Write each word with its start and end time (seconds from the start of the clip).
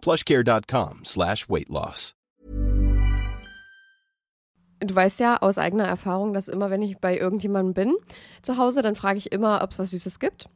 plushcare.com 0.00 1.04
slash 1.04 1.48
weight 1.48 1.68
loss. 1.68 2.14
Du 4.82 4.94
weißt 4.94 5.20
ja 5.20 5.36
aus 5.42 5.58
eigener 5.58 5.84
Erfahrung, 5.84 6.32
dass 6.32 6.48
immer, 6.48 6.70
wenn 6.70 6.80
ich 6.80 6.96
bei 6.98 7.18
irgendjemandem 7.18 7.74
bin 7.74 7.94
zu 8.42 8.56
Hause, 8.56 8.80
dann 8.80 8.96
frage 8.96 9.18
ich 9.18 9.30
immer, 9.30 9.60
ob 9.62 9.72
es 9.72 9.78
was 9.78 9.90
Süßes 9.90 10.18
gibt. 10.18 10.46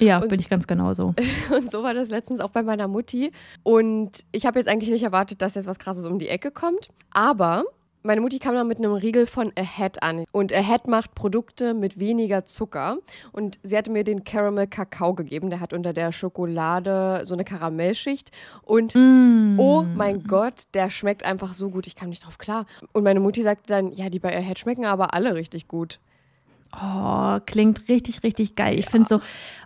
Ja, 0.00 0.18
Und- 0.18 0.28
bin 0.28 0.40
ich 0.40 0.48
ganz 0.50 0.66
genauso. 0.66 1.14
Und 1.56 1.70
so 1.70 1.84
war 1.84 1.94
das 1.94 2.08
letztens 2.08 2.40
auch 2.40 2.50
bei 2.50 2.62
meiner 2.64 2.88
Mutti. 2.88 3.30
Und 3.62 4.24
ich 4.32 4.46
habe 4.46 4.58
jetzt 4.58 4.68
eigentlich 4.68 4.90
nicht 4.90 5.04
erwartet, 5.04 5.42
dass 5.42 5.54
jetzt 5.54 5.66
was 5.66 5.78
Krasses 5.78 6.04
um 6.06 6.18
die 6.18 6.28
Ecke 6.28 6.50
kommt. 6.50 6.88
Aber 7.12 7.64
meine 8.02 8.20
Mutti 8.20 8.38
kam 8.38 8.54
dann 8.54 8.68
mit 8.68 8.78
einem 8.78 8.92
Riegel 8.92 9.26
von 9.26 9.52
Ahead 9.56 10.02
an. 10.02 10.24
Und 10.32 10.52
Ahead 10.52 10.86
macht 10.88 11.14
Produkte 11.14 11.74
mit 11.74 11.98
weniger 11.98 12.46
Zucker. 12.46 12.98
Und 13.32 13.58
sie 13.62 13.76
hatte 13.76 13.90
mir 13.90 14.04
den 14.04 14.24
Caramel 14.24 14.66
Kakao 14.66 15.14
gegeben. 15.14 15.50
Der 15.50 15.60
hat 15.60 15.72
unter 15.72 15.92
der 15.92 16.12
Schokolade 16.12 17.22
so 17.24 17.34
eine 17.34 17.44
Karamellschicht. 17.44 18.30
Und 18.62 18.94
Mm. 18.94 19.58
oh 19.58 19.82
mein 19.94 20.24
Gott, 20.24 20.64
der 20.74 20.90
schmeckt 20.90 21.24
einfach 21.24 21.54
so 21.54 21.70
gut. 21.70 21.86
Ich 21.86 21.96
kam 21.96 22.08
nicht 22.10 22.24
drauf 22.24 22.38
klar. 22.38 22.66
Und 22.92 23.04
meine 23.04 23.20
Mutti 23.20 23.42
sagte 23.42 23.64
dann, 23.66 23.92
ja, 23.92 24.08
die 24.10 24.18
bei 24.18 24.36
Ahead 24.36 24.58
schmecken 24.58 24.84
aber 24.86 25.14
alle 25.14 25.34
richtig 25.34 25.68
gut. 25.68 25.98
Oh, 26.74 27.38
klingt 27.46 27.88
richtig, 27.88 28.22
richtig 28.22 28.54
geil. 28.54 28.78
Ich 28.78 28.86
finde 28.86 29.08
so, 29.08 29.20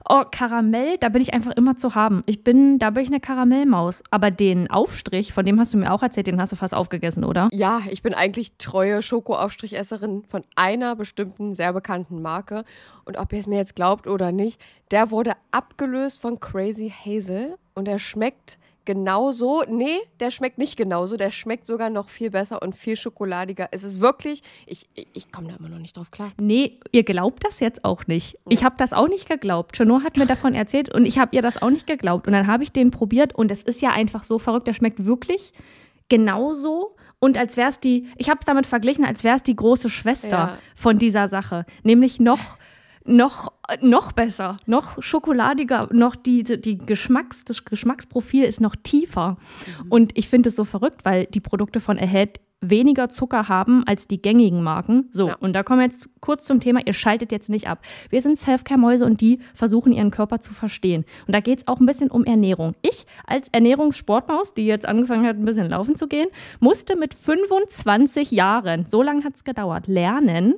oh, 0.09 0.23
Karamell, 0.31 0.99
da 0.99 1.09
bin 1.09 1.21
ich 1.21 1.35
einfach 1.35 1.53
immer 1.53 1.77
zu 1.77 1.95
haben. 1.95 2.23
Ich 2.27 2.45
bin, 2.45 2.79
da 2.79 2.91
bin 2.91 3.03
ich 3.03 3.09
eine 3.09 3.21
Karamellmaus. 3.21 4.03
Aber 4.11 4.31
den 4.31 4.71
Aufstrich, 4.71 5.33
von 5.33 5.45
dem 5.45 5.59
hast 5.59 5.75
du 5.75 5.79
mir 5.79 5.93
auch 5.93 6.03
erzählt, 6.03 6.29
den 6.29 6.41
hast 6.41 6.53
du 6.53 6.57
fast 6.57 6.75
aufgegessen, 6.75 7.25
oder? 7.25 7.49
Ja, 7.53 7.83
ich 7.91 8.03
bin 8.03 8.15
eigentlich 8.15 8.57
treue 8.57 9.03
Schokoaufstrichesserin 9.03 10.25
von 10.25 10.45
einer 10.55 10.95
bestimmten, 10.95 11.55
sehr 11.55 11.73
bekannten 11.73 12.23
Marke. 12.23 12.65
Und 13.05 13.19
ob 13.19 13.33
ihr 13.33 13.41
es 13.41 13.49
mir 13.49 13.57
jetzt 13.57 13.75
glaubt 13.75 14.07
oder 14.07 14.31
nicht, 14.31 14.61
der 14.93 15.11
wurde 15.11 15.33
abgelöst 15.51 16.21
von 16.21 16.39
Crazy 16.39 16.91
Hazel 17.05 17.57
und 17.75 17.87
der 17.87 17.99
schmeckt 17.99 18.59
genauso. 18.85 19.63
Nee, 19.69 19.99
der 20.21 20.31
schmeckt 20.31 20.59
nicht 20.59 20.77
genauso. 20.77 21.17
Der 21.17 21.31
schmeckt 21.31 21.67
sogar 21.67 21.91
noch 21.91 22.09
viel 22.09 22.31
besser 22.31 22.63
und 22.63 22.75
viel 22.75 22.97
schokoladiger. 22.97 23.69
Es 23.71 23.85
ist 23.85 24.01
wirklich, 24.01 24.43
ich, 24.67 24.87
ich, 24.95 25.07
ich 25.13 25.33
komme 25.33 25.49
da 25.49 25.57
immer 25.57 25.69
noch 25.69 25.79
nicht 25.79 25.97
drauf 25.97 26.11
klar. 26.11 26.33
Nee, 26.41 26.79
ihr 26.93 27.05
glaubt 27.05 27.45
das 27.45 27.61
jetzt 27.61 27.85
auch 27.85 28.07
nicht. 28.07 28.39
Ich 28.49 28.65
habe 28.65 28.75
das 28.79 28.93
auch 28.93 29.09
nicht 29.09 29.29
geglaubt. 29.29 29.77
Chanot 29.77 30.05
hat 30.05 30.17
mir 30.17 30.27
davon 30.27 30.55
erzählt 30.55 30.93
und 30.95 31.05
ich 31.05 31.19
habe 31.19 31.35
ihr 31.35 31.43
das 31.43 31.61
auch 31.61 31.71
nicht 31.71 31.87
geglaubt. 31.87 32.27
Und 32.27 32.33
dann 32.33 32.47
habe 32.47 32.63
ich 32.65 32.73
den 32.73 32.91
probiert 32.91 33.35
und 33.35 33.51
es 33.51 33.63
ist 33.63 33.81
ja 33.81 33.91
einfach 33.91 34.25
so 34.25 34.39
verrückt. 34.39 34.67
Der 34.67 34.75
schmeckt 34.75 35.05
wirklich 35.05 35.53
genauso. 36.09 36.97
Und 37.19 37.39
als 37.39 37.57
wäre 37.57 37.69
es 37.69 37.79
die, 37.79 38.09
ich 38.17 38.29
habe 38.29 38.41
es 38.41 38.47
damit 38.47 38.67
verglichen, 38.67 39.05
als 39.05 39.23
wäre 39.23 39.37
es 39.37 39.43
die 39.45 39.55
große 39.55 39.89
Schwester 39.91 40.29
Ja. 40.29 40.59
von 40.75 40.97
dieser 40.99 41.29
Sache. 41.29 41.65
Nämlich 41.85 42.19
noch, 42.19 42.59
noch, 43.05 43.53
noch 43.81 44.13
besser, 44.13 44.57
noch 44.67 45.03
schokoladiger, 45.03 45.89
noch 45.93 46.17
die, 46.17 46.43
die 46.45 46.79
Geschmacks, 46.79 47.45
das 47.45 47.65
Geschmacksprofil 47.65 48.45
ist 48.45 48.61
noch 48.61 48.77
tiefer. 48.77 49.37
Und 49.89 50.17
ich 50.17 50.29
finde 50.29 50.49
es 50.51 50.57
so 50.57 50.65
verrückt, 50.65 51.05
weil 51.05 51.27
die 51.27 51.41
Produkte 51.41 51.81
von 51.81 51.99
Ahead 51.99 52.41
weniger 52.65 53.09
Zucker 53.09 53.49
haben 53.49 53.83
als 53.89 54.07
die 54.07 54.23
gängigen 54.23 54.63
Marken. 54.63 55.09
So, 55.11 55.27
Ja. 55.27 55.37
und 55.41 55.53
da 55.53 55.65
kommen 55.65 55.81
wir 55.81 55.87
jetzt 55.87 56.09
kurz 56.21 56.45
zum 56.45 56.61
Thema, 56.61 56.81
ihr 56.87 56.93
schaltet 56.93 57.33
jetzt 57.33 57.49
nicht 57.51 57.67
ab. 57.67 57.81
Wir 58.09 58.23
sind 58.23 58.39
Selfcare-Mäuse 58.39 59.05
und 59.05 59.21
die 59.21 59.41
versuchen 59.53 59.93
ihren 59.93 60.13
Körper 60.13 60.41
zu 60.41 60.53
verstehen. 60.55 61.05
Und 61.27 61.35
da 61.35 61.41
geht 61.41 61.59
es 61.63 61.67
auch 61.67 61.81
ein 61.81 61.87
bisschen 61.87 62.09
um 62.09 62.23
Ernährung. 62.25 62.77
Ich 62.83 63.05
als 63.27 63.49
Ernährungssportmaus, 63.51 64.55
die 64.55 64.65
jetzt 64.67 64.87
angefangen 64.87 65.27
hat, 65.27 65.37
ein 65.39 65.45
bisschen 65.45 65.71
laufen 65.71 65.97
zu 65.97 66.07
gehen, 66.07 66.29
musste 66.61 66.95
mit 66.95 67.15
25 67.15 68.31
Jahren, 68.31 68.87
so 68.87 69.03
lange 69.03 69.25
hat 69.25 69.35
es 69.35 69.43
gedauert, 69.43 69.89
lernen, 69.89 70.55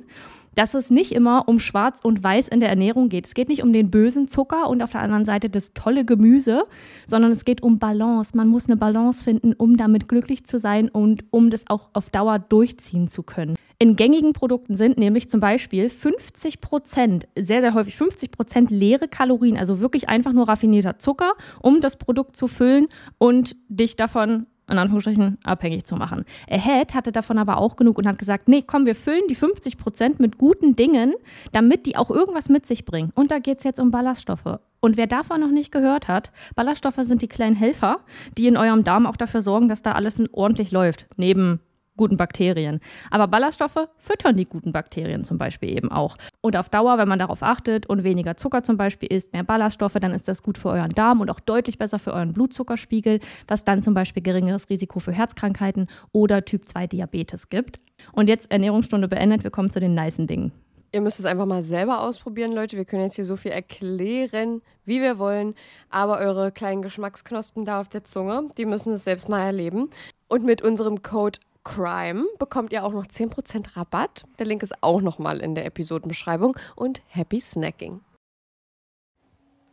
dass 0.55 0.73
es 0.73 0.89
nicht 0.89 1.11
immer 1.11 1.47
um 1.47 1.59
Schwarz 1.59 1.99
und 2.01 2.23
Weiß 2.23 2.47
in 2.47 2.59
der 2.59 2.69
Ernährung 2.69 3.09
geht. 3.09 3.27
Es 3.27 3.33
geht 3.33 3.49
nicht 3.49 3.63
um 3.63 3.73
den 3.73 3.91
bösen 3.91 4.27
Zucker 4.27 4.69
und 4.69 4.81
auf 4.81 4.91
der 4.91 5.01
anderen 5.01 5.25
Seite 5.25 5.49
das 5.49 5.73
tolle 5.73 6.05
Gemüse, 6.05 6.63
sondern 7.05 7.31
es 7.31 7.45
geht 7.45 7.61
um 7.61 7.79
Balance. 7.79 8.35
Man 8.35 8.47
muss 8.47 8.67
eine 8.67 8.77
Balance 8.77 9.23
finden, 9.23 9.53
um 9.53 9.77
damit 9.77 10.07
glücklich 10.07 10.45
zu 10.45 10.57
sein 10.57 10.89
und 10.89 11.25
um 11.31 11.49
das 11.49 11.63
auch 11.67 11.89
auf 11.93 12.09
Dauer 12.09 12.39
durchziehen 12.39 13.07
zu 13.07 13.23
können. 13.23 13.55
In 13.77 13.97
gängigen 13.97 14.31
Produkten 14.31 14.73
sind 14.73 14.97
nämlich 14.97 15.29
zum 15.29 15.41
Beispiel 15.41 15.89
50 15.89 16.61
Prozent, 16.61 17.27
sehr, 17.35 17.59
sehr 17.59 17.73
häufig 17.73 17.97
50 17.97 18.31
Prozent 18.31 18.71
leere 18.71 19.09
Kalorien, 19.09 19.57
also 19.57 19.81
wirklich 19.81 20.07
einfach 20.07 20.31
nur 20.31 20.47
raffinierter 20.47 20.97
Zucker, 20.97 21.33
um 21.61 21.81
das 21.81 21.97
Produkt 21.97 22.37
zu 22.37 22.47
füllen 22.47 22.87
und 23.17 23.57
dich 23.67 23.97
davon 23.97 24.47
in 24.69 24.77
Anführungsstrichen 24.77 25.37
abhängig 25.43 25.85
zu 25.85 25.95
machen. 25.95 26.25
Ahead 26.49 26.93
hatte 26.93 27.11
davon 27.11 27.37
aber 27.37 27.57
auch 27.57 27.75
genug 27.75 27.97
und 27.97 28.07
hat 28.07 28.17
gesagt, 28.17 28.47
nee, 28.47 28.63
komm, 28.65 28.85
wir 28.85 28.95
füllen 28.95 29.23
die 29.29 29.35
50 29.35 29.77
Prozent 29.77 30.19
mit 30.19 30.37
guten 30.37 30.75
Dingen, 30.75 31.13
damit 31.51 31.85
die 31.85 31.97
auch 31.97 32.09
irgendwas 32.09 32.49
mit 32.49 32.65
sich 32.65 32.85
bringen. 32.85 33.11
Und 33.15 33.31
da 33.31 33.39
geht 33.39 33.59
es 33.59 33.63
jetzt 33.63 33.79
um 33.79 33.91
Ballaststoffe. 33.91 34.59
Und 34.79 34.97
wer 34.97 35.07
davon 35.07 35.41
noch 35.41 35.51
nicht 35.51 35.71
gehört 35.71 36.07
hat, 36.07 36.31
Ballaststoffe 36.55 36.99
sind 36.99 37.21
die 37.21 37.27
kleinen 37.27 37.55
Helfer, 37.55 37.99
die 38.37 38.47
in 38.47 38.57
eurem 38.57 38.83
Darm 38.83 39.07
auch 39.07 39.17
dafür 39.17 39.41
sorgen, 39.41 39.67
dass 39.67 39.81
da 39.81 39.93
alles 39.93 40.21
ordentlich 40.31 40.71
läuft, 40.71 41.07
neben 41.17 41.59
guten 41.97 42.17
Bakterien. 42.17 42.79
Aber 43.11 43.27
Ballaststoffe 43.27 43.87
füttern 43.97 44.37
die 44.37 44.45
guten 44.45 44.71
Bakterien 44.71 45.23
zum 45.23 45.37
Beispiel 45.37 45.69
eben 45.69 45.91
auch. 45.91 46.17
Und 46.41 46.55
auf 46.55 46.69
Dauer, 46.69 46.97
wenn 46.97 47.07
man 47.07 47.19
darauf 47.19 47.43
achtet 47.43 47.87
und 47.87 48.03
weniger 48.03 48.37
Zucker 48.37 48.63
zum 48.63 48.77
Beispiel 48.77 49.11
isst, 49.11 49.33
mehr 49.33 49.43
Ballaststoffe, 49.43 49.93
dann 49.93 50.13
ist 50.13 50.27
das 50.27 50.43
gut 50.43 50.57
für 50.57 50.69
euren 50.69 50.91
Darm 50.91 51.21
und 51.21 51.29
auch 51.29 51.39
deutlich 51.39 51.77
besser 51.77 51.99
für 51.99 52.13
euren 52.13 52.33
Blutzuckerspiegel, 52.33 53.19
was 53.47 53.63
dann 53.63 53.81
zum 53.81 53.93
Beispiel 53.93 54.23
geringeres 54.23 54.69
Risiko 54.69 54.99
für 54.99 55.11
Herzkrankheiten 55.11 55.87
oder 56.11 56.45
Typ 56.45 56.67
2 56.67 56.87
Diabetes 56.87 57.49
gibt. 57.49 57.79
Und 58.11 58.29
jetzt 58.29 58.51
Ernährungsstunde 58.51 59.07
beendet, 59.07 59.43
wir 59.43 59.51
kommen 59.51 59.69
zu 59.69 59.79
den 59.79 59.95
nicen 59.95 60.27
Dingen. 60.27 60.51
Ihr 60.95 61.01
müsst 61.01 61.19
es 61.19 61.25
einfach 61.25 61.45
mal 61.45 61.61
selber 61.61 62.01
ausprobieren, 62.01 62.53
Leute. 62.53 62.77
Wir 62.77 62.85
können 62.85 63.03
jetzt 63.03 63.15
hier 63.15 63.25
so 63.25 63.35
viel 63.35 63.51
erklären, 63.51 64.61
wie 64.85 65.01
wir 65.01 65.19
wollen. 65.19 65.53
Aber 65.89 66.19
eure 66.19 66.53
kleinen 66.53 66.81
Geschmacksknospen 66.81 67.65
da 67.65 67.81
auf 67.81 67.89
der 67.89 68.05
Zunge, 68.05 68.49
die 68.57 68.63
müssen 68.63 68.93
es 68.93 69.03
selbst 69.03 69.27
mal 69.27 69.41
erleben. 69.41 69.89
Und 70.29 70.45
mit 70.45 70.61
unserem 70.61 71.03
Code 71.03 71.39
CRIME 71.65 72.25
bekommt 72.39 72.71
ihr 72.71 72.85
auch 72.85 72.93
noch 72.93 73.05
10% 73.05 73.75
Rabatt. 73.75 74.23
Der 74.39 74.45
Link 74.45 74.63
ist 74.63 74.81
auch 74.81 75.01
nochmal 75.01 75.41
in 75.41 75.55
der 75.55 75.65
Episodenbeschreibung. 75.65 76.55
Und 76.75 77.01
happy 77.07 77.41
snacking. 77.41 77.99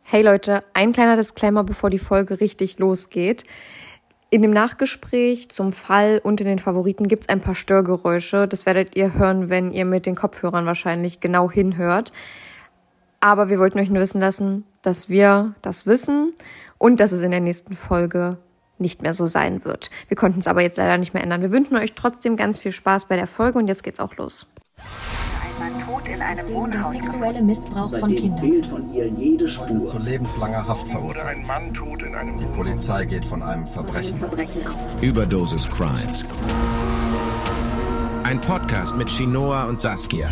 Hey 0.01 0.21
Leute, 0.21 0.59
ein 0.73 0.91
kleiner 0.91 1.15
Disclaimer, 1.15 1.63
bevor 1.63 1.89
die 1.89 1.99
Folge 1.99 2.41
richtig 2.41 2.77
losgeht. 2.77 3.45
In 4.29 4.41
dem 4.41 4.51
Nachgespräch 4.51 5.49
zum 5.49 5.71
Fall 5.71 6.19
und 6.21 6.41
in 6.41 6.47
den 6.47 6.59
Favoriten 6.59 7.07
gibt 7.07 7.23
es 7.23 7.29
ein 7.29 7.39
paar 7.39 7.55
Störgeräusche. 7.55 8.47
Das 8.47 8.65
werdet 8.65 8.95
ihr 8.95 9.13
hören, 9.13 9.49
wenn 9.49 9.71
ihr 9.71 9.85
mit 9.85 10.05
den 10.05 10.15
Kopfhörern 10.15 10.65
wahrscheinlich 10.65 11.19
genau 11.19 11.49
hinhört. 11.49 12.11
Aber 13.19 13.49
wir 13.49 13.59
wollten 13.59 13.79
euch 13.79 13.89
nur 13.89 14.01
wissen 14.01 14.19
lassen, 14.19 14.65
dass 14.81 15.07
wir 15.07 15.53
das 15.61 15.85
wissen 15.85 16.33
und 16.79 16.99
dass 16.99 17.11
es 17.11 17.21
in 17.21 17.31
der 17.31 17.39
nächsten 17.39 17.75
Folge 17.75 18.37
nicht 18.83 19.01
mehr 19.01 19.15
so 19.15 19.25
sein 19.25 19.65
wird. 19.65 19.89
Wir 20.09 20.15
konnten 20.17 20.41
es 20.41 20.47
aber 20.47 20.61
jetzt 20.61 20.77
leider 20.77 20.97
nicht 20.99 21.15
mehr 21.15 21.23
ändern. 21.23 21.41
Wir 21.41 21.51
wünschen 21.51 21.75
euch 21.77 21.93
trotzdem 21.93 22.35
ganz 22.35 22.59
viel 22.59 22.71
Spaß 22.71 23.05
bei 23.05 23.15
der 23.15 23.25
Folge 23.25 23.57
und 23.57 23.67
jetzt 23.67 23.81
geht's 23.83 23.99
auch 23.99 24.15
los. 24.17 24.45
Ein 24.77 25.71
Mann 25.71 25.85
tot 25.85 26.07
in 26.07 26.21
einem 26.21 26.49
Wohnhaus 26.49 26.93
sexuelle 26.95 27.41
Missbrauch 27.41 27.89
von 27.97 28.09
Kindern. 28.09 28.39
fehlt 28.39 28.65
von 28.67 28.93
ihr 28.93 29.07
jede 29.07 29.45
zu 29.45 29.97
lebenslanger 29.97 30.67
Haft 30.67 30.87
verurteilt. 30.89 31.37
ein 31.37 31.47
Mann 31.47 31.73
tot 31.73 32.01
in 32.03 32.13
einem 32.13 32.37
Die 32.37 32.45
Polizei 32.45 33.05
geht 33.05 33.25
von 33.25 33.41
einem 33.41 33.65
Verbrechen. 33.67 34.19
Verbrechen 34.19 34.67
aus. 34.67 35.01
Überdosis 35.01 35.69
Crime. 35.69 36.13
Ein 38.23 38.39
Podcast 38.41 38.95
mit 38.95 39.09
Shinoa 39.09 39.65
und 39.65 39.79
Saskia. 39.81 40.29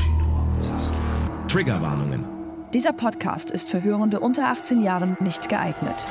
Triggerwarnungen. 1.48 2.26
Dieser 2.74 2.94
Podcast 2.94 3.52
ist 3.52 3.70
für 3.70 3.84
Hörende 3.84 4.20
unter 4.22 4.48
18 4.48 4.82
Jahren 4.82 5.18
nicht 5.20 5.50
geeignet. 5.50 6.06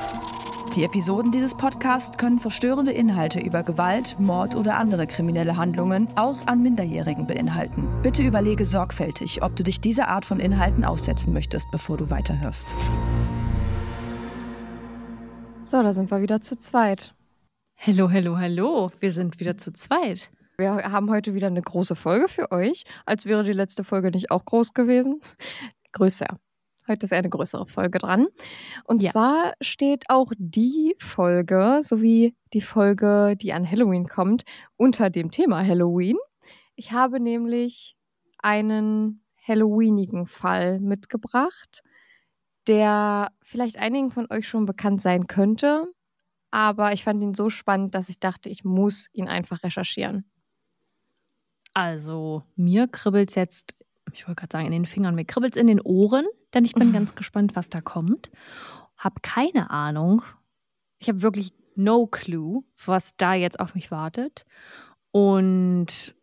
Die 0.77 0.85
Episoden 0.85 1.33
dieses 1.33 1.57
Podcasts 1.57 2.17
können 2.17 2.39
verstörende 2.39 2.93
Inhalte 2.93 3.41
über 3.41 3.65
Gewalt, 3.65 4.15
Mord 4.21 4.55
oder 4.55 4.79
andere 4.79 5.09
kriminelle 5.09 5.57
Handlungen 5.57 6.07
auch 6.15 6.47
an 6.47 6.63
Minderjährigen 6.63 7.27
beinhalten. 7.27 7.89
Bitte 8.03 8.23
überlege 8.23 8.65
sorgfältig, 8.65 9.43
ob 9.43 9.57
du 9.57 9.65
dich 9.65 9.81
dieser 9.81 10.07
Art 10.07 10.25
von 10.25 10.39
Inhalten 10.39 10.85
aussetzen 10.85 11.33
möchtest, 11.33 11.69
bevor 11.73 11.97
du 11.97 12.09
weiterhörst. 12.09 12.77
So, 15.65 15.83
da 15.83 15.93
sind 15.93 16.09
wir 16.13 16.23
wieder 16.23 16.41
zu 16.41 16.57
zweit. 16.57 17.17
Hello, 17.75 18.09
hello, 18.09 18.39
hello. 18.39 18.93
Wir 19.01 19.13
sind 19.13 19.41
wieder 19.41 19.59
zu 19.59 19.73
zweit. 19.73 20.31
Wir 20.57 20.71
haben 20.93 21.11
heute 21.11 21.35
wieder 21.35 21.49
eine 21.49 21.63
große 21.63 21.97
Folge 21.97 22.29
für 22.29 22.53
euch. 22.53 22.85
Als 23.07 23.27
wäre 23.27 23.43
die 23.43 23.53
letzte 23.53 23.83
Folge 23.83 24.13
nicht 24.13 24.31
auch 24.31 24.45
groß 24.45 24.73
gewesen. 24.73 25.21
Größer. 25.91 26.39
Heute 26.91 27.07
ist 27.07 27.13
eine 27.13 27.31
größere 27.31 27.67
Folge 27.69 28.01
dran. 28.01 28.27
Und 28.83 29.01
Ja. 29.01 29.13
zwar 29.13 29.53
steht 29.61 30.07
auch 30.09 30.33
die 30.39 30.97
Folge 30.99 31.83
sowie 31.85 32.35
die 32.53 32.61
Folge, 32.61 33.37
die 33.41 33.53
an 33.53 33.71
Halloween 33.71 34.09
kommt, 34.09 34.43
unter 34.77 35.09
dem 35.09 35.31
Thema 35.31 35.65
Halloween. 35.65 36.17
Ich 36.75 36.91
habe 36.91 37.21
nämlich 37.21 37.97
einen 38.39 39.23
Halloweenigen 39.47 40.27
Fall 40.27 40.81
mitgebracht, 40.81 41.85
der 42.67 43.31
vielleicht 43.41 43.79
einigen 43.79 44.11
von 44.11 44.27
euch 44.29 44.49
schon 44.49 44.67
bekannt 44.67 45.01
sein 45.01 45.29
könnte, 45.29 45.93
aber 46.51 46.93
ich 46.93 47.05
fand 47.05 47.23
ihn 47.23 47.35
so 47.35 47.51
spannend, 47.51 47.95
dass 47.95 48.09
ich 48.09 48.19
dachte, 48.19 48.49
ich 48.49 48.65
muss 48.65 49.07
ihn 49.13 49.29
einfach 49.29 49.63
recherchieren. 49.63 50.29
Also, 51.73 52.43
mir 52.57 52.89
kribbelt 52.89 53.29
es 53.29 53.37
jetzt, 53.37 53.75
ich 54.13 54.27
wollte 54.27 54.41
gerade 54.41 54.53
sagen, 54.53 54.67
in 54.67 54.73
den 54.73 54.87
Fingern, 54.87 55.15
mir 55.15 55.25
kribbelt 55.25 55.55
es 55.55 55.61
in 55.61 55.69
den 55.69 55.81
Ohren, 55.81 56.27
denn 56.55 56.65
ich 56.65 56.75
bin 56.75 56.93
ganz 56.93 57.15
gespannt, 57.15 57.57
was 57.57 57.69
da 57.69 57.81
kommt. 57.81 58.31
Hab 58.97 59.23
keine 59.23 59.71
Ahnung. 59.71 60.23
Ich 60.99 61.09
habe 61.09 61.23
wirklich 61.23 61.53
no 61.75 62.07
clue, 62.07 62.63
was 62.85 63.17
da 63.17 63.35
jetzt 63.35 63.61
auf 63.61 63.75
mich 63.75 63.91
wartet. 63.91 64.45
Und 65.13 66.15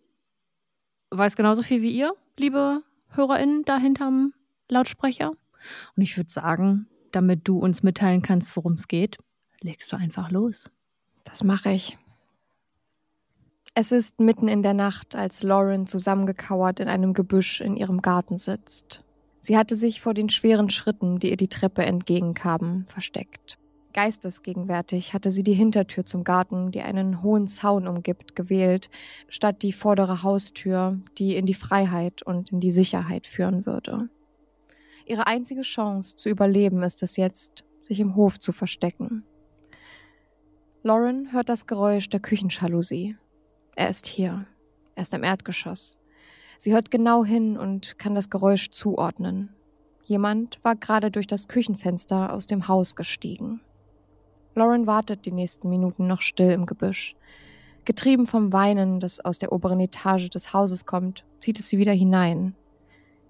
weiß 1.10 1.36
genauso 1.36 1.64
viel 1.64 1.82
wie 1.82 1.92
ihr, 1.92 2.14
liebe 2.38 2.84
HörerInnen, 3.10 3.64
da 3.66 3.78
hinterm 3.78 4.34
Lautsprecher. 4.70 5.32
Und 5.96 6.04
ich 6.04 6.18
würde 6.18 6.30
sagen, 6.30 6.88
damit 7.12 7.48
du 7.48 7.58
uns 7.60 7.84
mitteilen 7.84 8.22
kannst, 8.22 8.56
worum 8.56 8.74
es 8.74 8.88
geht, 8.88 9.18
legst 9.62 9.92
du 9.92 9.98
einfach 9.98 10.30
los. 10.32 10.70
Das 11.24 11.44
mache 11.44 11.72
ich. 11.72 11.98
Es 13.74 13.92
ist 13.92 14.20
mitten 14.20 14.48
in 14.48 14.64
der 14.64 14.74
Nacht, 14.74 15.16
als 15.16 15.44
Lauren 15.44 15.88
zusammengekauert 15.88 16.80
in 16.80 16.88
einem 16.88 17.14
Gebüsch 17.14 17.62
in 17.62 17.78
ihrem 17.78 18.02
Garten 18.02 18.38
sitzt. 18.38 19.04
Sie 19.40 19.58
hatte 19.58 19.76
sich 19.76 20.02
vor 20.02 20.14
den 20.14 20.30
schweren 20.30 20.70
Schritten, 20.70 21.20
die 21.20 21.30
ihr 21.30 21.38
die 21.38 21.48
Treppe 21.48 21.84
entgegenkamen, 21.84 22.86
versteckt. 22.88 23.58
Geistesgegenwärtig 23.94 25.14
hatte 25.14 25.32
sie 25.32 25.44
die 25.44 25.54
Hintertür 25.54 26.06
zum 26.06 26.24
Garten, 26.24 26.72
die 26.72 26.82
einen 26.82 27.24
hohen 27.24 27.48
Zaun 27.48 27.88
umgibt, 27.88 28.36
gewählt, 28.36 28.90
statt 29.28 29.64
die 29.64 29.74
vordere 29.74 30.22
Haustür, 30.22 31.00
die 31.18 31.36
in 31.36 31.46
die 31.46 31.56
Freiheit 31.56 32.22
und 32.22 32.52
in 32.52 32.60
die 32.60 32.72
Sicherheit 32.72 33.26
führen 33.26 33.66
würde. 33.66 34.10
Ihre 35.08 35.26
einzige 35.26 35.62
Chance 35.62 36.16
zu 36.16 36.30
überleben 36.30 36.84
ist 36.84 37.02
es 37.02 37.18
jetzt, 37.18 37.64
sich 37.82 38.00
im 38.00 38.16
Hof 38.16 38.40
zu 38.40 38.52
verstecken. 38.52 39.24
Lauren 40.84 41.32
hört 41.32 41.50
das 41.50 41.66
Geräusch 41.66 42.10
der 42.10 42.20
Küchenjalousie. 42.20 43.18
Er 43.76 43.90
ist 43.90 44.06
hier. 44.06 44.46
Er 44.96 45.04
ist 45.04 45.14
im 45.14 45.24
Erdgeschoss. 45.24 45.98
Sie 46.58 46.74
hört 46.74 46.92
genau 46.92 47.24
hin 47.24 47.58
und 47.58 47.98
kann 48.00 48.16
das 48.16 48.30
Geräusch 48.30 48.72
zuordnen. 48.72 49.50
Jemand 50.04 50.60
war 50.64 50.76
gerade 50.76 51.12
durch 51.12 51.28
das 51.28 51.48
Küchenfenster 51.48 52.34
aus 52.34 52.48
dem 52.48 52.68
Haus 52.68 52.96
gestiegen. 52.96 53.62
Lauren 54.56 54.88
wartet 54.88 55.26
die 55.26 55.32
nächsten 55.32 55.70
Minuten 55.70 56.08
noch 56.08 56.22
still 56.22 56.52
im 56.52 56.66
Gebüsch. 56.66 57.16
Getrieben 57.86 58.26
vom 58.26 58.52
Weinen, 58.52 59.00
das 59.00 59.20
aus 59.20 59.38
der 59.38 59.52
oberen 59.52 59.80
Etage 59.80 60.30
des 60.30 60.52
Hauses 60.52 60.86
kommt, 60.86 61.26
zieht 61.40 61.60
es 61.60 61.70
sie 61.70 61.78
wieder 61.78 61.94
hinein. 61.94 62.56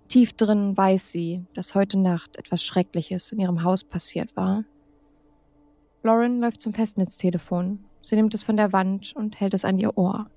Tief 0.08 0.34
drin 0.34 0.78
weiß 0.78 1.12
sie, 1.12 1.44
dass 1.54 1.76
heute 1.76 2.00
Nacht 2.00 2.38
etwas 2.38 2.64
Schreckliches 2.64 3.32
in 3.34 3.40
ihrem 3.40 3.64
Haus 3.64 3.84
passiert 3.84 4.36
war. 4.38 4.64
Lauren 6.02 6.40
läuft 6.40 6.62
zum 6.62 6.74
Festnetztelefon. 6.74 7.84
Sie 8.02 8.16
nimmt 8.16 8.34
es 8.34 8.44
von 8.44 8.56
der 8.56 8.72
Wand 8.72 9.14
und 9.16 9.40
hält 9.40 9.54
es 9.54 9.66
an 9.66 9.80
ihr 9.80 9.98
Ohr. 9.98 10.30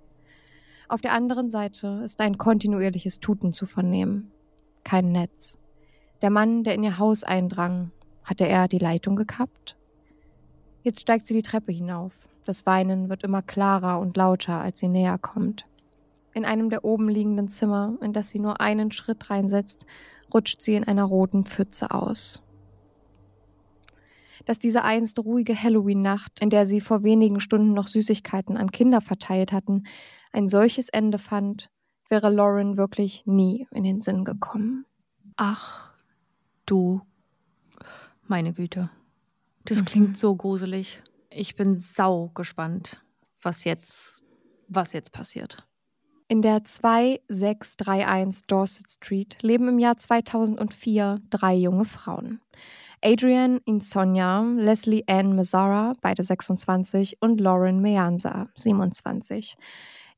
Auf 0.91 1.01
der 1.01 1.13
anderen 1.13 1.49
Seite 1.51 2.03
ist 2.05 2.21
ein 2.21 2.37
kontinuierliches 2.37 3.21
Tuten 3.21 3.53
zu 3.53 3.65
vernehmen. 3.65 4.33
Kein 4.83 5.13
Netz. 5.13 5.57
Der 6.21 6.31
Mann, 6.31 6.65
der 6.65 6.75
in 6.75 6.83
ihr 6.83 6.99
Haus 6.99 7.23
eindrang, 7.23 7.93
hatte 8.25 8.49
er 8.49 8.67
die 8.67 8.79
Leitung 8.79 9.15
gekappt? 9.15 9.77
Jetzt 10.83 10.99
steigt 10.99 11.29
sie 11.29 11.35
die 11.35 11.43
Treppe 11.43 11.71
hinauf. 11.71 12.13
Das 12.45 12.67
Weinen 12.67 13.09
wird 13.09 13.23
immer 13.23 13.41
klarer 13.41 14.01
und 14.01 14.17
lauter, 14.17 14.61
als 14.61 14.81
sie 14.81 14.89
näher 14.89 15.17
kommt. 15.17 15.65
In 16.35 16.45
einem 16.45 16.71
der 16.71 16.85
oben 16.85 17.09
liegenden 17.09 17.47
Zimmer, 17.47 17.97
in 18.03 18.13
das 18.13 18.31
sie 18.31 18.41
nur 18.41 18.61
einen 18.61 18.91
Schritt 18.91 19.31
reinsetzt, 19.31 19.87
rutscht 20.35 20.61
sie 20.61 20.75
in 20.75 20.83
einer 20.83 21.05
roten 21.05 21.45
Pfütze 21.45 21.93
aus. 21.93 22.43
Dass 24.45 24.59
diese 24.59 24.83
einst 24.83 25.21
ruhige 25.21 25.55
Halloween-Nacht, 25.55 26.41
in 26.41 26.51
der 26.51 26.67
sie 26.67 26.81
vor 26.81 27.05
wenigen 27.05 27.39
Stunden 27.39 27.75
noch 27.75 27.87
Süßigkeiten 27.87 28.57
an 28.57 28.73
Kinder 28.73 29.01
verteilt 29.01 29.53
hatten, 29.53 29.85
ein 30.33 30.49
solches 30.49 30.89
Ende 30.89 31.19
fand, 31.19 31.71
wäre 32.09 32.31
Lauren 32.31 32.77
wirklich 32.77 33.23
nie 33.27 33.67
in 33.73 33.85
den 33.85 34.01
Sinn 34.01 34.25
gekommen. 34.25 34.85
Ach, 35.37 35.93
du, 36.67 37.01
meine 38.27 38.53
Güte. 38.53 38.91
Das 39.65 39.81
Mhm. 39.81 39.85
klingt 39.85 40.19
so 40.19 40.35
gruselig. 40.37 41.03
Ich 41.31 41.55
bin 41.57 41.77
sau 41.77 42.29
gespannt, 42.35 43.03
was 43.43 43.65
jetzt, 43.65 44.23
was 44.69 44.93
jetzt 44.93 45.13
passiert. 45.13 45.67
In 46.29 46.43
der 46.43 46.63
2631 46.65 48.47
Dorset 48.47 48.89
Street 48.91 49.37
leben 49.43 49.69
im 49.69 49.79
Jahr 49.79 49.97
2004 49.97 51.21
drei 51.29 51.55
junge 51.55 51.85
Frauen. 51.85 52.41
Adrienne 53.03 53.61
Insonja, 53.65 54.43
Leslie 54.43 55.05
Ann 55.09 55.35
Mazzara, 55.35 55.95
beide 56.03 56.23
26, 56.23 57.17
und 57.21 57.41
Lauren 57.41 57.81
Meanza, 57.81 58.49
27. 58.57 59.57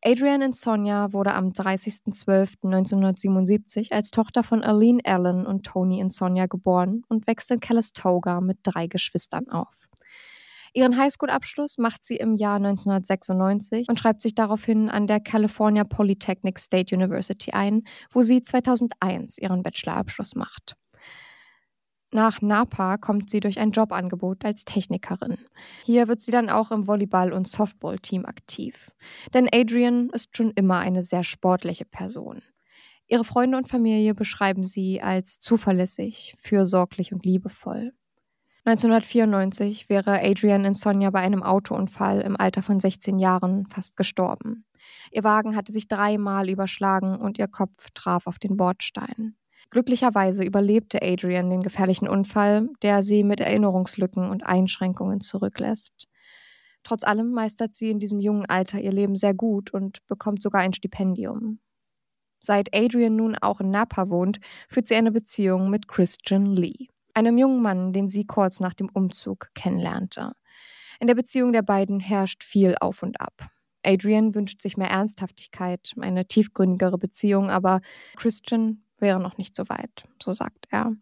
Adrienne 0.04 0.46
Insonja 0.46 1.12
wurde 1.12 1.32
am 1.32 1.50
30.12.1977 1.50 3.92
als 3.92 4.10
Tochter 4.10 4.42
von 4.42 4.64
Aline 4.64 5.00
Allen 5.04 5.46
und 5.46 5.64
Tony 5.64 6.00
Insonja 6.00 6.46
geboren 6.46 7.04
und 7.08 7.28
wächst 7.28 7.52
in 7.52 7.60
Calistoga 7.60 8.40
mit 8.40 8.58
drei 8.64 8.88
Geschwistern 8.88 9.48
auf. 9.48 9.88
Ihren 10.74 10.98
Highschool-Abschluss 10.98 11.78
macht 11.78 12.02
sie 12.02 12.16
im 12.16 12.34
Jahr 12.34 12.56
1996 12.56 13.88
und 13.88 14.00
schreibt 14.00 14.22
sich 14.22 14.34
daraufhin 14.34 14.88
an 14.88 15.06
der 15.06 15.20
California 15.20 15.84
Polytechnic 15.84 16.58
State 16.58 16.92
University 16.92 17.52
ein, 17.52 17.84
wo 18.10 18.24
sie 18.24 18.42
2001 18.42 19.38
ihren 19.38 19.62
Bachelorabschluss 19.62 20.34
macht. 20.34 20.74
Nach 22.14 22.42
Napa 22.42 22.98
kommt 22.98 23.30
sie 23.30 23.40
durch 23.40 23.58
ein 23.58 23.70
Jobangebot 23.70 24.44
als 24.44 24.66
Technikerin. 24.66 25.38
Hier 25.82 26.08
wird 26.08 26.20
sie 26.20 26.30
dann 26.30 26.50
auch 26.50 26.70
im 26.70 26.86
Volleyball- 26.86 27.32
und 27.32 27.48
Softball-Team 27.48 28.26
aktiv. 28.26 28.90
Denn 29.32 29.48
Adrian 29.50 30.10
ist 30.10 30.36
schon 30.36 30.50
immer 30.50 30.78
eine 30.78 31.02
sehr 31.02 31.24
sportliche 31.24 31.86
Person. 31.86 32.42
Ihre 33.08 33.24
Freunde 33.24 33.56
und 33.56 33.66
Familie 33.66 34.14
beschreiben 34.14 34.66
sie 34.66 35.00
als 35.00 35.40
zuverlässig, 35.40 36.34
fürsorglich 36.38 37.14
und 37.14 37.24
liebevoll. 37.24 37.94
1994 38.64 39.88
wäre 39.88 40.20
Adrian 40.22 40.66
Insonja 40.66 41.10
bei 41.10 41.20
einem 41.20 41.42
Autounfall 41.42 42.20
im 42.20 42.36
Alter 42.36 42.62
von 42.62 42.78
16 42.78 43.18
Jahren 43.18 43.66
fast 43.66 43.96
gestorben. 43.96 44.66
Ihr 45.10 45.24
Wagen 45.24 45.56
hatte 45.56 45.72
sich 45.72 45.88
dreimal 45.88 46.50
überschlagen 46.50 47.16
und 47.16 47.38
ihr 47.38 47.48
Kopf 47.48 47.88
traf 47.94 48.26
auf 48.26 48.38
den 48.38 48.58
Bordstein. 48.58 49.34
Glücklicherweise 49.72 50.44
überlebte 50.44 51.00
Adrian 51.00 51.48
den 51.48 51.62
gefährlichen 51.62 52.06
Unfall, 52.06 52.68
der 52.82 53.02
sie 53.02 53.24
mit 53.24 53.40
Erinnerungslücken 53.40 54.28
und 54.28 54.44
Einschränkungen 54.44 55.22
zurücklässt. 55.22 56.08
Trotz 56.82 57.04
allem 57.04 57.32
meistert 57.32 57.72
sie 57.72 57.90
in 57.90 57.98
diesem 57.98 58.20
jungen 58.20 58.44
Alter 58.44 58.78
ihr 58.78 58.92
Leben 58.92 59.16
sehr 59.16 59.32
gut 59.32 59.72
und 59.72 60.06
bekommt 60.08 60.42
sogar 60.42 60.60
ein 60.60 60.74
Stipendium. 60.74 61.58
Seit 62.38 62.74
Adrian 62.74 63.16
nun 63.16 63.34
auch 63.36 63.60
in 63.60 63.70
Napa 63.70 64.10
wohnt, 64.10 64.40
führt 64.68 64.88
sie 64.88 64.94
eine 64.94 65.10
Beziehung 65.10 65.70
mit 65.70 65.88
Christian 65.88 66.54
Lee, 66.54 66.88
einem 67.14 67.38
jungen 67.38 67.62
Mann, 67.62 67.94
den 67.94 68.10
sie 68.10 68.26
kurz 68.26 68.60
nach 68.60 68.74
dem 68.74 68.90
Umzug 68.92 69.48
kennenlernte. 69.54 70.32
In 71.00 71.06
der 71.06 71.14
Beziehung 71.14 71.54
der 71.54 71.62
beiden 71.62 71.98
herrscht 71.98 72.44
viel 72.44 72.76
auf 72.78 73.02
und 73.02 73.22
ab. 73.22 73.48
Adrian 73.82 74.34
wünscht 74.34 74.60
sich 74.60 74.76
mehr 74.76 74.90
Ernsthaftigkeit, 74.90 75.94
eine 75.98 76.26
tiefgründigere 76.26 76.98
Beziehung, 76.98 77.48
aber 77.48 77.80
Christian 78.16 78.84
wäre 79.02 79.20
noch 79.20 79.36
nicht 79.36 79.54
so 79.54 79.68
weit, 79.68 80.04
so 80.22 80.32
sagt 80.32 80.66
er. 80.70 80.92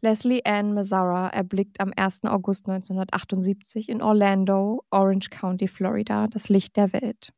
Leslie 0.00 0.44
Ann 0.44 0.74
Mazzara 0.74 1.28
erblickt 1.28 1.80
am 1.80 1.92
1. 1.94 2.24
August 2.24 2.68
1978 2.68 3.88
in 3.88 4.02
Orlando, 4.02 4.82
Orange 4.90 5.30
County, 5.30 5.68
Florida, 5.68 6.26
das 6.26 6.48
Licht 6.48 6.76
der 6.76 6.92
Welt. 6.92 7.32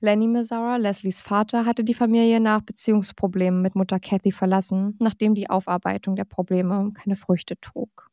Lenny 0.00 0.28
Mazzara, 0.28 0.76
Leslies 0.76 1.22
Vater, 1.22 1.66
hatte 1.66 1.82
die 1.82 1.94
Familie 1.94 2.40
nach 2.40 2.62
Beziehungsproblemen 2.62 3.60
mit 3.60 3.74
Mutter 3.74 3.98
Kathy 3.98 4.30
verlassen, 4.30 4.96
nachdem 5.00 5.34
die 5.34 5.50
Aufarbeitung 5.50 6.14
der 6.14 6.24
Probleme 6.24 6.92
keine 6.94 7.16
Früchte 7.16 7.60
trug. 7.60 8.08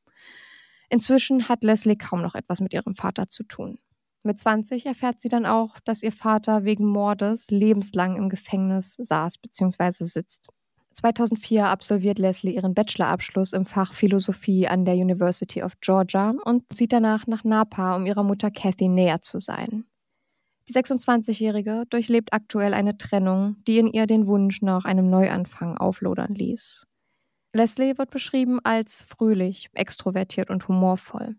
Inzwischen 0.90 1.48
hat 1.48 1.64
Leslie 1.64 1.96
kaum 1.96 2.22
noch 2.22 2.36
etwas 2.36 2.60
mit 2.60 2.74
ihrem 2.74 2.96
Vater 2.96 3.30
zu 3.30 3.44
tun. 3.44 3.78
Mit 4.24 4.40
20 4.40 4.88
erfährt 4.88 5.22
sie 5.22 5.30
dann 5.30 5.46
auch, 5.46 5.80
dass 5.86 6.02
ihr 6.02 6.12
Vater 6.12 6.66
wegen 6.66 6.86
Mordes 6.86 7.52
lebenslang 7.52 8.18
im 8.18 8.30
Gefängnis 8.30 8.96
saß 8.98 9.38
bzw. 9.38 10.04
sitzt. 10.04 10.50
2004 10.96 11.68
absolviert 11.68 12.20
Leslie 12.20 12.56
ihren 12.56 12.74
Bachelorabschluss 12.74 13.52
im 13.52 13.66
Fach 13.66 13.94
Philosophie 13.94 14.68
an 14.68 14.86
der 14.86 14.96
University 14.96 15.62
of 15.62 15.74
Georgia 15.82 16.34
und 16.46 16.64
zieht 16.74 16.94
danach 16.94 17.28
nach 17.28 17.44
Napa, 17.44 17.96
um 17.96 18.06
ihrer 18.06 18.24
Mutter 18.24 18.50
Kathy 18.50 18.88
näher 18.88 19.22
zu 19.22 19.40
sein. 19.40 19.86
Die 20.68 20.74
26-Jährige 20.74 21.84
durchlebt 21.90 22.34
aktuell 22.34 22.74
eine 22.74 22.98
Trennung, 22.98 23.58
die 23.68 23.78
in 23.78 23.88
ihr 23.88 24.08
den 24.08 24.26
Wunsch 24.26 24.62
nach 24.62 24.86
einem 24.86 25.10
Neuanfang 25.10 25.78
auflodern 25.78 26.34
ließ. 26.34 26.88
Leslie 27.54 27.98
wird 27.98 28.10
beschrieben 28.10 28.60
als 28.64 29.04
fröhlich, 29.04 29.70
extrovertiert 29.74 30.50
und 30.50 30.68
humorvoll. 30.68 31.36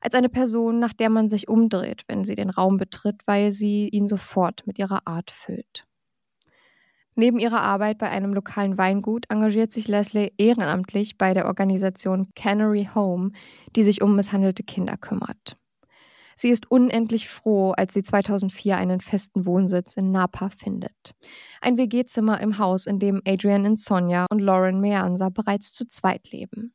Als 0.00 0.14
eine 0.14 0.28
Person, 0.28 0.78
nach 0.78 0.92
der 0.92 1.08
man 1.08 1.30
sich 1.30 1.48
umdreht, 1.48 2.04
wenn 2.08 2.24
sie 2.24 2.34
den 2.34 2.50
Raum 2.50 2.78
betritt, 2.78 3.22
weil 3.26 3.52
sie 3.52 3.88
ihn 3.88 4.06
sofort 4.06 4.66
mit 4.66 4.78
ihrer 4.78 5.06
Art 5.06 5.30
füllt. 5.30 5.86
Neben 7.16 7.38
ihrer 7.38 7.60
Arbeit 7.60 7.98
bei 7.98 8.10
einem 8.10 8.34
lokalen 8.34 8.76
Weingut 8.76 9.26
engagiert 9.28 9.72
sich 9.72 9.86
Leslie 9.86 10.32
ehrenamtlich 10.36 11.16
bei 11.16 11.32
der 11.32 11.46
Organisation 11.46 12.28
Canary 12.34 12.88
Home, 12.94 13.30
die 13.76 13.84
sich 13.84 14.02
um 14.02 14.16
misshandelte 14.16 14.64
Kinder 14.64 14.96
kümmert. 14.96 15.56
Sie 16.36 16.48
ist 16.48 16.68
unendlich 16.68 17.28
froh, 17.28 17.70
als 17.72 17.94
sie 17.94 18.02
2004 18.02 18.76
einen 18.76 19.00
festen 19.00 19.46
Wohnsitz 19.46 19.94
in 19.94 20.10
Napa 20.10 20.50
findet. 20.50 21.14
Ein 21.60 21.76
WG-Zimmer 21.76 22.40
im 22.40 22.58
Haus, 22.58 22.86
in 22.86 22.98
dem 22.98 23.22
Adrian 23.24 23.64
Insomnia 23.64 24.26
und 24.30 24.40
Lauren 24.40 24.80
Meanza 24.80 25.28
bereits 25.28 25.72
zu 25.72 25.86
zweit 25.86 26.32
leben. 26.32 26.74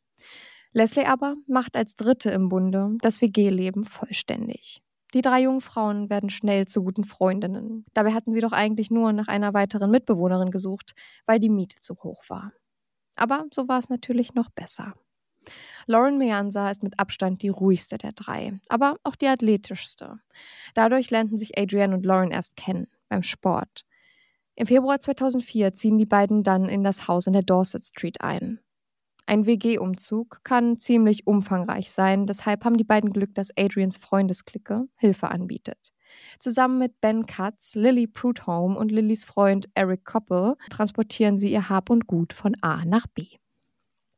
Leslie 0.72 1.06
aber 1.06 1.36
macht 1.48 1.76
als 1.76 1.96
Dritte 1.96 2.30
im 2.30 2.48
Bunde 2.48 2.96
das 3.02 3.22
WG-Leben 3.22 3.86
vollständig. 3.86 4.82
Die 5.14 5.22
drei 5.22 5.42
jungen 5.42 5.62
Frauen 5.62 6.10
werden 6.10 6.30
schnell 6.30 6.68
zu 6.68 6.84
guten 6.84 7.04
Freundinnen. 7.04 7.86
Dabei 7.94 8.14
hatten 8.14 8.32
sie 8.32 8.42
doch 8.42 8.52
eigentlich 8.52 8.92
nur 8.92 9.12
nach 9.12 9.28
einer 9.28 9.54
weiteren 9.54 9.90
Mitbewohnerin 9.90 10.52
gesucht, 10.52 10.94
weil 11.26 11.40
die 11.40 11.50
Miete 11.50 11.78
zu 11.82 11.96
hoch 12.04 12.24
war. 12.28 12.54
Aber 13.16 13.46
so 13.52 13.68
war 13.68 13.80
es 13.80 13.90
natürlich 13.90 14.34
noch 14.34 14.50
besser. 14.52 14.94
Lauren 15.88 16.20
Meanza 16.20 16.70
ist 16.70 16.84
mit 16.84 17.00
Abstand 17.00 17.42
die 17.42 17.50
ruhigste 17.50 17.98
der 17.98 18.12
drei, 18.12 18.60
aber 18.70 18.98
auch 19.04 19.16
die 19.16 19.28
athletischste. 19.28 20.20
Dadurch 20.76 21.10
lernten 21.10 21.38
sich 21.38 21.58
Adrienne 21.58 21.96
und 21.96 22.06
Lauren 22.06 22.32
erst 22.32 22.56
kennen, 22.56 22.88
beim 23.08 23.24
Sport. 23.24 23.86
Im 24.56 24.68
Februar 24.68 25.00
2004 25.00 25.74
ziehen 25.74 25.98
die 25.98 26.06
beiden 26.06 26.44
dann 26.44 26.66
in 26.70 26.84
das 26.84 27.08
Haus 27.08 27.26
in 27.28 27.34
der 27.34 27.44
Dorset 27.44 27.84
Street 27.84 28.22
ein. 28.22 28.60
Ein 29.30 29.46
WG-Umzug 29.46 30.44
kann 30.44 30.80
ziemlich 30.80 31.28
umfangreich 31.28 31.92
sein, 31.92 32.26
deshalb 32.26 32.66
haben 32.66 32.78
die 32.78 32.84
beiden 32.84 33.14
Glück, 33.14 33.36
dass 33.36 33.56
Adrians 33.56 33.96
Freundesklicke 33.96 34.88
Hilfe 34.96 35.30
anbietet. 35.30 35.94
Zusammen 36.40 36.80
mit 36.80 37.00
Ben 37.00 37.28
Katz, 37.28 37.76
Lily 37.76 38.08
Prudhomme 38.08 38.76
und 38.76 38.92
Lillys 38.92 39.26
Freund 39.26 39.70
Eric 39.76 40.04
Koppel 40.04 40.56
transportieren 40.72 41.38
sie 41.38 41.52
ihr 41.52 41.70
Hab 41.70 41.92
und 41.92 42.08
Gut 42.08 42.34
von 42.34 42.56
A 42.62 42.84
nach 42.86 43.06
B. 43.06 43.28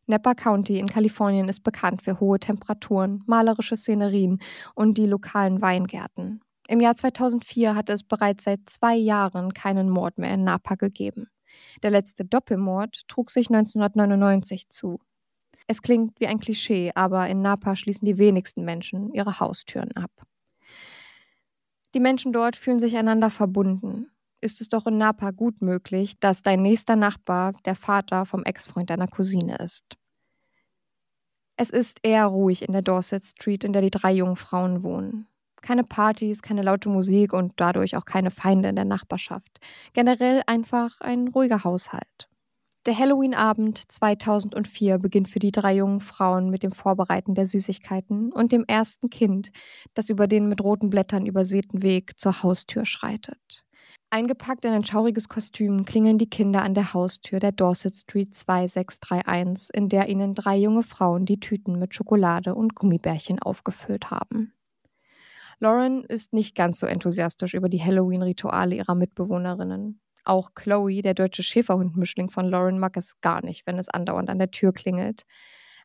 Napa 0.08 0.34
County 0.34 0.80
in 0.80 0.88
Kalifornien 0.88 1.50
ist 1.50 1.64
bekannt 1.64 2.02
für 2.02 2.22
hohe 2.22 2.40
Temperaturen, 2.40 3.22
malerische 3.26 3.76
Szenerien 3.76 4.40
und 4.76 4.98
die 4.98 5.08
lokalen 5.08 5.62
Weingärten. 5.62 6.40
Im 6.70 6.80
Jahr 6.80 6.96
2004 6.96 7.76
hatte 7.76 7.92
es 7.92 8.04
bereits 8.04 8.46
seit 8.46 8.62
zwei 8.68 8.96
Jahren 8.96 9.54
keinen 9.54 9.90
Mord 9.90 10.18
mehr 10.18 10.36
in 10.36 10.46
Napa 10.46 10.76
gegeben. 10.76 11.28
Der 11.84 11.92
letzte 11.92 12.26
Doppelmord 12.26 13.08
trug 13.08 13.32
sich 13.32 13.50
1999 13.50 14.70
zu. 14.70 15.00
Es 15.68 15.82
klingt 15.82 16.20
wie 16.20 16.28
ein 16.28 16.40
Klischee, 16.40 16.92
aber 16.96 17.28
in 17.28 17.42
Napa 17.42 17.76
schließen 17.76 18.06
die 18.06 18.18
wenigsten 18.18 18.66
Menschen 18.66 19.14
ihre 19.14 19.40
Haustüren 19.40 19.92
ab. 19.96 20.12
Die 21.94 22.00
Menschen 22.00 22.34
dort 22.34 22.56
fühlen 22.56 22.80
sich 22.80 22.98
einander 22.98 23.30
verbunden. 23.30 24.12
Ist 24.40 24.60
es 24.60 24.70
doch 24.70 24.88
in 24.88 24.98
Napa 24.98 25.32
gut 25.32 25.62
möglich, 25.62 26.20
dass 26.20 26.42
dein 26.42 26.62
nächster 26.62 26.96
Nachbar 26.96 27.54
der 27.66 27.76
Vater 27.76 28.26
vom 28.26 28.44
Ex-Freund 28.44 28.90
deiner 28.90 29.08
Cousine 29.08 29.58
ist. 29.58 29.86
Es 31.58 31.70
ist 31.70 32.00
eher 32.02 32.26
ruhig 32.26 32.64
in 32.64 32.72
der 32.72 32.82
Dorset 32.82 33.24
Street, 33.24 33.64
in 33.64 33.72
der 33.72 33.84
die 33.84 33.92
drei 33.92 34.12
jungen 34.14 34.36
Frauen 34.36 34.84
wohnen. 34.84 35.28
Keine 35.62 35.84
Partys, 35.84 36.42
keine 36.42 36.62
laute 36.62 36.90
Musik 36.90 37.34
und 37.34 37.54
dadurch 37.58 37.96
auch 37.96 38.06
keine 38.06 38.32
Feinde 38.32 38.70
in 38.70 38.76
der 38.76 38.86
Nachbarschaft. 38.86 39.60
Generell 39.94 40.42
einfach 40.48 41.00
ein 41.02 41.28
ruhiger 41.28 41.64
Haushalt. 41.64 42.30
Der 42.88 42.98
Halloween-Abend 42.98 43.92
2004 43.92 44.98
beginnt 44.98 45.30
für 45.30 45.38
die 45.38 45.52
drei 45.52 45.76
jungen 45.76 46.00
Frauen 46.00 46.50
mit 46.50 46.64
dem 46.64 46.72
Vorbereiten 46.72 47.36
der 47.36 47.46
Süßigkeiten 47.46 48.34
und 48.34 48.52
dem 48.52 48.66
ersten 48.66 49.12
Kind, 49.12 49.52
das 49.94 50.10
über 50.10 50.26
den 50.26 50.50
mit 50.50 50.64
roten 50.64 50.90
Blättern 50.90 51.28
übersäten 51.28 51.84
Weg 51.84 52.20
zur 52.20 52.42
Haustür 52.42 52.86
schreitet. 52.86 53.64
Eingepackt 54.10 54.66
in 54.66 54.74
ein 54.74 54.84
schauriges 54.84 55.30
Kostüm 55.30 55.86
klingeln 55.86 56.18
die 56.18 56.30
Kinder 56.30 56.64
an 56.64 56.74
der 56.74 56.94
Haustür 56.94 57.40
der 57.40 57.52
Dorset 57.52 57.96
Street 57.96 58.36
2631, 58.36 59.70
in 59.74 59.88
der 59.88 60.10
ihnen 60.10 60.34
drei 60.34 60.58
junge 60.58 60.84
Frauen 60.84 61.28
die 61.28 61.40
Tüten 61.40 61.78
mit 61.78 61.94
Schokolade 61.94 62.56
und 62.56 62.74
Gummibärchen 62.74 63.40
aufgefüllt 63.40 64.10
haben. 64.10 64.54
Lauren 65.62 66.04
ist 66.04 66.34
nicht 66.34 66.56
ganz 66.56 66.80
so 66.80 66.88
enthusiastisch 66.88 67.54
über 67.54 67.70
die 67.70 67.84
Halloween-Rituale 67.84 68.74
ihrer 68.74 68.96
Mitbewohnerinnen. 68.96 70.02
Auch 70.26 70.56
Chloe, 70.56 71.04
der 71.04 71.14
deutsche 71.14 71.44
Schäferhundmischling 71.44 72.32
von 72.32 72.50
Lauren, 72.50 72.80
mag 72.80 72.98
es 72.98 73.22
gar 73.22 73.46
nicht, 73.46 73.68
wenn 73.68 73.78
es 73.78 73.88
andauernd 73.88 74.32
an 74.32 74.40
der 74.40 74.50
Tür 74.50 74.74
klingelt. 74.74 75.24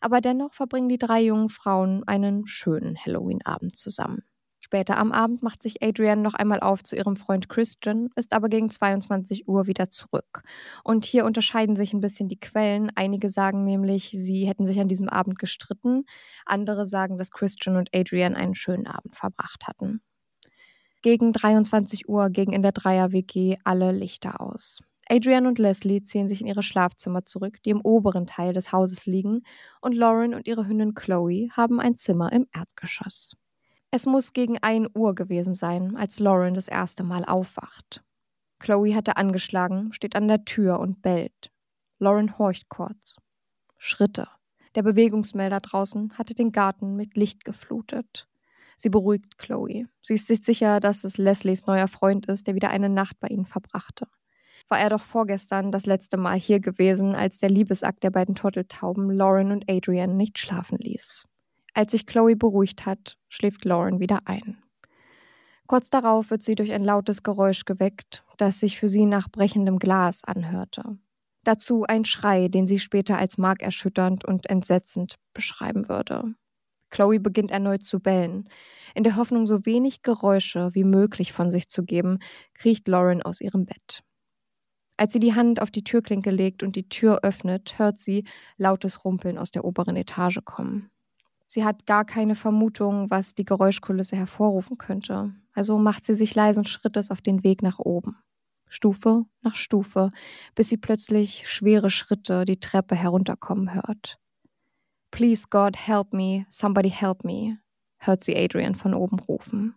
Aber 0.00 0.22
dennoch 0.22 0.54
verbringen 0.54 0.88
die 0.88 0.96
drei 0.96 1.20
jungen 1.20 1.50
Frauen 1.50 2.04
einen 2.06 2.46
schönen 2.46 2.96
Halloween-Abend 2.96 3.76
zusammen. 3.76 4.22
Später 4.76 4.98
am 4.98 5.10
Abend 5.10 5.42
macht 5.42 5.62
sich 5.62 5.82
Adrienne 5.82 6.20
noch 6.20 6.34
einmal 6.34 6.60
auf 6.60 6.84
zu 6.84 6.96
ihrem 6.96 7.16
Freund 7.16 7.48
Christian, 7.48 8.10
ist 8.14 8.34
aber 8.34 8.50
gegen 8.50 8.68
22 8.68 9.48
Uhr 9.48 9.66
wieder 9.66 9.88
zurück. 9.88 10.42
Und 10.84 11.06
hier 11.06 11.24
unterscheiden 11.24 11.76
sich 11.76 11.94
ein 11.94 12.02
bisschen 12.02 12.28
die 12.28 12.38
Quellen. 12.38 12.92
Einige 12.94 13.30
sagen 13.30 13.64
nämlich, 13.64 14.10
sie 14.12 14.46
hätten 14.46 14.66
sich 14.66 14.78
an 14.78 14.86
diesem 14.86 15.08
Abend 15.08 15.38
gestritten. 15.38 16.04
Andere 16.44 16.84
sagen, 16.84 17.16
dass 17.16 17.30
Christian 17.30 17.76
und 17.76 17.88
Adrienne 17.96 18.36
einen 18.36 18.54
schönen 18.54 18.86
Abend 18.86 19.16
verbracht 19.16 19.66
hatten. 19.66 20.02
Gegen 21.00 21.32
23 21.32 22.06
Uhr 22.06 22.28
gegen 22.28 22.52
in 22.52 22.60
der 22.60 22.72
Dreier-WG 22.72 23.56
alle 23.64 23.92
Lichter 23.92 24.42
aus. 24.42 24.82
Adrienne 25.08 25.48
und 25.48 25.58
Leslie 25.58 26.02
ziehen 26.02 26.28
sich 26.28 26.42
in 26.42 26.48
ihre 26.48 26.62
Schlafzimmer 26.62 27.24
zurück, 27.24 27.62
die 27.64 27.70
im 27.70 27.80
oberen 27.80 28.26
Teil 28.26 28.52
des 28.52 28.72
Hauses 28.72 29.06
liegen, 29.06 29.40
und 29.80 29.94
Lauren 29.94 30.34
und 30.34 30.46
ihre 30.46 30.66
Hündin 30.66 30.92
Chloe 30.92 31.48
haben 31.52 31.80
ein 31.80 31.96
Zimmer 31.96 32.30
im 32.30 32.46
Erdgeschoss. 32.52 33.38
Es 33.96 34.04
muss 34.04 34.34
gegen 34.34 34.58
1 34.58 34.88
Uhr 34.94 35.14
gewesen 35.14 35.54
sein, 35.54 35.96
als 35.96 36.18
Lauren 36.20 36.52
das 36.52 36.68
erste 36.68 37.02
Mal 37.02 37.24
aufwacht. 37.24 38.04
Chloe 38.58 38.94
hatte 38.94 39.16
angeschlagen, 39.16 39.90
steht 39.94 40.14
an 40.16 40.28
der 40.28 40.44
Tür 40.44 40.80
und 40.80 41.00
bellt. 41.00 41.50
Lauren 41.98 42.36
horcht 42.36 42.68
kurz. 42.68 43.16
Schritte. 43.78 44.28
Der 44.74 44.82
Bewegungsmelder 44.82 45.60
draußen 45.60 46.12
hatte 46.18 46.34
den 46.34 46.52
Garten 46.52 46.94
mit 46.94 47.16
Licht 47.16 47.46
geflutet. 47.46 48.28
Sie 48.76 48.90
beruhigt 48.90 49.38
Chloe. 49.38 49.86
Sie 50.02 50.12
ist 50.12 50.26
sich 50.26 50.44
sicher, 50.44 50.78
dass 50.78 51.02
es 51.02 51.16
Leslies 51.16 51.64
neuer 51.64 51.88
Freund 51.88 52.26
ist, 52.26 52.46
der 52.46 52.54
wieder 52.54 52.68
eine 52.68 52.90
Nacht 52.90 53.18
bei 53.18 53.28
ihnen 53.28 53.46
verbrachte. 53.46 54.08
War 54.68 54.78
er 54.78 54.90
doch 54.90 55.04
vorgestern 55.04 55.72
das 55.72 55.86
letzte 55.86 56.18
Mal 56.18 56.38
hier 56.38 56.60
gewesen, 56.60 57.14
als 57.14 57.38
der 57.38 57.48
Liebesakt 57.48 58.02
der 58.02 58.10
beiden 58.10 58.34
Turteltauben 58.34 59.10
Lauren 59.10 59.52
und 59.52 59.64
Adrian 59.70 60.18
nicht 60.18 60.38
schlafen 60.38 60.76
ließ. 60.76 61.24
Als 61.76 61.92
sich 61.92 62.06
Chloe 62.06 62.36
beruhigt 62.36 62.86
hat, 62.86 63.18
schläft 63.28 63.66
Lauren 63.66 64.00
wieder 64.00 64.20
ein. 64.24 64.56
Kurz 65.66 65.90
darauf 65.90 66.30
wird 66.30 66.42
sie 66.42 66.54
durch 66.54 66.72
ein 66.72 66.82
lautes 66.82 67.22
Geräusch 67.22 67.66
geweckt, 67.66 68.24
das 68.38 68.60
sich 68.60 68.78
für 68.78 68.88
sie 68.88 69.04
nach 69.04 69.28
brechendem 69.28 69.78
Glas 69.78 70.24
anhörte. 70.24 70.96
Dazu 71.44 71.84
ein 71.84 72.06
Schrei, 72.06 72.48
den 72.48 72.66
sie 72.66 72.78
später 72.78 73.18
als 73.18 73.36
markerschütternd 73.36 74.24
und 74.24 74.48
entsetzend 74.48 75.16
beschreiben 75.34 75.90
würde. 75.90 76.34
Chloe 76.88 77.20
beginnt 77.20 77.50
erneut 77.50 77.82
zu 77.82 78.00
bellen. 78.00 78.48
In 78.94 79.04
der 79.04 79.16
Hoffnung, 79.16 79.46
so 79.46 79.66
wenig 79.66 80.00
Geräusche 80.00 80.70
wie 80.72 80.84
möglich 80.84 81.34
von 81.34 81.50
sich 81.50 81.68
zu 81.68 81.84
geben, 81.84 82.20
kriecht 82.54 82.88
Lauren 82.88 83.20
aus 83.20 83.42
ihrem 83.42 83.66
Bett. 83.66 84.02
Als 84.96 85.12
sie 85.12 85.20
die 85.20 85.34
Hand 85.34 85.60
auf 85.60 85.70
die 85.70 85.84
Türklinke 85.84 86.30
legt 86.30 86.62
und 86.62 86.74
die 86.74 86.88
Tür 86.88 87.18
öffnet, 87.22 87.78
hört 87.78 88.00
sie 88.00 88.24
lautes 88.56 89.04
Rumpeln 89.04 89.36
aus 89.36 89.50
der 89.50 89.66
oberen 89.66 89.96
Etage 89.96 90.38
kommen. 90.42 90.90
Sie 91.46 91.64
hat 91.64 91.86
gar 91.86 92.04
keine 92.04 92.34
Vermutung, 92.34 93.10
was 93.10 93.34
die 93.34 93.44
Geräuschkulisse 93.44 94.16
hervorrufen 94.16 94.78
könnte. 94.78 95.34
Also 95.52 95.78
macht 95.78 96.04
sie 96.04 96.14
sich 96.14 96.34
leisen 96.34 96.64
Schrittes 96.64 97.10
auf 97.10 97.20
den 97.20 97.44
Weg 97.44 97.62
nach 97.62 97.78
oben. 97.78 98.16
Stufe 98.68 99.24
nach 99.42 99.54
Stufe, 99.54 100.10
bis 100.54 100.68
sie 100.68 100.76
plötzlich 100.76 101.48
schwere 101.48 101.88
Schritte 101.88 102.44
die 102.44 102.58
Treppe 102.58 102.96
herunterkommen 102.96 103.72
hört. 103.74 104.18
Please 105.10 105.46
God, 105.48 105.76
help 105.76 106.12
me, 106.12 106.46
somebody 106.50 106.90
help 106.90 107.24
me, 107.24 107.58
hört 107.98 108.24
sie 108.24 108.36
Adrian 108.36 108.74
von 108.74 108.92
oben 108.92 109.18
rufen. 109.18 109.74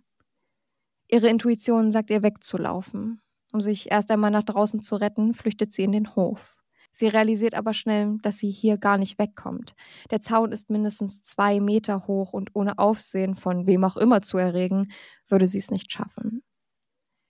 Ihre 1.07 1.29
Intuition 1.29 1.91
sagt 1.91 2.09
ihr 2.09 2.23
wegzulaufen. 2.23 3.21
Um 3.51 3.61
sich 3.61 3.89
erst 3.89 4.11
einmal 4.11 4.31
nach 4.31 4.43
draußen 4.43 4.81
zu 4.81 4.95
retten, 4.95 5.33
flüchtet 5.33 5.73
sie 5.73 5.83
in 5.83 5.91
den 5.91 6.15
Hof. 6.15 6.58
Sie 6.99 7.07
realisiert 7.07 7.53
aber 7.53 7.73
schnell, 7.73 8.17
dass 8.23 8.39
sie 8.39 8.51
hier 8.51 8.77
gar 8.77 8.97
nicht 8.97 9.17
wegkommt. 9.19 9.73
Der 10.11 10.19
Zaun 10.19 10.51
ist 10.51 10.69
mindestens 10.69 11.23
zwei 11.23 11.61
Meter 11.61 12.07
hoch 12.07 12.33
und 12.33 12.49
ohne 12.55 12.77
Aufsehen 12.77 13.35
von 13.35 13.65
wem 13.67 13.85
auch 13.85 13.95
immer 13.95 14.21
zu 14.21 14.37
erregen, 14.37 14.91
würde 15.29 15.47
sie 15.47 15.59
es 15.59 15.71
nicht 15.71 15.93
schaffen. 15.93 16.43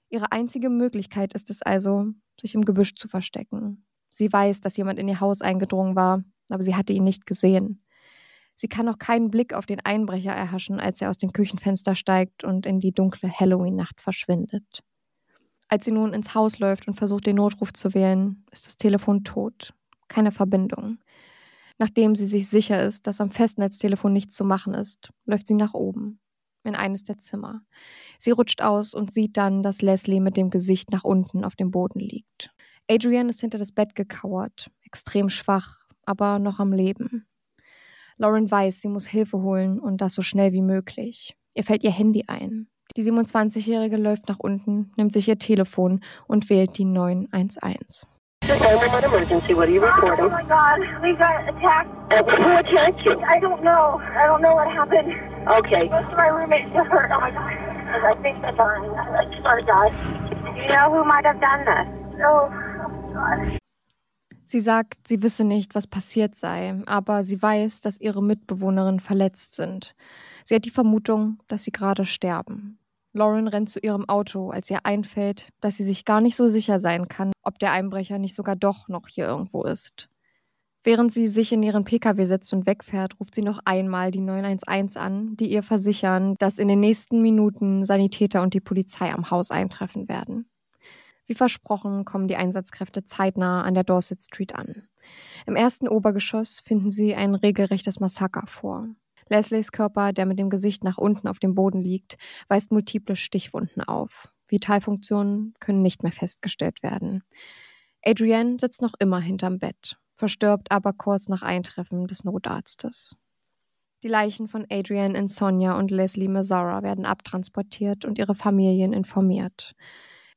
Ihre 0.10 0.32
einzige 0.32 0.72
Möglichkeit 0.72 1.36
ist 1.36 1.52
es 1.52 1.62
also, 1.62 2.08
sich 2.42 2.56
im 2.56 2.66
Gebüsch 2.66 2.96
zu 2.96 3.08
verstecken. 3.08 3.86
Sie 4.10 4.34
weiß, 4.34 4.60
dass 4.62 4.76
jemand 4.76 4.98
in 4.98 5.08
ihr 5.08 5.20
Haus 5.20 5.44
eingedrungen 5.44 5.96
war, 5.96 6.24
aber 6.50 6.64
sie 6.64 6.76
hatte 6.76 6.94
ihn 6.94 7.04
nicht 7.04 7.28
gesehen. 7.28 7.86
Sie 8.56 8.70
kann 8.70 8.90
auch 8.90 8.98
keinen 8.98 9.30
Blick 9.30 9.54
auf 9.54 9.68
den 9.68 9.82
Einbrecher 9.82 10.34
erhaschen, 10.34 10.80
als 10.80 11.00
er 11.00 11.12
aus 11.12 11.20
dem 11.20 11.32
Küchenfenster 11.32 11.94
steigt 11.94 12.44
und 12.44 12.66
in 12.66 12.80
die 12.80 12.92
dunkle 12.92 13.30
Halloween-Nacht 13.30 14.02
verschwindet. 14.02 14.84
Als 15.70 15.86
sie 15.86 15.92
nun 15.92 16.14
ins 16.14 16.34
Haus 16.34 16.58
läuft 16.58 16.88
und 16.88 16.96
versucht, 16.96 17.28
den 17.28 17.36
Notruf 17.36 17.72
zu 17.72 17.94
wählen, 17.94 18.44
ist 18.52 18.66
das 18.66 18.76
Telefon 18.76 19.24
tot. 19.24 19.74
Keine 20.08 20.32
Verbindung. 20.32 20.98
Nachdem 21.78 22.16
sie 22.16 22.26
sich 22.26 22.50
sicher 22.50 22.84
ist, 22.84 23.06
dass 23.06 23.22
am 23.22 23.30
Festnetztelefon 23.30 24.12
nichts 24.12 24.36
zu 24.36 24.44
machen 24.44 24.74
ist, 24.74 25.12
läuft 25.26 25.48
sie 25.48 25.54
nach 25.54 25.76
oben, 25.76 26.20
in 26.64 26.76
eines 26.76 27.04
der 27.04 27.20
Zimmer. 27.20 27.62
Sie 28.18 28.32
rutscht 28.32 28.62
aus 28.62 28.96
und 28.96 29.14
sieht 29.14 29.38
dann, 29.38 29.62
dass 29.62 29.84
Leslie 29.84 30.20
mit 30.20 30.36
dem 30.36 30.50
Gesicht 30.50 30.92
nach 30.92 31.04
unten 31.04 31.46
auf 31.46 31.56
dem 31.56 31.70
Boden 31.70 32.00
liegt. 32.00 32.52
Adrian 32.90 33.30
ist 33.30 33.40
hinter 33.40 33.60
das 33.60 33.72
Bett 33.72 33.94
gekauert, 33.94 34.72
extrem 34.82 35.30
schwach, 35.30 35.86
aber 36.06 36.40
noch 36.40 36.60
am 36.60 36.74
Leben. 36.74 37.28
Lauren 38.18 38.50
weiß, 38.50 38.82
sie 38.82 38.90
muss 38.90 39.06
Hilfe 39.06 39.40
holen 39.42 39.80
und 39.80 40.02
das 40.02 40.14
so 40.16 40.24
schnell 40.24 40.52
wie 40.52 40.64
möglich. 40.64 41.38
Ihr 41.54 41.64
fällt 41.64 41.84
ihr 41.84 41.92
Handy 41.92 42.26
ein. 42.28 42.68
Die 42.98 43.04
27-Jährige 43.04 43.98
läuft 43.98 44.28
nach 44.30 44.40
unten, 44.40 44.92
nimmt 44.98 45.14
sich 45.14 45.28
ihr 45.28 45.38
Telefon 45.38 46.02
und 46.28 46.50
wählt 46.50 46.78
die 46.78 46.86
911. 46.86 48.08
emergency. 49.04 49.54
What 49.54 49.68
are 49.68 49.72
you 49.72 49.82
reporting? 49.82 50.26
Oh 50.26 50.30
my 50.30 50.44
god, 50.44 50.80
we 51.02 51.14
got 51.16 51.48
attacked. 51.48 51.90
Uh. 52.12 52.24
Oh? 62.22 62.50
Oh, 62.50 62.50
oh. 63.16 63.58
Sie 64.46 64.60
sagt, 64.60 65.08
sie 65.08 65.22
wisse 65.22 65.44
nicht, 65.44 65.76
was 65.76 65.86
passiert 65.86 66.34
sei, 66.36 66.82
aber 66.88 67.24
sie 67.24 67.40
weiß, 67.40 67.82
dass 67.82 68.02
ihre 68.02 68.24
Mitbewohnerinnen 68.24 69.00
verletzt 69.00 69.54
sind. 69.54 69.96
Sie 70.44 70.56
hat 70.56 70.66
die 70.66 70.72
Vermutung, 70.72 71.38
dass 71.48 71.64
sie 71.66 71.72
gerade 71.72 72.06
sterben. 72.06 72.79
Lauren 73.14 73.48
rennt 73.48 73.70
zu 73.70 73.80
ihrem 73.80 74.08
Auto, 74.08 74.52
als 74.52 74.70
ihr 74.70 74.86
einfällt, 74.86 75.50
dass 75.62 75.78
sie 75.78 75.84
sich 75.84 76.06
gar 76.06 76.22
nicht 76.22 76.36
so 76.36 76.48
sicher 76.48 76.80
sein 76.80 77.08
kann, 77.08 77.32
ob 77.44 77.58
der 77.60 77.72
Einbrecher 77.72 78.20
nicht 78.20 78.36
sogar 78.36 78.56
doch 78.56 78.88
noch 78.88 79.08
hier 79.08 79.28
irgendwo 79.28 79.64
ist. 79.64 80.10
Während 80.84 81.12
sie 81.12 81.28
sich 81.28 81.52
in 81.52 81.62
ihren 81.62 81.84
Pkw 81.84 82.24
setzt 82.26 82.54
und 82.54 82.66
wegfährt, 82.66 83.20
ruft 83.20 83.36
sie 83.36 83.42
noch 83.42 83.60
einmal 83.66 84.12
die 84.12 84.22
911 84.22 84.96
an, 84.96 85.36
die 85.36 85.52
ihr 85.52 85.62
versichern, 85.62 86.36
dass 86.40 86.58
in 86.58 86.70
den 86.70 86.80
nächsten 86.80 87.22
Minuten 87.22 87.84
Sanitäter 87.84 88.42
und 88.42 88.54
die 88.54 88.62
Polizei 88.62 89.12
am 89.12 89.30
Haus 89.30 89.52
eintreffen 89.52 90.08
werden. 90.08 90.50
Wie 91.26 91.36
versprochen 91.36 92.06
kommen 92.06 92.28
die 92.28 92.38
Einsatzkräfte 92.38 93.04
zeitnah 93.04 93.64
an 93.64 93.74
der 93.74 93.84
Dorset 93.84 94.24
Street 94.24 94.56
an. 94.56 94.88
Im 95.46 95.56
ersten 95.56 95.88
Obergeschoss 95.88 96.62
finden 96.62 96.92
sie 96.92 97.14
ein 97.14 97.36
regelrechtes 97.36 98.00
Massaker 98.00 98.48
vor. 98.48 98.88
Leslies 99.30 99.72
Körper, 99.72 100.14
der 100.14 100.26
mit 100.26 100.40
dem 100.40 100.50
Gesicht 100.50 100.84
nach 100.84 100.98
unten 100.98 101.28
auf 101.28 101.40
dem 101.40 101.56
Boden 101.56 101.82
liegt, 101.82 102.18
weist 102.48 102.72
multiple 102.72 103.16
Stichwunden 103.16 103.82
auf. 103.82 104.32
Vitalfunktionen 104.48 105.54
können 105.60 105.82
nicht 105.82 106.04
mehr 106.04 106.12
festgestellt 106.12 106.82
werden. 106.84 107.24
Adrienne 108.04 108.58
sitzt 108.60 108.82
noch 108.82 108.94
immer 109.00 109.20
hinterm 109.20 109.60
Bett, 109.60 109.98
verstirbt 110.16 110.72
aber 110.72 110.94
kurz 110.94 111.28
nach 111.28 111.42
Eintreffen 111.42 112.08
des 112.08 112.24
Notarztes. 112.24 113.18
Die 114.02 114.08
Leichen 114.08 114.48
von 114.48 114.66
Adrienne 114.70 115.18
Insomnia 115.18 115.78
und 115.78 115.92
Leslie 115.92 116.30
Mazzara 116.30 116.84
werden 116.84 117.06
abtransportiert 117.06 118.06
und 118.06 118.18
ihre 118.18 118.36
Familien 118.36 118.94
informiert. 118.94 119.76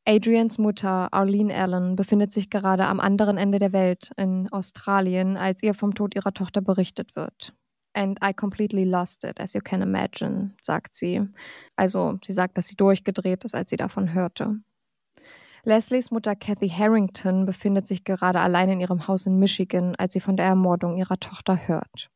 Adrians 0.05 0.59
Mutter, 0.59 1.13
Arlene 1.13 1.55
Allen, 1.55 1.95
befindet 1.95 2.33
sich 2.33 2.51
gerade 2.51 2.87
am 2.87 2.99
anderen 2.99 3.39
Ende 3.39 3.61
der 3.61 3.73
Welt, 3.73 4.11
in 4.17 4.53
Australien, 4.53 5.37
als 5.37 5.63
ihr 5.63 5.75
vom 5.75 5.95
Tod 5.95 6.17
ihrer 6.17 6.33
Tochter 6.33 6.61
berichtet 6.61 7.15
wird. 7.15 7.55
And 7.95 8.19
I 8.23 8.33
completely 8.33 8.85
lost 8.85 9.25
it, 9.25 9.39
as 9.39 9.55
you 9.55 9.61
can 9.61 9.83
imagine, 9.83 10.55
sagt 10.63 10.97
sie. 10.97 11.29
Also, 11.77 12.19
sie 12.25 12.33
sagt, 12.33 12.57
dass 12.57 12.69
sie 12.69 12.77
durchgedreht 12.77 13.45
ist, 13.45 13.55
als 13.55 13.71
sie 13.71 13.77
davon 13.77 14.15
hörte. 14.15 14.61
Leslies 15.65 16.11
Mutter 16.11 16.35
Kathy 16.35 16.69
Harrington 16.69 17.47
befindet 17.47 17.87
sich 17.87 18.03
gerade 18.03 18.41
allein 18.41 18.69
in 18.71 18.81
ihrem 18.81 19.07
Haus 19.07 19.27
in 19.27 19.39
Michigan, 19.39 19.95
als 19.97 20.15
sie 20.15 20.21
von 20.21 20.37
der 20.37 20.47
Ermordung 20.47 20.97
ihrer 20.97 21.21
Tochter 21.21 21.69
hört. 21.69 22.11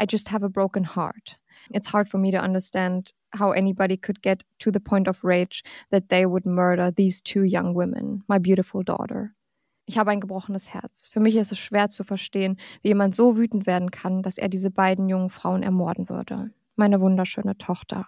I 0.00 0.04
just 0.08 0.30
have 0.30 0.44
a 0.44 0.48
broken 0.48 0.84
heart. 0.84 1.38
It's 1.70 1.92
hard 1.92 2.08
for 2.08 2.18
me 2.18 2.30
to 2.30 2.38
understand 2.38 3.14
how 3.32 3.50
anybody 3.50 3.96
could 3.96 4.22
get 4.22 4.44
to 4.60 4.70
the 4.70 4.80
point 4.80 5.08
of 5.08 5.24
rage 5.24 5.64
that 5.90 6.08
they 6.08 6.24
would 6.24 6.46
murder 6.46 6.92
these 6.92 7.20
two 7.20 7.42
young 7.42 7.74
women, 7.74 8.22
my 8.28 8.38
beautiful 8.38 8.84
daughter. 8.84 9.34
Ich 9.88 9.96
habe 9.96 10.10
ein 10.10 10.20
gebrochenes 10.20 10.68
Herz. 10.68 11.08
Für 11.08 11.18
mich 11.18 11.34
ist 11.34 11.50
es 11.50 11.58
schwer 11.58 11.88
zu 11.88 12.04
verstehen, 12.04 12.58
wie 12.82 12.88
jemand 12.88 13.14
so 13.14 13.38
wütend 13.38 13.66
werden 13.66 13.90
kann, 13.90 14.22
dass 14.22 14.36
er 14.36 14.50
diese 14.50 14.70
beiden 14.70 15.08
jungen 15.08 15.30
Frauen 15.30 15.62
ermorden 15.62 16.10
würde. 16.10 16.50
Meine 16.76 17.00
wunderschöne 17.00 17.56
Tochter. 17.56 18.06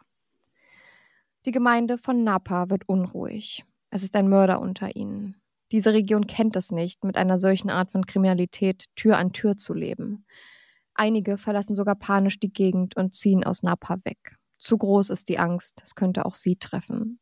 Die 1.47 1.53
Gemeinde 1.53 1.97
von 1.97 2.23
Napa 2.23 2.69
wird 2.69 2.87
unruhig. 2.87 3.65
Es 3.89 4.03
ist 4.03 4.15
ein 4.15 4.29
Mörder 4.29 4.61
unter 4.61 4.95
ihnen. 4.95 5.37
Diese 5.73 5.95
Region 5.95 6.27
kennt 6.27 6.55
es 6.55 6.71
nicht, 6.71 7.03
mit 7.03 7.17
einer 7.17 7.39
solchen 7.39 7.71
Art 7.71 7.91
von 7.91 8.05
Kriminalität 8.05 8.85
Tür 8.95 9.17
an 9.17 9.33
Tür 9.33 9.57
zu 9.57 9.73
leben. 9.73 10.27
Einige 10.93 11.39
verlassen 11.39 11.77
sogar 11.77 11.95
panisch 11.95 12.39
die 12.39 12.53
Gegend 12.53 12.95
und 12.99 13.15
ziehen 13.15 13.43
aus 13.43 13.63
Napa 13.63 13.97
weg. 14.05 14.37
Zu 14.59 14.77
groß 14.77 15.09
ist 15.09 15.31
die 15.31 15.39
Angst, 15.39 15.81
es 15.83 15.95
könnte 15.95 16.27
auch 16.27 16.35
sie 16.35 16.57
treffen. 16.57 17.21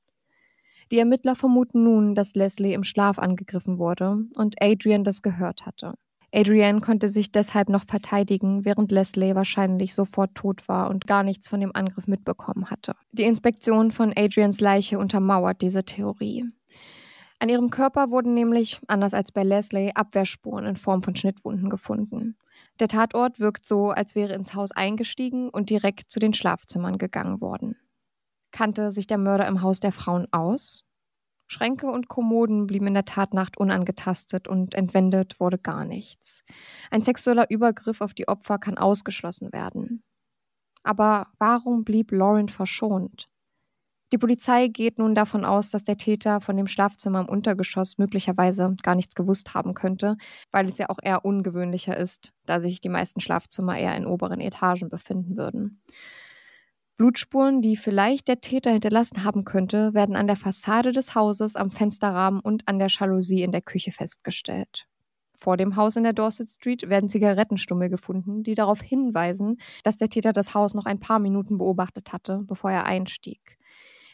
Die 0.90 0.98
Ermittler 0.98 1.34
vermuten 1.34 1.84
nun, 1.84 2.14
dass 2.14 2.34
Leslie 2.34 2.72
im 2.72 2.84
Schlaf 2.84 3.18
angegriffen 3.18 3.78
wurde 3.78 4.24
und 4.36 4.56
Adrian 4.60 5.04
das 5.04 5.22
gehört 5.22 5.66
hatte. 5.66 5.94
Adrian 6.32 6.82
konnte 6.82 7.08
sich 7.08 7.32
deshalb 7.32 7.70
noch 7.70 7.84
verteidigen, 7.84 8.64
während 8.64 8.90
Leslie 8.90 9.34
wahrscheinlich 9.34 9.94
sofort 9.94 10.34
tot 10.34 10.68
war 10.68 10.90
und 10.90 11.06
gar 11.06 11.22
nichts 11.22 11.48
von 11.48 11.60
dem 11.60 11.74
Angriff 11.74 12.06
mitbekommen 12.06 12.70
hatte. 12.70 12.94
Die 13.12 13.24
Inspektion 13.24 13.92
von 13.92 14.12
Adrians 14.14 14.60
Leiche 14.60 14.98
untermauert 14.98 15.62
diese 15.62 15.84
Theorie. 15.84 16.44
An 17.38 17.48
ihrem 17.48 17.70
Körper 17.70 18.10
wurden 18.10 18.34
nämlich, 18.34 18.80
anders 18.88 19.14
als 19.14 19.32
bei 19.32 19.42
Leslie, 19.42 19.92
Abwehrspuren 19.94 20.66
in 20.66 20.76
Form 20.76 21.02
von 21.02 21.16
Schnittwunden 21.16 21.70
gefunden. 21.70 22.36
Der 22.80 22.88
Tatort 22.88 23.40
wirkt 23.40 23.64
so, 23.64 23.90
als 23.90 24.14
wäre 24.14 24.34
ins 24.34 24.54
Haus 24.54 24.72
eingestiegen 24.72 25.48
und 25.48 25.70
direkt 25.70 26.10
zu 26.10 26.20
den 26.20 26.34
Schlafzimmern 26.34 26.98
gegangen 26.98 27.40
worden. 27.40 27.76
Kannte 28.50 28.92
sich 28.92 29.06
der 29.06 29.18
Mörder 29.18 29.46
im 29.46 29.62
Haus 29.62 29.80
der 29.80 29.92
Frauen 29.92 30.26
aus? 30.32 30.84
Schränke 31.50 31.90
und 31.90 32.08
Kommoden 32.08 32.66
blieben 32.66 32.88
in 32.88 32.94
der 32.94 33.06
Tatnacht 33.06 33.56
unangetastet 33.56 34.48
und 34.48 34.74
entwendet 34.74 35.40
wurde 35.40 35.58
gar 35.58 35.84
nichts. 35.84 36.44
Ein 36.90 37.00
sexueller 37.00 37.50
Übergriff 37.50 38.02
auf 38.02 38.12
die 38.12 38.28
Opfer 38.28 38.58
kann 38.58 38.76
ausgeschlossen 38.76 39.52
werden. 39.52 40.02
Aber 40.82 41.28
warum 41.38 41.84
blieb 41.84 42.12
Lauren 42.12 42.48
verschont? 42.48 43.28
Die 44.12 44.18
Polizei 44.18 44.68
geht 44.68 44.98
nun 44.98 45.14
davon 45.14 45.44
aus, 45.44 45.70
dass 45.70 45.84
der 45.84 45.98
Täter 45.98 46.40
von 46.40 46.56
dem 46.56 46.66
Schlafzimmer 46.66 47.20
im 47.20 47.28
Untergeschoss 47.28 47.98
möglicherweise 47.98 48.74
gar 48.82 48.94
nichts 48.94 49.14
gewusst 49.14 49.52
haben 49.52 49.74
könnte, 49.74 50.16
weil 50.50 50.66
es 50.66 50.78
ja 50.78 50.88
auch 50.88 50.98
eher 51.02 51.26
ungewöhnlicher 51.26 51.96
ist, 51.96 52.32
da 52.46 52.60
sich 52.60 52.80
die 52.80 52.88
meisten 52.88 53.20
Schlafzimmer 53.20 53.76
eher 53.78 53.94
in 53.96 54.06
oberen 54.06 54.40
Etagen 54.40 54.88
befinden 54.88 55.36
würden. 55.36 55.82
Blutspuren, 56.98 57.62
die 57.62 57.76
vielleicht 57.76 58.26
der 58.26 58.40
Täter 58.40 58.72
hinterlassen 58.72 59.22
haben 59.22 59.44
könnte, 59.44 59.94
werden 59.94 60.16
an 60.16 60.26
der 60.26 60.34
Fassade 60.34 60.90
des 60.90 61.14
Hauses, 61.14 61.54
am 61.54 61.70
Fensterrahmen 61.70 62.40
und 62.40 62.66
an 62.66 62.80
der 62.80 62.88
Jalousie 62.88 63.44
in 63.44 63.52
der 63.52 63.62
Küche 63.62 63.92
festgestellt. 63.92 64.88
Vor 65.32 65.56
dem 65.56 65.76
Haus 65.76 65.94
in 65.94 66.02
der 66.02 66.12
Dorset 66.12 66.48
Street 66.48 66.90
werden 66.90 67.08
Zigarettenstummel 67.08 67.88
gefunden, 67.88 68.42
die 68.42 68.56
darauf 68.56 68.80
hinweisen, 68.80 69.60
dass 69.84 69.96
der 69.96 70.08
Täter 70.08 70.32
das 70.32 70.54
Haus 70.54 70.74
noch 70.74 70.86
ein 70.86 70.98
paar 70.98 71.20
Minuten 71.20 71.58
beobachtet 71.58 72.12
hatte, 72.12 72.40
bevor 72.42 72.72
er 72.72 72.86
einstieg. 72.86 73.58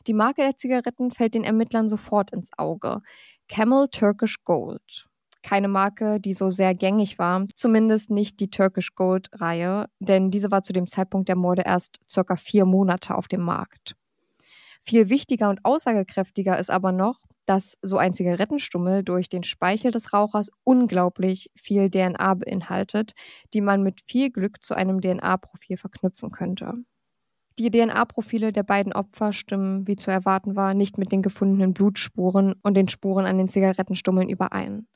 Die 0.07 0.13
Marke 0.13 0.43
der 0.43 0.59
Zigaretten 0.59 1.11
fällt 1.11 1.33
den 1.33 1.45
Ermittlern 1.45 1.89
sofort 1.89 2.33
ins 2.33 2.51
Auge. 2.59 3.01
Camel 3.49 3.89
Turkish 3.89 4.45
Gold. 4.45 5.09
Keine 5.45 5.69
Marke, 5.69 6.21
die 6.21 6.33
so 6.33 6.49
sehr 6.49 6.75
gängig 6.75 7.19
war, 7.19 7.45
zumindest 7.55 8.11
nicht 8.11 8.41
die 8.41 8.49
Turkish 8.49 8.95
Gold 8.95 9.29
Reihe, 9.35 9.87
denn 10.01 10.31
diese 10.31 10.51
war 10.51 10.63
zu 10.63 10.73
dem 10.73 10.87
Zeitpunkt 10.87 11.29
der 11.29 11.37
Morde 11.37 11.63
erst 11.67 12.01
circa 12.11 12.37
vier 12.37 12.65
Monate 12.65 13.15
auf 13.15 13.29
dem 13.29 13.43
Markt. 13.43 13.95
Viel 14.83 15.11
wichtiger 15.11 15.51
und 15.51 15.63
aussagekräftiger 15.63 16.59
ist 16.59 16.71
aber 16.71 16.93
noch, 16.93 17.21
dass 17.45 17.77
so 17.83 17.99
ein 17.99 18.15
Zigarettenstummel 18.15 19.03
durch 19.03 19.29
den 19.29 19.45
Speichel 19.45 19.91
des 19.91 20.15
Rauchers 20.15 20.51
unglaublich 20.65 21.51
viel 21.55 21.91
DNA 21.91 22.35
beinhaltet, 22.35 23.13
die 23.53 23.61
man 23.61 23.83
mit 23.83 24.01
viel 24.07 24.31
Glück 24.31 24.65
zu 24.65 24.75
einem 24.75 25.03
DNA-Profil 25.03 25.77
verknüpfen 25.77 26.31
könnte. 26.31 26.73
Die 27.59 27.71
DNA-Profile 27.71 28.51
der 28.51 28.63
beiden 28.63 28.95
Opfer 28.95 29.35
stimmen, 29.35 29.87
wie 29.87 29.97
zu 29.97 30.11
erwarten 30.11 30.57
war, 30.57 30.73
nicht 30.73 30.97
mit 30.97 31.13
den 31.13 31.21
gefundenen 31.21 31.75
Blutspuren 31.75 32.55
und 32.63 32.75
den 32.75 32.89
Spuren 32.89 33.27
an 33.27 33.37
den 33.37 33.51
Zigarettenstummeln 33.51 34.31
überein. 34.31 34.89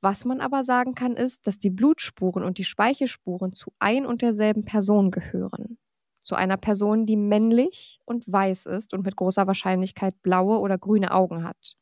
Was 0.00 0.24
man 0.24 0.40
aber 0.40 0.64
sagen 0.64 0.94
kann, 0.94 1.16
ist, 1.16 1.46
dass 1.46 1.58
die 1.58 1.70
Blutspuren 1.70 2.44
und 2.44 2.58
die 2.58 2.64
Speichelspuren 2.64 3.52
zu 3.52 3.72
ein 3.80 4.06
und 4.06 4.22
derselben 4.22 4.64
Person 4.64 5.10
gehören. 5.10 5.78
Zu 6.22 6.36
einer 6.36 6.56
Person, 6.56 7.06
die 7.06 7.16
männlich 7.16 8.00
und 8.04 8.24
weiß 8.26 8.66
ist 8.66 8.92
und 8.92 9.04
mit 9.04 9.16
großer 9.16 9.46
Wahrscheinlichkeit 9.46 10.22
blaue 10.22 10.58
oder 10.58 10.78
grüne 10.78 11.12
Augen 11.12 11.42
hat. 11.42 11.76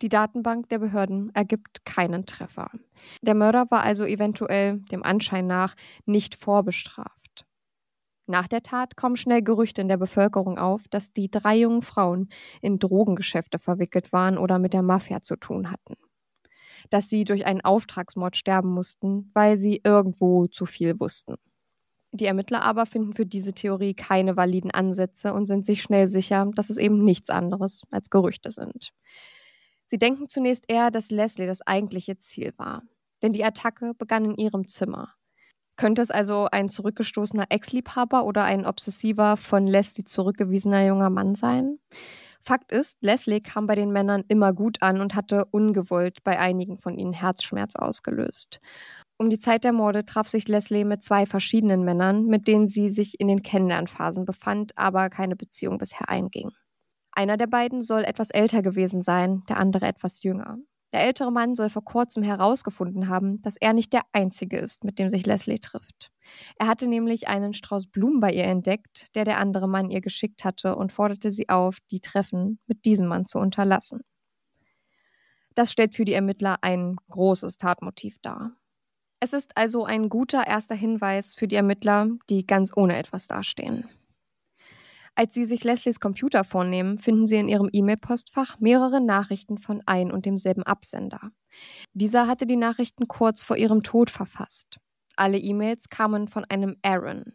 Die 0.00 0.08
Datenbank 0.08 0.70
der 0.70 0.78
Behörden 0.78 1.30
ergibt 1.34 1.84
keinen 1.84 2.24
Treffer. 2.24 2.70
Der 3.20 3.34
Mörder 3.34 3.66
war 3.70 3.82
also 3.82 4.04
eventuell, 4.04 4.78
dem 4.90 5.02
Anschein 5.02 5.46
nach, 5.46 5.74
nicht 6.06 6.36
vorbestraft. 6.36 7.44
Nach 8.26 8.48
der 8.48 8.62
Tat 8.62 8.96
kommen 8.96 9.16
schnell 9.16 9.42
Gerüchte 9.42 9.82
in 9.82 9.88
der 9.88 9.96
Bevölkerung 9.98 10.56
auf, 10.56 10.88
dass 10.88 11.12
die 11.12 11.30
drei 11.30 11.56
jungen 11.56 11.82
Frauen 11.82 12.28
in 12.62 12.78
Drogengeschäfte 12.78 13.58
verwickelt 13.58 14.12
waren 14.12 14.38
oder 14.38 14.58
mit 14.58 14.72
der 14.72 14.82
Mafia 14.82 15.20
zu 15.20 15.36
tun 15.36 15.70
hatten. 15.70 15.96
Dass 16.88 17.08
sie 17.08 17.24
durch 17.24 17.46
einen 17.46 17.60
Auftragsmord 17.60 18.36
sterben 18.36 18.70
mussten, 18.70 19.30
weil 19.34 19.56
sie 19.56 19.80
irgendwo 19.84 20.46
zu 20.46 20.66
viel 20.66 20.98
wussten. 20.98 21.34
Die 22.12 22.26
Ermittler 22.26 22.62
aber 22.62 22.86
finden 22.86 23.12
für 23.12 23.26
diese 23.26 23.52
Theorie 23.52 23.94
keine 23.94 24.36
validen 24.36 24.70
Ansätze 24.70 25.32
und 25.32 25.46
sind 25.46 25.64
sich 25.64 25.80
schnell 25.82 26.08
sicher, 26.08 26.50
dass 26.54 26.70
es 26.70 26.76
eben 26.76 27.04
nichts 27.04 27.30
anderes 27.30 27.82
als 27.90 28.10
Gerüchte 28.10 28.50
sind. 28.50 28.92
Sie 29.86 29.98
denken 29.98 30.28
zunächst 30.28 30.64
eher, 30.68 30.90
dass 30.90 31.10
Leslie 31.10 31.46
das 31.46 31.62
eigentliche 31.62 32.18
Ziel 32.18 32.52
war, 32.56 32.82
denn 33.22 33.32
die 33.32 33.44
Attacke 33.44 33.92
begann 33.94 34.24
in 34.24 34.36
ihrem 34.36 34.66
Zimmer. 34.66 35.14
Könnte 35.76 36.02
es 36.02 36.10
also 36.10 36.46
ein 36.50 36.68
zurückgestoßener 36.68 37.46
Ex-Liebhaber 37.48 38.24
oder 38.24 38.44
ein 38.44 38.66
obsessiver, 38.66 39.36
von 39.36 39.66
Leslie 39.66 40.04
zurückgewiesener 40.04 40.84
junger 40.84 41.10
Mann 41.10 41.34
sein? 41.34 41.78
Fakt 42.42 42.72
ist, 42.72 43.02
Leslie 43.02 43.40
kam 43.40 43.66
bei 43.66 43.74
den 43.74 43.92
Männern 43.92 44.24
immer 44.28 44.52
gut 44.52 44.82
an 44.82 45.00
und 45.00 45.14
hatte 45.14 45.44
ungewollt 45.46 46.24
bei 46.24 46.38
einigen 46.38 46.78
von 46.78 46.98
ihnen 46.98 47.12
Herzschmerz 47.12 47.76
ausgelöst. 47.76 48.60
Um 49.18 49.28
die 49.28 49.38
Zeit 49.38 49.64
der 49.64 49.72
Morde 49.72 50.06
traf 50.06 50.28
sich 50.28 50.48
Leslie 50.48 50.84
mit 50.84 51.02
zwei 51.04 51.26
verschiedenen 51.26 51.84
Männern, 51.84 52.24
mit 52.24 52.48
denen 52.48 52.68
sie 52.68 52.88
sich 52.88 53.20
in 53.20 53.28
den 53.28 53.42
Kennenlernphasen 53.42 54.24
befand, 54.24 54.72
aber 54.78 55.10
keine 55.10 55.36
Beziehung 55.36 55.76
bisher 55.76 56.08
einging. 56.08 56.50
Einer 57.12 57.36
der 57.36 57.46
beiden 57.46 57.82
soll 57.82 58.04
etwas 58.04 58.30
älter 58.30 58.62
gewesen 58.62 59.02
sein, 59.02 59.42
der 59.48 59.58
andere 59.58 59.86
etwas 59.86 60.22
jünger. 60.22 60.56
Der 60.92 61.02
ältere 61.02 61.30
Mann 61.30 61.54
soll 61.54 61.70
vor 61.70 61.84
kurzem 61.84 62.22
herausgefunden 62.22 63.08
haben, 63.08 63.40
dass 63.42 63.56
er 63.56 63.72
nicht 63.72 63.92
der 63.92 64.02
Einzige 64.12 64.58
ist, 64.58 64.82
mit 64.82 64.98
dem 64.98 65.08
sich 65.08 65.24
Leslie 65.24 65.60
trifft. 65.60 66.10
Er 66.58 66.66
hatte 66.66 66.88
nämlich 66.88 67.28
einen 67.28 67.54
Strauß 67.54 67.86
Blumen 67.86 68.20
bei 68.20 68.32
ihr 68.32 68.44
entdeckt, 68.44 69.14
der 69.14 69.24
der 69.24 69.38
andere 69.38 69.68
Mann 69.68 69.90
ihr 69.90 70.00
geschickt 70.00 70.44
hatte 70.44 70.74
und 70.74 70.92
forderte 70.92 71.30
sie 71.30 71.48
auf, 71.48 71.78
die 71.90 72.00
Treffen 72.00 72.58
mit 72.66 72.84
diesem 72.84 73.06
Mann 73.06 73.26
zu 73.26 73.38
unterlassen. 73.38 74.00
Das 75.54 75.70
stellt 75.70 75.94
für 75.94 76.04
die 76.04 76.12
Ermittler 76.12 76.58
ein 76.62 76.96
großes 77.08 77.56
Tatmotiv 77.56 78.18
dar. 78.20 78.52
Es 79.20 79.32
ist 79.32 79.56
also 79.56 79.84
ein 79.84 80.08
guter 80.08 80.46
erster 80.46 80.74
Hinweis 80.74 81.34
für 81.34 81.46
die 81.46 81.56
Ermittler, 81.56 82.08
die 82.30 82.46
ganz 82.46 82.72
ohne 82.74 82.96
etwas 82.96 83.26
dastehen. 83.26 83.88
Als 85.14 85.34
Sie 85.34 85.44
sich 85.44 85.64
Leslies 85.64 86.00
Computer 86.00 86.44
vornehmen, 86.44 86.98
finden 86.98 87.26
Sie 87.26 87.36
in 87.36 87.48
Ihrem 87.48 87.68
E-Mail-Postfach 87.72 88.58
mehrere 88.60 89.00
Nachrichten 89.00 89.58
von 89.58 89.82
ein 89.86 90.10
und 90.12 90.24
demselben 90.24 90.62
Absender. 90.62 91.32
Dieser 91.92 92.26
hatte 92.26 92.46
die 92.46 92.56
Nachrichten 92.56 93.06
kurz 93.06 93.44
vor 93.44 93.56
ihrem 93.56 93.82
Tod 93.82 94.10
verfasst. 94.10 94.78
Alle 95.16 95.38
E-Mails 95.38 95.88
kamen 95.88 96.28
von 96.28 96.44
einem 96.44 96.76
Aaron. 96.82 97.34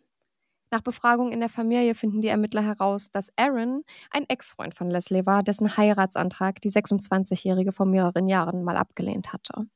Nach 0.71 0.81
Befragung 0.81 1.31
in 1.31 1.39
der 1.39 1.49
Familie 1.49 1.93
finden 1.93 2.21
die 2.21 2.27
Ermittler 2.27 2.63
heraus, 2.63 3.11
dass 3.11 3.31
Aaron 3.37 3.83
ein 4.09 4.25
Ex-Freund 4.27 4.73
von 4.73 4.89
Leslie 4.89 5.25
war, 5.25 5.43
dessen 5.43 5.77
Heiratsantrag 5.77 6.59
die 6.61 6.71
26-Jährige 6.71 7.71
vor 7.71 7.85
mehreren 7.85 8.27
Jahren 8.27 8.63
mal 8.63 8.77
abgelehnt 8.77 9.31
hatte. 9.31 9.67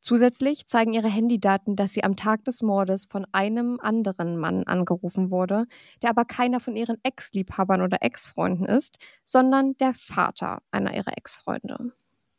Zusätzlich 0.00 0.66
zeigen 0.66 0.94
ihre 0.94 1.08
Handydaten, 1.08 1.76
dass 1.76 1.92
sie 1.92 2.04
am 2.04 2.16
Tag 2.16 2.44
des 2.44 2.62
Mordes 2.62 3.04
von 3.04 3.26
einem 3.32 3.78
anderen 3.80 4.38
Mann 4.38 4.64
angerufen 4.64 5.30
wurde, 5.30 5.66
der 6.02 6.10
aber 6.10 6.24
keiner 6.24 6.58
von 6.58 6.74
ihren 6.74 6.96
Ex-Liebhabern 7.02 7.82
oder 7.82 7.98
Ex-Freunden 8.00 8.64
ist, 8.64 8.98
sondern 9.24 9.76
der 9.78 9.92
Vater 9.92 10.62
einer 10.70 10.94
ihrer 10.94 11.16
Ex-Freunde. 11.16 11.92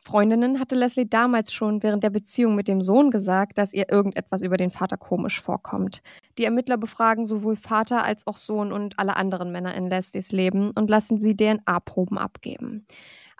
Freundinnen 0.04 0.60
hatte 0.60 0.76
Leslie 0.76 1.06
damals 1.06 1.54
schon 1.54 1.84
während 1.84 2.04
der 2.04 2.10
Beziehung 2.10 2.56
mit 2.56 2.68
dem 2.68 2.82
Sohn 2.82 3.12
gesagt, 3.12 3.60
dass 3.60 3.72
ihr 3.72 3.92
irgendetwas 3.92 4.42
über 4.42 4.58
den 4.58 4.72
Vater 4.72 4.98
komisch 4.98 5.40
vorkommt. 5.40 6.02
Die 6.40 6.46
Ermittler 6.46 6.78
befragen 6.78 7.28
sowohl 7.28 7.56
Vater 7.56 8.04
als 8.04 8.26
auch 8.26 8.38
Sohn 8.38 8.72
und 8.72 8.98
alle 8.98 9.16
anderen 9.16 9.52
Männer 9.52 9.76
in 9.76 9.86
Leslies 9.86 10.32
Leben 10.32 10.72
und 10.76 10.90
lassen 10.90 11.22
sie 11.22 11.38
DNA-Proben 11.38 12.18
abgeben 12.18 12.88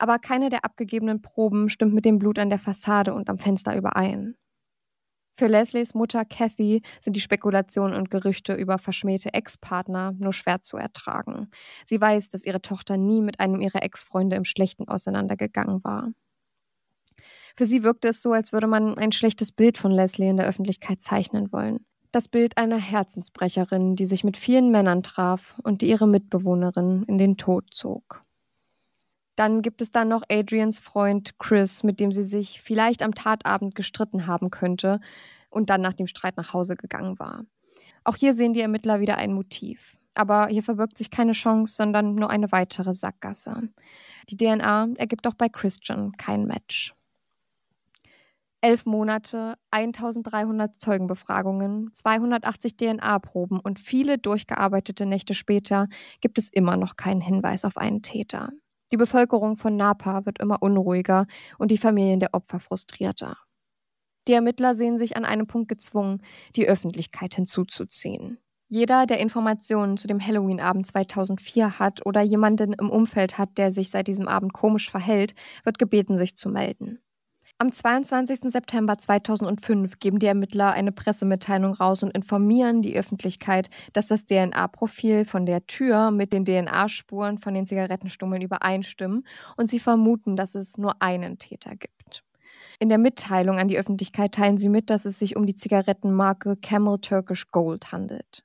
aber 0.02 0.18
keine 0.18 0.50
der 0.50 0.66
abgegebenen 0.66 1.22
Proben 1.22 1.70
stimmt 1.70 1.94
mit 1.94 2.06
dem 2.06 2.18
Blut 2.18 2.40
an 2.40 2.50
der 2.50 2.60
Fassade 2.60 3.14
und 3.14 3.30
am 3.30 3.38
Fenster 3.38 3.76
überein. 3.78 4.36
Für 5.34 5.48
Leslies 5.48 5.94
Mutter 5.94 6.26
Kathy 6.26 6.82
sind 7.00 7.16
die 7.16 7.22
Spekulationen 7.22 7.96
und 7.96 8.10
Gerüchte 8.10 8.54
über 8.54 8.78
verschmähte 8.78 9.34
Ex-Partner 9.34 10.14
nur 10.18 10.34
schwer 10.34 10.62
zu 10.62 10.78
ertragen. 10.78 11.50
Sie 11.86 12.02
weiß, 12.02 12.30
dass 12.30 12.46
ihre 12.46 12.62
Tochter 12.62 12.98
nie 12.98 13.22
mit 13.22 13.40
einem 13.40 13.62
ihrer 13.62 13.84
Ex-Freunde 13.84 14.36
im 14.36 14.44
Schlechten 14.44 14.88
auseinandergegangen 14.88 15.84
war. 15.84 16.12
Für 17.56 17.66
sie 17.66 17.84
wirkte 17.84 18.08
es 18.08 18.22
so, 18.22 18.34
als 18.34 18.54
würde 18.54 18.68
man 18.68 18.98
ein 18.98 19.12
schlechtes 19.12 19.52
Bild 19.52 19.78
von 19.78 19.92
Leslie 19.92 20.30
in 20.30 20.38
der 20.38 20.48
Öffentlichkeit 20.48 21.02
zeichnen 21.02 21.52
wollen. 21.52 21.86
Das 22.12 22.28
Bild 22.28 22.58
einer 22.58 22.78
Herzensbrecherin, 22.78 23.96
die 23.96 24.06
sich 24.06 24.24
mit 24.24 24.36
vielen 24.36 24.72
Männern 24.72 25.04
traf 25.04 25.60
und 25.64 25.82
die 25.82 25.90
ihre 25.90 26.08
Mitbewohnerin 26.08 27.04
in 27.04 27.18
den 27.18 27.38
Tod 27.38 27.66
zog. 27.72 28.26
Dann 29.36 29.62
gibt 29.62 29.82
es 29.82 29.92
dann 29.92 30.10
noch 30.10 30.24
Adrians 30.30 30.80
Freund 30.80 31.40
Chris, 31.40 31.84
mit 31.84 32.00
dem 32.00 32.12
sie 32.12 32.24
sich 32.24 32.62
vielleicht 32.62 33.02
am 33.02 33.16
Tatabend 33.16 33.76
gestritten 33.76 34.28
haben 34.28 34.52
könnte 34.52 35.00
und 35.50 35.70
dann 35.70 35.82
nach 35.82 35.94
dem 35.94 36.08
Streit 36.08 36.38
nach 36.38 36.54
Hause 36.54 36.76
gegangen 36.76 37.20
war. 37.20 37.46
Auch 38.04 38.16
hier 38.16 38.34
sehen 38.34 38.54
die 38.54 38.62
Ermittler 38.62 39.00
wieder 39.00 39.18
ein 39.18 39.34
Motiv. 39.34 39.98
Aber 40.14 40.48
hier 40.48 40.64
verbirgt 40.64 40.98
sich 40.98 41.10
keine 41.10 41.32
Chance, 41.32 41.74
sondern 41.74 42.16
nur 42.16 42.30
eine 42.30 42.52
weitere 42.52 42.94
Sackgasse. 42.94 43.70
Die 44.30 44.38
DNA 44.38 44.90
ergibt 44.98 45.26
auch 45.26 45.36
bei 45.36 45.48
Christian 45.48 46.12
kein 46.18 46.46
Match. 46.46 46.94
Elf 48.64 48.86
Monate, 48.86 49.56
1300 49.72 50.80
Zeugenbefragungen, 50.80 51.92
280 51.96 52.78
DNA-Proben 52.78 53.60
und 53.60 53.80
viele 53.80 54.20
durchgearbeitete 54.20 55.08
Nächte 55.08 55.34
später 55.34 55.88
gibt 56.20 56.38
es 56.38 56.48
immer 56.50 56.78
noch 56.78 56.96
keinen 56.96 57.22
Hinweis 57.22 57.66
auf 57.66 57.78
einen 57.78 58.04
Täter. 58.04 58.52
Die 58.92 58.98
Bevölkerung 58.98 59.56
von 59.56 59.78
Napa 59.78 60.26
wird 60.26 60.40
immer 60.40 60.62
unruhiger 60.62 61.26
und 61.58 61.72
die 61.72 61.78
Familien 61.78 62.20
der 62.20 62.34
Opfer 62.34 62.60
frustrierter. 62.60 63.38
Die 64.28 64.34
Ermittler 64.34 64.76
sehen 64.76 64.98
sich 64.98 65.18
an 65.18 65.26
einem 65.26 65.48
Punkt 65.48 65.70
gezwungen, 65.70 66.22
die 66.56 66.68
Öffentlichkeit 66.68 67.34
hinzuzuziehen. 67.36 68.38
Jeder, 68.68 69.06
der 69.06 69.20
Informationen 69.20 69.98
zu 69.98 70.08
dem 70.08 70.26
Halloween-Abend 70.26 70.88
2004 70.88 71.80
hat 71.80 72.06
oder 72.06 72.22
jemanden 72.22 72.74
im 72.74 72.90
Umfeld 72.90 73.38
hat, 73.38 73.58
der 73.58 73.72
sich 73.72 73.90
seit 73.90 74.08
diesem 74.08 74.28
Abend 74.28 74.54
komisch 74.54 74.90
verhält, 74.90 75.34
wird 75.64 75.80
gebeten, 75.80 76.18
sich 76.18 76.36
zu 76.36 76.48
melden. 76.48 77.00
Am 77.62 77.72
22. 77.72 78.52
September 78.52 78.98
2005 78.98 80.00
geben 80.00 80.18
die 80.18 80.26
Ermittler 80.26 80.72
eine 80.72 80.92
Pressemitteilung 80.92 81.76
raus 81.76 82.02
und 82.02 82.10
informieren 82.10 82.82
die 82.82 82.98
Öffentlichkeit, 82.98 83.70
dass 83.94 84.08
das 84.08 84.26
DNA-Profil 84.26 85.26
von 85.26 85.46
der 85.46 85.68
Tür 85.68 86.10
mit 86.10 86.34
den 86.34 86.44
DNA-Spuren 86.44 87.38
von 87.38 87.54
den 87.54 87.68
Zigarettenstummeln 87.68 88.42
übereinstimmen 88.42 89.28
und 89.58 89.68
sie 89.68 89.80
vermuten, 89.80 90.36
dass 90.36 90.56
es 90.56 90.80
nur 90.80 91.04
einen 91.04 91.38
Täter 91.38 91.76
gibt. 91.76 92.24
In 92.80 92.90
der 92.90 92.98
Mitteilung 92.98 93.60
an 93.60 93.68
die 93.68 93.78
Öffentlichkeit 93.78 94.32
teilen 94.32 94.58
sie 94.58 94.70
mit, 94.70 94.90
dass 94.90 95.06
es 95.06 95.20
sich 95.20 95.36
um 95.36 95.46
die 95.46 95.54
Zigarettenmarke 95.54 96.58
Camel 96.58 96.98
Turkish 96.98 97.46
Gold 97.52 97.92
handelt. 97.92 98.44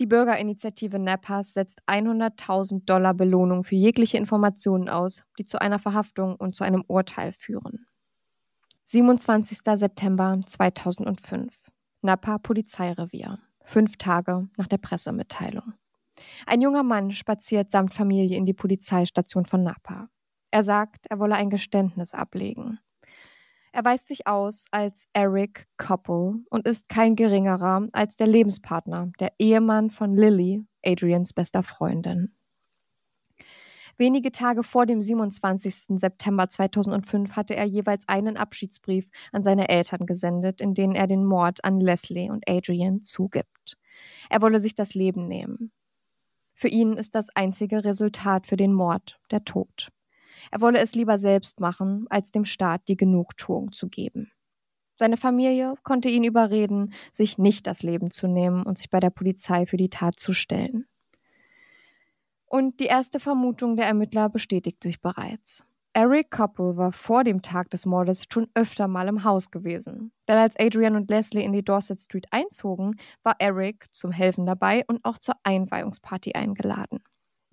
Die 0.00 0.06
Bürgerinitiative 0.06 0.98
Napas 0.98 1.52
setzt 1.52 1.82
100.000 1.86 2.86
Dollar 2.86 3.12
Belohnung 3.12 3.64
für 3.64 3.76
jegliche 3.76 4.16
Informationen 4.16 4.88
aus, 4.88 5.24
die 5.38 5.44
zu 5.44 5.60
einer 5.60 5.78
Verhaftung 5.78 6.36
und 6.36 6.56
zu 6.56 6.64
einem 6.64 6.84
Urteil 6.86 7.32
führen. 7.32 7.86
27. 8.88 9.58
September 9.80 10.38
2005. 10.46 11.72
Napa 12.02 12.38
Polizeirevier. 12.38 13.40
Fünf 13.64 13.96
Tage 13.96 14.48
nach 14.56 14.68
der 14.68 14.78
Pressemitteilung. 14.78 15.72
Ein 16.46 16.60
junger 16.60 16.84
Mann 16.84 17.10
spaziert 17.10 17.72
samt 17.72 17.94
Familie 17.94 18.36
in 18.36 18.46
die 18.46 18.54
Polizeistation 18.54 19.44
von 19.44 19.64
Napa. 19.64 20.08
Er 20.52 20.62
sagt, 20.62 21.06
er 21.10 21.18
wolle 21.18 21.34
ein 21.34 21.50
Geständnis 21.50 22.14
ablegen. 22.14 22.78
Er 23.72 23.84
weist 23.84 24.06
sich 24.06 24.28
aus 24.28 24.66
als 24.70 25.08
Eric 25.14 25.66
Koppel 25.78 26.44
und 26.48 26.68
ist 26.68 26.88
kein 26.88 27.16
geringerer 27.16 27.88
als 27.92 28.14
der 28.14 28.28
Lebenspartner, 28.28 29.10
der 29.18 29.32
Ehemann 29.40 29.90
von 29.90 30.14
Lily, 30.14 30.64
Adrians 30.84 31.32
bester 31.32 31.64
Freundin. 31.64 32.36
Wenige 33.98 34.30
Tage 34.30 34.62
vor 34.62 34.84
dem 34.84 35.00
27. 35.00 35.98
September 35.98 36.50
2005 36.50 37.32
hatte 37.34 37.56
er 37.56 37.64
jeweils 37.64 38.06
einen 38.08 38.36
Abschiedsbrief 38.36 39.08
an 39.32 39.42
seine 39.42 39.70
Eltern 39.70 40.04
gesendet, 40.04 40.60
in 40.60 40.74
dem 40.74 40.92
er 40.92 41.06
den 41.06 41.24
Mord 41.24 41.64
an 41.64 41.80
Leslie 41.80 42.30
und 42.30 42.48
Adrian 42.48 43.02
zugibt. 43.02 43.78
Er 44.28 44.42
wolle 44.42 44.60
sich 44.60 44.74
das 44.74 44.94
Leben 44.94 45.26
nehmen. 45.26 45.72
Für 46.52 46.68
ihn 46.68 46.92
ist 46.92 47.14
das 47.14 47.28
einzige 47.34 47.84
Resultat 47.84 48.46
für 48.46 48.58
den 48.58 48.74
Mord 48.74 49.18
der 49.30 49.44
Tod. 49.44 49.90
Er 50.50 50.60
wolle 50.60 50.78
es 50.80 50.94
lieber 50.94 51.18
selbst 51.18 51.60
machen, 51.60 52.06
als 52.10 52.30
dem 52.30 52.44
Staat 52.44 52.88
die 52.88 52.96
Genugtuung 52.98 53.72
zu 53.72 53.88
geben. 53.88 54.30
Seine 54.98 55.16
Familie 55.16 55.74
konnte 55.82 56.08
ihn 56.10 56.24
überreden, 56.24 56.92
sich 57.12 57.38
nicht 57.38 57.66
das 57.66 57.82
Leben 57.82 58.10
zu 58.10 58.26
nehmen 58.26 58.62
und 58.62 58.76
sich 58.76 58.90
bei 58.90 59.00
der 59.00 59.10
Polizei 59.10 59.64
für 59.64 59.76
die 59.78 59.90
Tat 59.90 60.20
zu 60.20 60.34
stellen. 60.34 60.86
Und 62.46 62.80
die 62.80 62.86
erste 62.86 63.20
Vermutung 63.20 63.76
der 63.76 63.86
Ermittler 63.86 64.28
bestätigt 64.28 64.82
sich 64.82 65.00
bereits. 65.00 65.64
Eric 65.92 66.30
Koppel 66.30 66.76
war 66.76 66.92
vor 66.92 67.24
dem 67.24 67.40
Tag 67.40 67.70
des 67.70 67.86
Mordes 67.86 68.24
schon 68.30 68.48
öfter 68.54 68.86
mal 68.86 69.08
im 69.08 69.24
Haus 69.24 69.50
gewesen. 69.50 70.12
Denn 70.28 70.36
als 70.36 70.54
Adrian 70.58 70.94
und 70.94 71.10
Leslie 71.10 71.42
in 71.42 71.52
die 71.52 71.64
Dorset 71.64 71.98
Street 71.98 72.26
einzogen, 72.30 72.96
war 73.22 73.36
Eric 73.38 73.86
zum 73.92 74.12
Helfen 74.12 74.44
dabei 74.44 74.84
und 74.88 75.02
auch 75.06 75.16
zur 75.16 75.36
Einweihungsparty 75.42 76.34
eingeladen. 76.34 77.00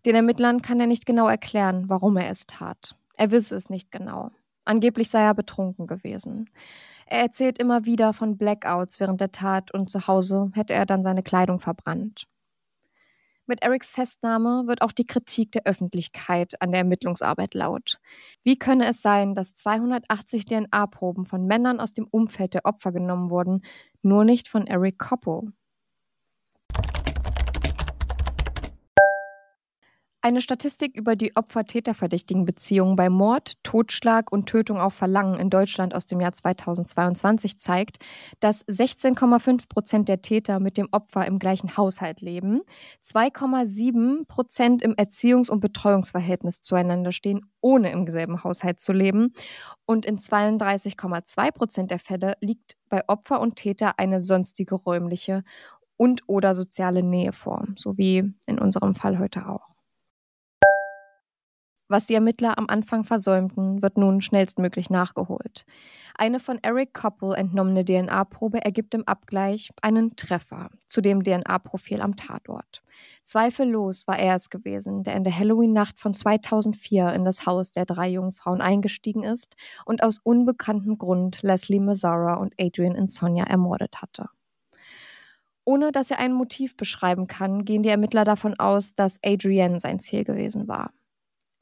Den 0.05 0.15
Ermittlern 0.15 0.61
kann 0.61 0.81
er 0.81 0.87
nicht 0.87 1.05
genau 1.05 1.29
erklären, 1.29 1.87
warum 1.87 2.17
er 2.17 2.29
es 2.29 2.45
tat. 2.45 2.97
Er 3.15 3.31
wisse 3.31 3.55
es 3.55 3.69
nicht 3.69 3.91
genau. 3.91 4.31
Angeblich 4.65 5.09
sei 5.09 5.21
er 5.21 5.33
betrunken 5.33 5.87
gewesen. 5.87 6.49
Er 7.05 7.19
erzählt 7.19 7.59
immer 7.59 7.85
wieder 7.85 8.11
von 8.11 8.37
Blackouts 8.37 8.99
während 8.99 9.21
der 9.21 9.31
Tat 9.31 9.73
und 9.73 9.89
zu 9.89 10.07
Hause 10.07 10.51
hätte 10.53 10.73
er 10.73 10.85
dann 10.85 11.03
seine 11.03 11.23
Kleidung 11.23 11.59
verbrannt. 11.59 12.27
Mit 13.45 13.61
Erics 13.61 13.91
Festnahme 13.91 14.67
wird 14.67 14.81
auch 14.81 14.93
die 14.93 15.05
Kritik 15.05 15.51
der 15.51 15.65
Öffentlichkeit 15.65 16.61
an 16.61 16.71
der 16.71 16.79
Ermittlungsarbeit 16.79 17.53
laut. 17.53 17.99
Wie 18.43 18.57
könne 18.57 18.87
es 18.87 19.01
sein, 19.01 19.35
dass 19.35 19.53
280 19.53 20.45
DNA-Proben 20.45 21.25
von 21.25 21.45
Männern 21.45 21.81
aus 21.81 21.93
dem 21.93 22.07
Umfeld 22.09 22.53
der 22.53 22.65
Opfer 22.65 22.93
genommen 22.93 23.29
wurden, 23.29 23.61
nur 24.01 24.23
nicht 24.23 24.47
von 24.47 24.65
Eric 24.65 24.97
Coppo? 24.97 25.49
Eine 30.25 30.39
Statistik 30.39 30.95
über 30.95 31.17
die 31.17 31.35
Opfer-Täter-verdächtigen 31.35 32.45
Beziehungen 32.45 32.95
bei 32.95 33.09
Mord, 33.09 33.61
Totschlag 33.61 34.31
und 34.31 34.45
Tötung 34.45 34.79
auf 34.79 34.93
Verlangen 34.93 35.37
in 35.37 35.49
Deutschland 35.49 35.93
aus 35.93 36.05
dem 36.05 36.21
Jahr 36.21 36.31
2022 36.31 37.59
zeigt, 37.59 37.97
dass 38.39 38.65
16,5 38.67 39.67
Prozent 39.67 40.07
der 40.07 40.21
Täter 40.21 40.61
mit 40.61 40.77
dem 40.77 40.87
Opfer 40.93 41.27
im 41.27 41.39
gleichen 41.39 41.75
Haushalt 41.75 42.21
leben, 42.21 42.61
2,7 43.03 44.25
Prozent 44.25 44.81
im 44.81 44.95
Erziehungs- 44.95 45.49
und 45.49 45.59
Betreuungsverhältnis 45.59 46.61
zueinander 46.61 47.11
stehen, 47.11 47.41
ohne 47.59 47.91
im 47.91 48.09
selben 48.09 48.45
Haushalt 48.45 48.79
zu 48.79 48.93
leben. 48.93 49.33
Und 49.85 50.05
in 50.05 50.19
32,2 50.19 51.51
Prozent 51.51 51.91
der 51.91 51.99
Fälle 51.99 52.35
liegt 52.39 52.77
bei 52.87 53.01
Opfer 53.09 53.41
und 53.41 53.57
Täter 53.57 53.99
eine 53.99 54.21
sonstige 54.21 54.75
räumliche 54.75 55.43
und 55.97 56.21
oder 56.27 56.55
soziale 56.55 57.03
Nähe 57.03 57.33
vor, 57.33 57.67
so 57.75 57.97
wie 57.97 58.33
in 58.45 58.57
unserem 58.57 58.95
Fall 58.95 59.19
heute 59.19 59.49
auch. 59.49 59.72
Was 61.93 62.07
die 62.07 62.15
Ermittler 62.15 62.57
am 62.57 62.65
Anfang 62.69 63.03
versäumten, 63.03 63.83
wird 63.83 63.99
nun 63.99 64.19
schnellstmöglich 64.19 64.89
nachgeholt. 64.89 65.63
Eine 66.15 66.39
von 66.39 66.57
Eric 66.63 66.91
Koppel 66.95 67.35
entnommene 67.35 67.85
DNA-Probe 67.85 68.65
ergibt 68.65 68.95
im 68.95 69.07
Abgleich 69.07 69.69
einen 69.79 70.15
Treffer 70.15 70.71
zu 70.87 71.01
dem 71.01 71.23
DNA-Profil 71.23 72.01
am 72.01 72.15
Tatort. 72.15 72.81
Zweifellos 73.23 74.07
war 74.07 74.17
er 74.17 74.33
es 74.33 74.49
gewesen, 74.49 75.03
der 75.03 75.13
in 75.13 75.23
der 75.23 75.37
Halloween-Nacht 75.37 75.99
von 75.99 76.15
2004 76.15 77.13
in 77.13 77.25
das 77.25 77.45
Haus 77.45 77.73
der 77.73 77.85
drei 77.85 78.09
jungen 78.09 78.33
Frauen 78.33 78.61
eingestiegen 78.61 79.21
ist 79.21 79.55
und 79.85 80.01
aus 80.01 80.17
unbekanntem 80.23 80.97
Grund 80.97 81.43
Leslie 81.43 81.79
Mazzara 81.79 82.37
und 82.37 82.55
Adrian 82.59 82.95
Insomnia 82.95 83.43
ermordet 83.43 84.01
hatte. 84.01 84.29
Ohne 85.63 85.91
dass 85.91 86.09
er 86.09 86.17
ein 86.17 86.33
Motiv 86.33 86.75
beschreiben 86.75 87.27
kann, 87.27 87.65
gehen 87.65 87.83
die 87.83 87.89
Ermittler 87.89 88.23
davon 88.23 88.59
aus, 88.59 88.95
dass 88.95 89.19
Adrienne 89.23 89.79
sein 89.79 89.99
Ziel 89.99 90.23
gewesen 90.23 90.67
war. 90.67 90.89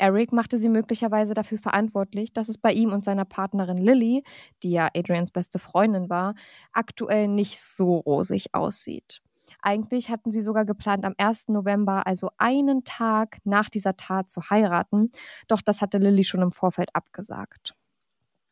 Eric 0.02 0.34
machte 0.34 0.58
sie 0.58 0.68
möglicherweise 0.68 1.36
dafür 1.36 1.60
verantwortlich, 1.60 2.34
dass 2.34 2.50
es 2.50 2.58
bei 2.58 2.74
ihm 2.74 2.92
und 2.92 3.06
seiner 3.06 3.24
Partnerin 3.24 3.78
Lily, 3.78 4.24
die 4.64 4.72
ja 4.72 4.90
Adrians 4.96 5.30
beste 5.32 5.60
Freundin 5.60 6.10
war, 6.10 6.34
aktuell 6.74 7.28
nicht 7.28 7.62
so 7.62 7.98
rosig 7.98 8.56
aussieht. 8.56 9.22
Eigentlich 9.62 10.10
hatten 10.10 10.32
sie 10.32 10.42
sogar 10.42 10.66
geplant, 10.66 11.06
am 11.06 11.14
1. 11.18 11.50
November, 11.50 12.08
also 12.08 12.32
einen 12.40 12.84
Tag 12.84 13.38
nach 13.44 13.70
dieser 13.70 13.96
Tat, 13.96 14.32
zu 14.32 14.50
heiraten, 14.50 15.12
doch 15.48 15.62
das 15.62 15.82
hatte 15.82 16.00
Lily 16.00 16.24
schon 16.24 16.42
im 16.42 16.52
Vorfeld 16.52 16.96
abgesagt. 16.96 17.76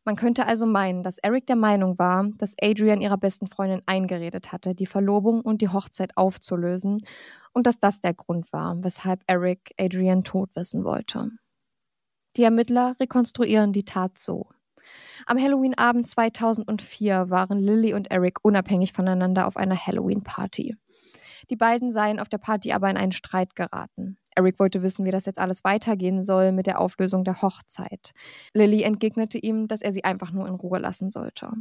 Man 0.09 0.15
könnte 0.15 0.47
also 0.47 0.65
meinen, 0.65 1.03
dass 1.03 1.19
Eric 1.19 1.45
der 1.45 1.55
Meinung 1.55 1.99
war, 1.99 2.25
dass 2.39 2.55
Adrian 2.59 2.99
ihrer 2.99 3.17
besten 3.17 3.45
Freundin 3.45 3.83
eingeredet 3.85 4.51
hatte, 4.51 4.73
die 4.73 4.87
Verlobung 4.87 5.41
und 5.41 5.61
die 5.61 5.69
Hochzeit 5.69 6.17
aufzulösen 6.17 7.05
und 7.53 7.67
dass 7.67 7.77
das 7.77 8.01
der 8.01 8.15
Grund 8.15 8.51
war, 8.51 8.83
weshalb 8.83 9.21
Eric 9.27 9.71
Adrian 9.79 10.23
tot 10.23 10.49
wissen 10.55 10.83
wollte. 10.83 11.29
Die 12.37 12.41
Ermittler 12.41 12.95
rekonstruieren 12.99 13.71
die 13.71 13.85
Tat 13.85 14.17
so. 14.17 14.47
Am 15.27 15.37
Halloween-Abend 15.37 16.07
2004 16.07 17.29
waren 17.29 17.59
Lily 17.59 17.93
und 17.93 18.09
Eric 18.09 18.39
unabhängig 18.41 18.93
voneinander 18.93 19.45
auf 19.45 19.57
einer 19.57 19.77
Halloween-Party. 19.77 20.75
Die 21.49 21.55
beiden 21.55 21.91
seien 21.91 22.19
auf 22.19 22.29
der 22.29 22.37
Party 22.37 22.71
aber 22.71 22.89
in 22.89 22.97
einen 22.97 23.11
Streit 23.11 23.55
geraten. 23.55 24.17
Eric 24.35 24.59
wollte 24.59 24.83
wissen, 24.83 25.05
wie 25.05 25.11
das 25.11 25.25
jetzt 25.25 25.39
alles 25.39 25.63
weitergehen 25.63 26.23
soll 26.23 26.51
mit 26.51 26.67
der 26.67 26.79
Auflösung 26.79 27.23
der 27.23 27.41
Hochzeit. 27.41 28.11
Lily 28.53 28.83
entgegnete 28.83 29.37
ihm, 29.37 29.67
dass 29.67 29.81
er 29.81 29.91
sie 29.91 30.03
einfach 30.03 30.31
nur 30.31 30.47
in 30.47 30.55
Ruhe 30.55 30.79
lassen 30.79 31.09
sollte. 31.09 31.51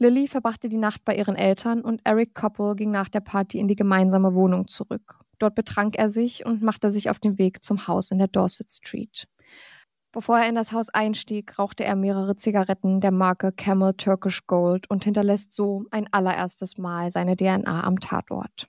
Lily 0.00 0.28
verbrachte 0.28 0.68
die 0.68 0.76
Nacht 0.76 1.04
bei 1.04 1.14
ihren 1.16 1.36
Eltern 1.36 1.80
und 1.80 2.00
Eric 2.04 2.34
Koppel 2.34 2.76
ging 2.76 2.90
nach 2.90 3.08
der 3.08 3.20
Party 3.20 3.58
in 3.58 3.66
die 3.66 3.76
gemeinsame 3.76 4.34
Wohnung 4.34 4.68
zurück. 4.68 5.20
Dort 5.38 5.54
betrank 5.54 5.96
er 5.96 6.10
sich 6.10 6.44
und 6.44 6.62
machte 6.62 6.92
sich 6.92 7.10
auf 7.10 7.18
den 7.18 7.38
Weg 7.38 7.62
zum 7.62 7.86
Haus 7.88 8.10
in 8.10 8.18
der 8.18 8.28
Dorset 8.28 8.70
Street. 8.70 9.28
Bevor 10.12 10.38
er 10.38 10.48
in 10.48 10.54
das 10.54 10.72
Haus 10.72 10.88
einstieg, 10.88 11.58
rauchte 11.58 11.84
er 11.84 11.94
mehrere 11.94 12.36
Zigaretten 12.36 13.00
der 13.00 13.12
Marke 13.12 13.52
Camel 13.52 13.94
Turkish 13.94 14.46
Gold 14.46 14.88
und 14.90 15.04
hinterlässt 15.04 15.52
so 15.52 15.84
ein 15.90 16.08
allererstes 16.12 16.78
Mal 16.78 17.10
seine 17.10 17.36
DNA 17.36 17.84
am 17.84 18.00
Tatort. 18.00 18.68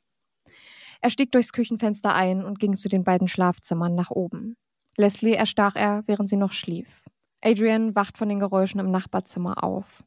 Er 1.02 1.10
stieg 1.10 1.32
durchs 1.32 1.54
Küchenfenster 1.54 2.14
ein 2.14 2.44
und 2.44 2.60
ging 2.60 2.76
zu 2.76 2.90
den 2.90 3.04
beiden 3.04 3.28
Schlafzimmern 3.28 3.96
nach 3.96 4.12
oben. 4.12 4.58
Leslie 4.98 5.34
erstach 5.34 5.76
er, 5.76 6.04
während 6.08 6.28
sie 6.28 6.36
noch 6.36 6.52
schlief. 6.52 7.06
Adrian 7.42 7.96
wacht 7.96 8.18
von 8.18 8.28
den 8.28 8.40
Geräuschen 8.40 8.82
im 8.82 8.92
Nachbarzimmer 8.92 9.64
auf. 9.64 10.04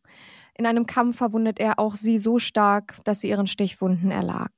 In 0.55 0.67
einem 0.67 0.85
Kampf 0.85 1.17
verwundet 1.17 1.59
er 1.59 1.79
auch 1.79 1.97
sie 1.97 2.19
so 2.19 2.39
stark, 2.39 2.99
dass 3.05 3.21
sie 3.21 3.31
ihren 3.31 3.47
Stichwunden 3.47 4.11
erlag. 4.11 4.51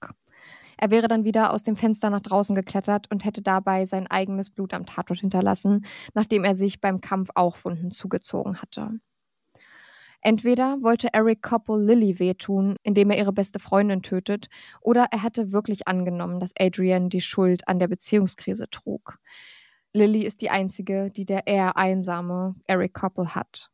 Er 0.77 0.91
wäre 0.91 1.07
dann 1.07 1.25
wieder 1.25 1.53
aus 1.53 1.63
dem 1.63 1.77
Fenster 1.77 2.11
nach 2.11 2.21
draußen 2.21 2.57
geklettert 2.57 3.09
und 3.13 3.25
hätte 3.25 3.43
dabei 3.43 3.87
sein 3.87 4.09
eigenes 4.09 4.51
Blut 4.51 4.75
am 4.75 4.87
Tatort 4.87 5.21
hinterlassen, 5.21 5.87
nachdem 6.15 6.43
er 6.43 6.57
sich 6.57 6.81
beim 6.81 7.01
Kampf 7.01 7.31
auch 7.37 7.65
Wunden 7.65 7.93
zugezogen 7.93 8.61
hatte. 8.61 8.99
Entweder 10.27 10.79
wollte 10.81 11.13
Eric 11.13 11.43
Koppel 11.43 11.85
Lily 11.85 12.19
wehtun, 12.19 12.77
indem 12.83 13.11
er 13.11 13.19
ihre 13.19 13.35
beste 13.35 13.59
Freundin 13.59 14.01
tötet, 14.01 14.49
oder 14.81 15.09
er 15.11 15.23
hatte 15.23 15.53
wirklich 15.53 15.87
angenommen, 15.87 16.41
dass 16.41 16.55
Adrian 16.59 17.11
die 17.11 17.21
Schuld 17.21 17.69
an 17.69 17.79
der 17.79 17.89
Beziehungskrise 17.89 18.71
trug. 18.71 19.19
Lily 19.93 20.23
ist 20.23 20.41
die 20.41 20.49
einzige, 20.49 21.11
die 21.11 21.27
der 21.27 21.47
eher 21.47 21.77
einsame 21.77 22.55
Eric 22.67 22.95
Koppel 22.95 23.35
hat. 23.35 23.71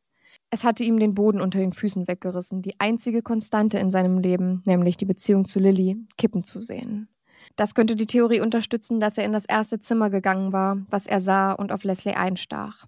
Es 0.49 0.65
hatte 0.65 0.83
ihm 0.83 0.99
den 0.99 1.15
Boden 1.15 1.39
unter 1.39 1.57
den 1.57 1.71
Füßen 1.71 2.09
weggerissen, 2.09 2.61
die 2.61 2.77
einzige 2.81 3.21
Konstante 3.21 3.79
in 3.79 3.89
seinem 3.89 4.17
Leben, 4.17 4.61
nämlich 4.65 4.97
die 4.97 5.05
Beziehung 5.05 5.45
zu 5.45 5.61
Lily, 5.61 6.05
kippen 6.17 6.43
zu 6.43 6.59
sehen. 6.59 7.07
Das 7.55 7.75
könnte 7.75 7.95
die 7.95 8.07
Theorie 8.07 8.41
unterstützen, 8.41 8.99
dass 8.99 9.17
er 9.17 9.23
in 9.23 9.31
das 9.31 9.45
erste 9.45 9.79
Zimmer 9.79 10.09
gegangen 10.09 10.51
war, 10.51 10.85
was 10.89 11.07
er 11.07 11.21
sah 11.21 11.53
und 11.53 11.71
auf 11.71 11.85
Leslie 11.85 12.13
einstach 12.13 12.87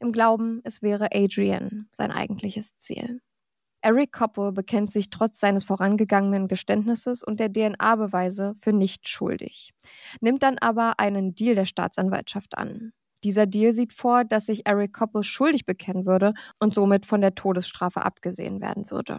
im 0.00 0.12
Glauben, 0.12 0.60
es 0.64 0.82
wäre 0.82 1.08
Adrian 1.12 1.88
sein 1.92 2.10
eigentliches 2.10 2.76
Ziel. 2.78 3.20
Eric 3.84 4.12
Koppel 4.12 4.52
bekennt 4.52 4.90
sich 4.90 5.10
trotz 5.10 5.38
seines 5.38 5.64
vorangegangenen 5.64 6.48
Geständnisses 6.48 7.22
und 7.22 7.38
der 7.38 7.52
DNA-Beweise 7.52 8.54
für 8.58 8.72
nicht 8.72 9.08
schuldig, 9.08 9.74
nimmt 10.22 10.42
dann 10.42 10.56
aber 10.56 10.98
einen 10.98 11.34
Deal 11.34 11.54
der 11.54 11.66
Staatsanwaltschaft 11.66 12.56
an. 12.56 12.94
Dieser 13.24 13.46
Deal 13.46 13.74
sieht 13.74 13.92
vor, 13.92 14.24
dass 14.24 14.46
sich 14.46 14.66
Eric 14.66 14.94
Koppel 14.94 15.22
schuldig 15.22 15.66
bekennen 15.66 16.06
würde 16.06 16.32
und 16.58 16.74
somit 16.74 17.04
von 17.04 17.20
der 17.20 17.34
Todesstrafe 17.34 18.02
abgesehen 18.02 18.62
werden 18.62 18.90
würde. 18.90 19.18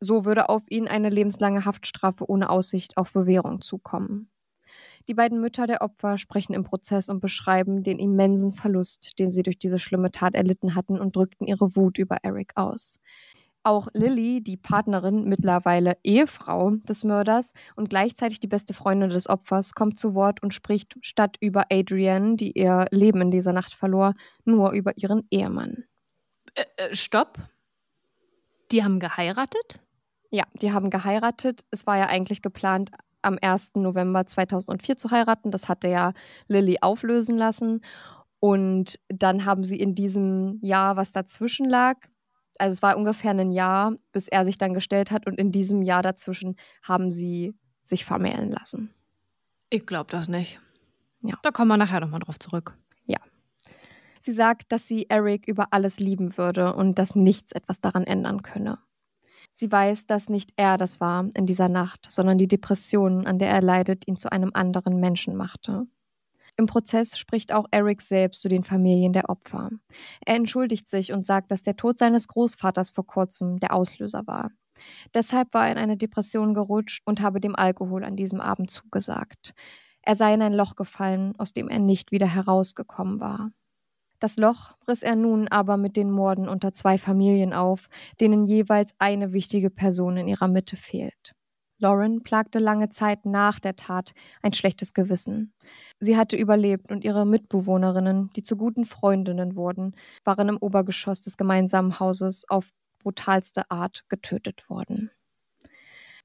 So 0.00 0.24
würde 0.24 0.48
auf 0.48 0.62
ihn 0.70 0.88
eine 0.88 1.10
lebenslange 1.10 1.64
Haftstrafe 1.64 2.28
ohne 2.28 2.50
Aussicht 2.50 2.96
auf 2.96 3.12
Bewährung 3.12 3.60
zukommen. 3.60 4.30
Die 5.06 5.14
beiden 5.14 5.40
Mütter 5.40 5.66
der 5.66 5.82
Opfer 5.82 6.16
sprechen 6.16 6.54
im 6.54 6.64
Prozess 6.64 7.08
und 7.08 7.20
beschreiben 7.20 7.82
den 7.82 7.98
immensen 7.98 8.52
Verlust, 8.54 9.18
den 9.18 9.30
sie 9.30 9.42
durch 9.42 9.58
diese 9.58 9.78
schlimme 9.78 10.10
Tat 10.10 10.34
erlitten 10.34 10.74
hatten 10.74 10.98
und 10.98 11.14
drückten 11.14 11.46
ihre 11.46 11.76
Wut 11.76 11.98
über 11.98 12.18
Eric 12.22 12.52
aus. 12.54 13.00
Auch 13.66 13.88
Lily, 13.94 14.42
die 14.42 14.58
Partnerin, 14.58 15.24
mittlerweile 15.24 15.96
Ehefrau 16.02 16.72
des 16.88 17.02
Mörders 17.02 17.52
und 17.76 17.88
gleichzeitig 17.88 18.40
die 18.40 18.46
beste 18.46 18.74
Freundin 18.74 19.08
des 19.10 19.28
Opfers, 19.28 19.72
kommt 19.74 19.98
zu 19.98 20.14
Wort 20.14 20.42
und 20.42 20.52
spricht 20.52 20.96
statt 21.00 21.36
über 21.40 21.66
Adrienne, 21.70 22.36
die 22.36 22.52
ihr 22.52 22.86
Leben 22.90 23.22
in 23.22 23.30
dieser 23.30 23.54
Nacht 23.54 23.74
verlor, 23.74 24.14
nur 24.44 24.72
über 24.72 24.96
ihren 24.98 25.26
Ehemann. 25.30 25.84
Äh, 26.54 26.64
äh, 26.76 26.94
stopp. 26.94 27.38
Die 28.70 28.84
haben 28.84 29.00
geheiratet? 29.00 29.80
Ja, 30.30 30.44
die 30.60 30.72
haben 30.72 30.90
geheiratet. 30.90 31.64
Es 31.70 31.86
war 31.86 31.96
ja 31.96 32.06
eigentlich 32.06 32.42
geplant, 32.42 32.90
am 33.24 33.38
1. 33.40 33.72
November 33.74 34.26
2004 34.26 34.96
zu 34.96 35.10
heiraten. 35.10 35.50
Das 35.50 35.68
hatte 35.68 35.88
ja 35.88 36.12
Lilly 36.48 36.78
auflösen 36.80 37.36
lassen. 37.36 37.80
Und 38.40 38.98
dann 39.08 39.44
haben 39.44 39.64
sie 39.64 39.78
in 39.78 39.94
diesem 39.94 40.58
Jahr, 40.60 40.96
was 40.96 41.12
dazwischen 41.12 41.68
lag, 41.68 41.96
also 42.58 42.72
es 42.72 42.82
war 42.82 42.96
ungefähr 42.96 43.32
ein 43.32 43.52
Jahr, 43.52 43.94
bis 44.12 44.28
er 44.28 44.44
sich 44.44 44.58
dann 44.58 44.74
gestellt 44.74 45.10
hat. 45.10 45.26
Und 45.26 45.38
in 45.38 45.52
diesem 45.52 45.82
Jahr 45.82 46.02
dazwischen 46.02 46.56
haben 46.82 47.10
sie 47.10 47.54
sich 47.84 48.04
vermählen 48.04 48.50
lassen. 48.50 48.90
Ich 49.70 49.86
glaube 49.86 50.10
das 50.10 50.28
nicht. 50.28 50.60
Ja. 51.22 51.38
Da 51.42 51.50
kommen 51.50 51.68
wir 51.68 51.76
nachher 51.76 52.00
nochmal 52.00 52.20
drauf 52.20 52.38
zurück. 52.38 52.76
Ja. 53.06 53.18
Sie 54.20 54.32
sagt, 54.32 54.72
dass 54.72 54.86
sie 54.86 55.08
Eric 55.08 55.48
über 55.48 55.68
alles 55.72 55.98
lieben 55.98 56.36
würde 56.38 56.74
und 56.74 56.98
dass 56.98 57.14
nichts 57.14 57.52
etwas 57.52 57.80
daran 57.80 58.04
ändern 58.04 58.42
könne. 58.42 58.78
Sie 59.56 59.70
weiß, 59.70 60.06
dass 60.06 60.28
nicht 60.28 60.52
er 60.56 60.76
das 60.78 61.00
war 61.00 61.28
in 61.34 61.46
dieser 61.46 61.68
Nacht, 61.68 62.06
sondern 62.10 62.38
die 62.38 62.48
Depression, 62.48 63.26
an 63.26 63.38
der 63.38 63.48
er 63.50 63.62
leidet, 63.62 64.06
ihn 64.08 64.16
zu 64.16 64.30
einem 64.32 64.50
anderen 64.52 64.98
Menschen 64.98 65.36
machte. 65.36 65.86
Im 66.56 66.66
Prozess 66.66 67.16
spricht 67.18 67.52
auch 67.52 67.66
Eric 67.70 68.02
selbst 68.02 68.40
zu 68.40 68.48
den 68.48 68.64
Familien 68.64 69.12
der 69.12 69.28
Opfer. 69.28 69.70
Er 70.26 70.36
entschuldigt 70.36 70.88
sich 70.88 71.12
und 71.12 71.24
sagt, 71.24 71.50
dass 71.50 71.62
der 71.62 71.76
Tod 71.76 71.98
seines 71.98 72.28
Großvaters 72.28 72.90
vor 72.90 73.06
kurzem 73.06 73.58
der 73.58 73.72
Auslöser 73.72 74.26
war. 74.26 74.50
Deshalb 75.14 75.54
war 75.54 75.66
er 75.66 75.72
in 75.72 75.78
eine 75.78 75.96
Depression 75.96 76.52
gerutscht 76.54 77.02
und 77.04 77.20
habe 77.20 77.40
dem 77.40 77.54
Alkohol 77.54 78.04
an 78.04 78.16
diesem 78.16 78.40
Abend 78.40 78.70
zugesagt. 78.70 79.54
Er 80.02 80.16
sei 80.16 80.34
in 80.34 80.42
ein 80.42 80.52
Loch 80.52 80.76
gefallen, 80.76 81.34
aus 81.38 81.52
dem 81.52 81.68
er 81.68 81.78
nicht 81.78 82.12
wieder 82.12 82.26
herausgekommen 82.26 83.20
war. 83.20 83.50
Das 84.20 84.36
Loch 84.36 84.74
riss 84.88 85.02
er 85.02 85.16
nun 85.16 85.48
aber 85.48 85.76
mit 85.76 85.96
den 85.96 86.10
Morden 86.10 86.48
unter 86.48 86.72
zwei 86.72 86.98
Familien 86.98 87.52
auf, 87.52 87.88
denen 88.20 88.46
jeweils 88.46 88.94
eine 88.98 89.32
wichtige 89.32 89.70
Person 89.70 90.16
in 90.16 90.28
ihrer 90.28 90.48
Mitte 90.48 90.76
fehlt. 90.76 91.34
Lauren 91.78 92.22
plagte 92.22 92.60
lange 92.60 92.88
Zeit 92.88 93.26
nach 93.26 93.58
der 93.58 93.76
Tat 93.76 94.14
ein 94.42 94.52
schlechtes 94.52 94.94
Gewissen. 94.94 95.52
Sie 95.98 96.16
hatte 96.16 96.36
überlebt 96.36 96.90
und 96.90 97.04
ihre 97.04 97.26
Mitbewohnerinnen, 97.26 98.30
die 98.36 98.42
zu 98.42 98.56
guten 98.56 98.86
Freundinnen 98.86 99.56
wurden, 99.56 99.94
waren 100.24 100.48
im 100.48 100.56
Obergeschoss 100.56 101.20
des 101.20 101.36
gemeinsamen 101.36 101.98
Hauses 101.98 102.48
auf 102.48 102.70
brutalste 103.00 103.70
Art 103.70 104.04
getötet 104.08 104.70
worden. 104.70 105.10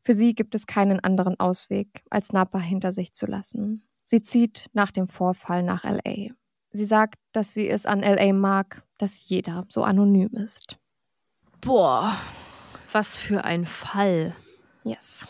Für 0.04 0.14
sie 0.14 0.34
gibt 0.34 0.56
es 0.56 0.66
keinen 0.66 1.00
anderen 1.02 1.40
Ausweg, 1.40 2.04
als 2.10 2.32
Napa 2.32 2.60
hinter 2.60 2.94
sich 2.94 3.14
zu 3.14 3.26
lassen. 3.26 3.84
Sie 4.04 4.22
zieht 4.22 4.68
nach 4.74 4.92
dem 4.92 5.10
Vorfall 5.10 5.62
nach 5.62 5.84
LA. 5.84 6.30
Sie 6.72 6.86
sagt, 6.86 7.16
dass 7.32 7.54
sie 7.54 7.68
es 7.68 7.86
an 7.86 8.02
LA 8.02 8.34
mag, 8.34 8.84
dass 8.98 9.28
jeder 9.28 9.66
so 9.70 9.84
anonym 9.84 10.30
ist. 10.34 10.78
Boah, 11.62 12.18
was 12.92 13.16
für 13.16 13.44
ein 13.44 13.66
Fall. 13.66 14.36
Yes. 14.84 15.28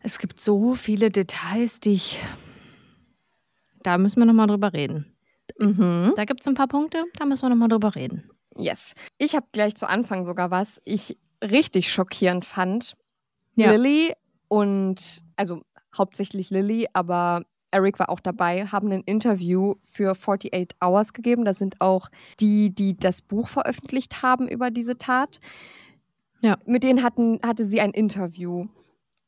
Es 0.00 0.18
gibt 0.18 0.40
so 0.40 0.74
viele 0.74 1.10
Details, 1.10 1.80
die 1.80 1.94
ich. 1.94 2.20
Da 3.82 3.98
müssen 3.98 4.18
wir 4.20 4.26
nochmal 4.26 4.46
drüber 4.46 4.72
reden. 4.72 5.16
Mhm. 5.58 6.12
Da 6.16 6.24
gibt 6.24 6.40
es 6.40 6.46
ein 6.46 6.54
paar 6.54 6.68
Punkte, 6.68 7.04
da 7.16 7.24
müssen 7.24 7.42
wir 7.42 7.48
nochmal 7.48 7.68
drüber 7.68 7.94
reden. 7.94 8.30
Yes. 8.56 8.94
Ich 9.18 9.34
habe 9.34 9.46
gleich 9.52 9.76
zu 9.76 9.88
Anfang 9.88 10.26
sogar 10.26 10.50
was 10.50 10.80
ich 10.84 11.18
richtig 11.42 11.92
schockierend 11.92 12.44
fand. 12.44 12.96
Ja. 13.54 13.70
Lilly 13.70 14.14
und, 14.48 15.22
also 15.36 15.62
hauptsächlich 15.96 16.50
Lilly, 16.50 16.86
aber 16.92 17.44
Eric 17.70 17.98
war 17.98 18.08
auch 18.08 18.20
dabei, 18.20 18.66
haben 18.66 18.90
ein 18.92 19.02
Interview 19.02 19.74
für 19.82 20.12
48 20.12 20.76
Hours 20.82 21.12
gegeben. 21.12 21.44
Das 21.44 21.58
sind 21.58 21.80
auch 21.80 22.08
die, 22.40 22.74
die 22.74 22.96
das 22.96 23.22
Buch 23.22 23.48
veröffentlicht 23.48 24.22
haben 24.22 24.48
über 24.48 24.70
diese 24.70 24.98
Tat. 24.98 25.40
Ja. 26.40 26.56
Mit 26.64 26.82
denen 26.82 27.02
hatten, 27.02 27.40
hatte 27.44 27.64
sie 27.64 27.80
ein 27.80 27.90
Interview. 27.90 28.66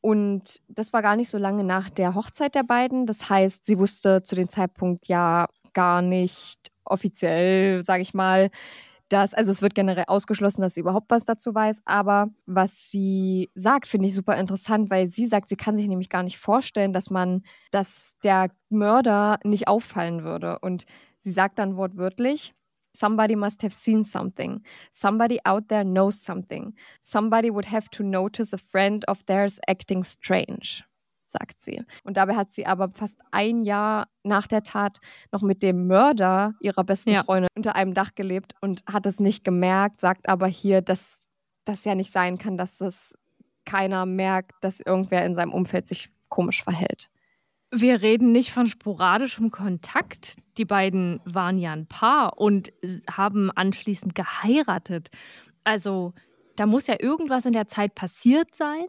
Und 0.01 0.61
das 0.67 0.93
war 0.93 1.03
gar 1.03 1.15
nicht 1.15 1.29
so 1.29 1.37
lange 1.37 1.63
nach 1.63 1.89
der 1.89 2.15
Hochzeit 2.15 2.55
der 2.55 2.63
beiden. 2.63 3.05
Das 3.05 3.29
heißt, 3.29 3.65
sie 3.65 3.77
wusste 3.77 4.23
zu 4.23 4.35
dem 4.35 4.49
Zeitpunkt 4.49 5.07
ja 5.07 5.47
gar 5.73 6.01
nicht 6.01 6.71
offiziell, 6.83 7.85
sage 7.85 8.01
ich 8.01 8.13
mal, 8.13 8.49
dass, 9.11 9.33
also 9.33 9.51
es 9.51 9.61
wird 9.61 9.75
generell 9.75 10.05
ausgeschlossen, 10.07 10.61
dass 10.61 10.75
sie 10.75 10.79
überhaupt 10.79 11.09
was 11.09 11.25
dazu 11.25 11.53
weiß, 11.53 11.81
aber 11.85 12.29
was 12.45 12.89
sie 12.89 13.51
sagt, 13.55 13.87
finde 13.87 14.07
ich 14.07 14.13
super 14.13 14.37
interessant, 14.37 14.89
weil 14.89 15.07
sie 15.07 15.25
sagt, 15.25 15.49
sie 15.49 15.57
kann 15.57 15.75
sich 15.75 15.87
nämlich 15.87 16.09
gar 16.09 16.23
nicht 16.23 16.37
vorstellen, 16.37 16.93
dass 16.93 17.09
man, 17.09 17.43
dass 17.71 18.13
der 18.23 18.51
Mörder 18.69 19.39
nicht 19.43 19.67
auffallen 19.67 20.23
würde. 20.23 20.59
Und 20.59 20.85
sie 21.19 21.31
sagt 21.31 21.59
dann 21.59 21.75
wortwörtlich, 21.75 22.53
Somebody 22.93 23.37
must 23.37 23.63
have 23.63 23.73
seen 23.73 24.03
something. 24.03 24.63
Somebody 24.91 25.39
out 25.45 25.69
there 25.69 25.85
knows 25.85 26.21
something. 26.21 26.73
Somebody 27.01 27.49
would 27.49 27.71
have 27.71 27.89
to 27.91 28.03
notice 28.03 28.53
a 28.53 28.57
friend 28.57 29.07
of 29.07 29.23
theirs 29.27 29.59
acting 29.65 30.03
strange, 30.03 30.83
sagt 31.31 31.63
sie. 31.63 31.83
Und 32.03 32.17
dabei 32.17 32.35
hat 32.35 32.51
sie 32.51 32.65
aber 32.65 32.89
fast 32.93 33.19
ein 33.31 33.63
Jahr 33.63 34.07
nach 34.23 34.47
der 34.47 34.63
Tat 34.63 34.99
noch 35.31 35.41
mit 35.41 35.63
dem 35.63 35.87
Mörder 35.87 36.53
ihrer 36.59 36.83
besten 36.83 37.11
Ja. 37.11 37.23
Freundin 37.23 37.49
unter 37.55 37.75
einem 37.75 37.93
Dach 37.93 38.15
gelebt 38.15 38.53
und 38.61 38.83
hat 38.85 39.05
es 39.05 39.19
nicht 39.19 39.43
gemerkt, 39.43 40.01
sagt 40.01 40.29
aber 40.29 40.47
hier, 40.47 40.81
dass 40.81 41.19
das 41.65 41.85
ja 41.85 41.95
nicht 41.95 42.11
sein 42.11 42.37
kann, 42.37 42.57
dass 42.57 42.77
das 42.77 43.13
keiner 43.65 44.05
merkt, 44.05 44.53
dass 44.61 44.79
irgendwer 44.79 45.25
in 45.25 45.35
seinem 45.35 45.53
Umfeld 45.53 45.87
sich 45.87 46.09
komisch 46.29 46.63
verhält. 46.63 47.09
Wir 47.73 48.01
reden 48.01 48.31
nicht 48.33 48.51
von 48.51 48.67
sporadischem 48.67 49.49
Kontakt. 49.51 50.35
Die 50.57 50.65
beiden 50.65 51.21
waren 51.23 51.57
ja 51.57 51.71
ein 51.71 51.87
Paar 51.87 52.37
und 52.37 52.73
haben 53.09 53.49
anschließend 53.51 54.13
geheiratet. 54.13 55.09
Also 55.63 56.13
da 56.57 56.65
muss 56.65 56.87
ja 56.87 56.95
irgendwas 56.99 57.45
in 57.45 57.53
der 57.53 57.67
Zeit 57.67 57.95
passiert 57.95 58.55
sein, 58.55 58.85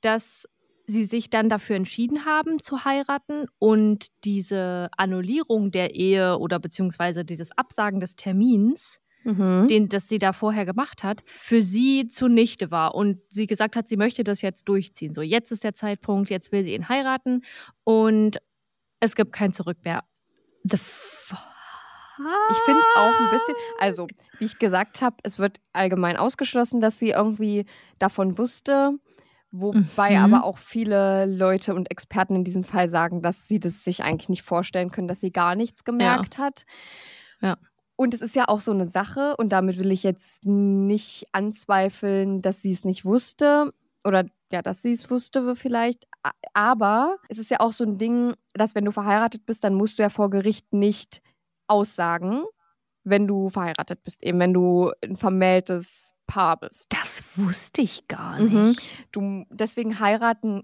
dass 0.00 0.48
sie 0.86 1.04
sich 1.04 1.30
dann 1.30 1.48
dafür 1.48 1.76
entschieden 1.76 2.24
haben 2.26 2.60
zu 2.60 2.84
heiraten 2.84 3.46
und 3.58 4.08
diese 4.24 4.88
Annullierung 4.96 5.70
der 5.70 5.94
Ehe 5.94 6.38
oder 6.38 6.58
beziehungsweise 6.58 7.24
dieses 7.24 7.50
Absagen 7.56 8.00
des 8.00 8.16
Termins, 8.16 9.00
Mhm. 9.26 9.68
den 9.68 9.88
das 9.88 10.06
sie 10.06 10.18
da 10.18 10.34
vorher 10.34 10.66
gemacht 10.66 11.02
hat, 11.02 11.24
für 11.36 11.62
sie 11.62 12.08
zunichte 12.08 12.70
war 12.70 12.94
und 12.94 13.20
sie 13.30 13.46
gesagt 13.46 13.74
hat, 13.74 13.88
sie 13.88 13.96
möchte 13.96 14.22
das 14.22 14.42
jetzt 14.42 14.64
durchziehen. 14.68 15.14
So, 15.14 15.22
jetzt 15.22 15.50
ist 15.50 15.64
der 15.64 15.72
Zeitpunkt, 15.74 16.28
jetzt 16.28 16.52
will 16.52 16.62
sie 16.62 16.74
ihn 16.74 16.90
heiraten 16.90 17.40
und 17.84 18.36
es 19.00 19.16
gibt 19.16 19.32
kein 19.32 19.54
Zurück 19.54 19.78
mehr. 19.82 20.04
The 20.64 20.76
fuck? 20.76 21.38
Ich 22.50 22.58
finde 22.58 22.80
es 22.80 22.86
auch 22.96 23.18
ein 23.20 23.30
bisschen, 23.30 23.54
also 23.80 24.06
wie 24.38 24.44
ich 24.44 24.58
gesagt 24.58 25.00
habe, 25.00 25.16
es 25.22 25.38
wird 25.38 25.58
allgemein 25.72 26.16
ausgeschlossen, 26.18 26.80
dass 26.82 26.98
sie 26.98 27.10
irgendwie 27.10 27.64
davon 27.98 28.36
wusste, 28.38 28.98
wobei 29.60 30.10
Mhm. 30.18 30.24
aber 30.24 30.44
auch 30.44 30.58
viele 30.58 31.26
Leute 31.26 31.74
und 31.74 31.90
Experten 31.90 32.34
in 32.36 32.44
diesem 32.44 32.64
Fall 32.64 32.88
sagen, 32.88 33.22
dass 33.22 33.48
sie 33.48 33.60
das 33.60 33.84
sich 33.84 34.02
eigentlich 34.02 34.28
nicht 34.28 34.42
vorstellen 34.42 34.90
können, 34.90 35.08
dass 35.08 35.20
sie 35.20 35.32
gar 35.32 35.54
nichts 35.54 35.84
gemerkt 35.84 36.38
hat. 36.38 36.64
Ja. 37.40 37.56
Und 37.96 38.12
es 38.12 38.22
ist 38.22 38.34
ja 38.34 38.48
auch 38.48 38.60
so 38.60 38.72
eine 38.72 38.86
Sache, 38.86 39.36
und 39.36 39.50
damit 39.50 39.78
will 39.78 39.92
ich 39.92 40.02
jetzt 40.02 40.44
nicht 40.44 41.26
anzweifeln, 41.32 42.42
dass 42.42 42.60
sie 42.60 42.72
es 42.72 42.84
nicht 42.84 43.04
wusste 43.04 43.72
oder 44.02 44.24
ja, 44.52 44.62
dass 44.62 44.82
sie 44.82 44.92
es 44.92 45.10
wusste 45.10 45.54
vielleicht. 45.56 46.06
Aber 46.54 47.16
es 47.28 47.38
ist 47.38 47.50
ja 47.50 47.60
auch 47.60 47.72
so 47.72 47.84
ein 47.84 47.98
Ding, 47.98 48.34
dass 48.52 48.74
wenn 48.74 48.84
du 48.84 48.90
verheiratet 48.92 49.46
bist, 49.46 49.62
dann 49.64 49.74
musst 49.74 49.98
du 49.98 50.02
ja 50.02 50.08
vor 50.10 50.30
Gericht 50.30 50.72
nicht 50.72 51.22
aussagen, 51.68 52.42
wenn 53.04 53.26
du 53.26 53.48
verheiratet 53.50 54.02
bist, 54.02 54.22
eben 54.22 54.38
wenn 54.40 54.54
du 54.54 54.90
ein 55.02 55.16
vermähltes 55.16 56.13
Paar 56.26 56.56
bist. 56.58 56.86
Das 56.90 57.22
wusste 57.36 57.82
ich 57.82 58.08
gar 58.08 58.40
Mhm. 58.40 58.64
nicht. 58.68 58.80
Du, 59.12 59.44
deswegen 59.50 60.00
heiraten, 60.00 60.62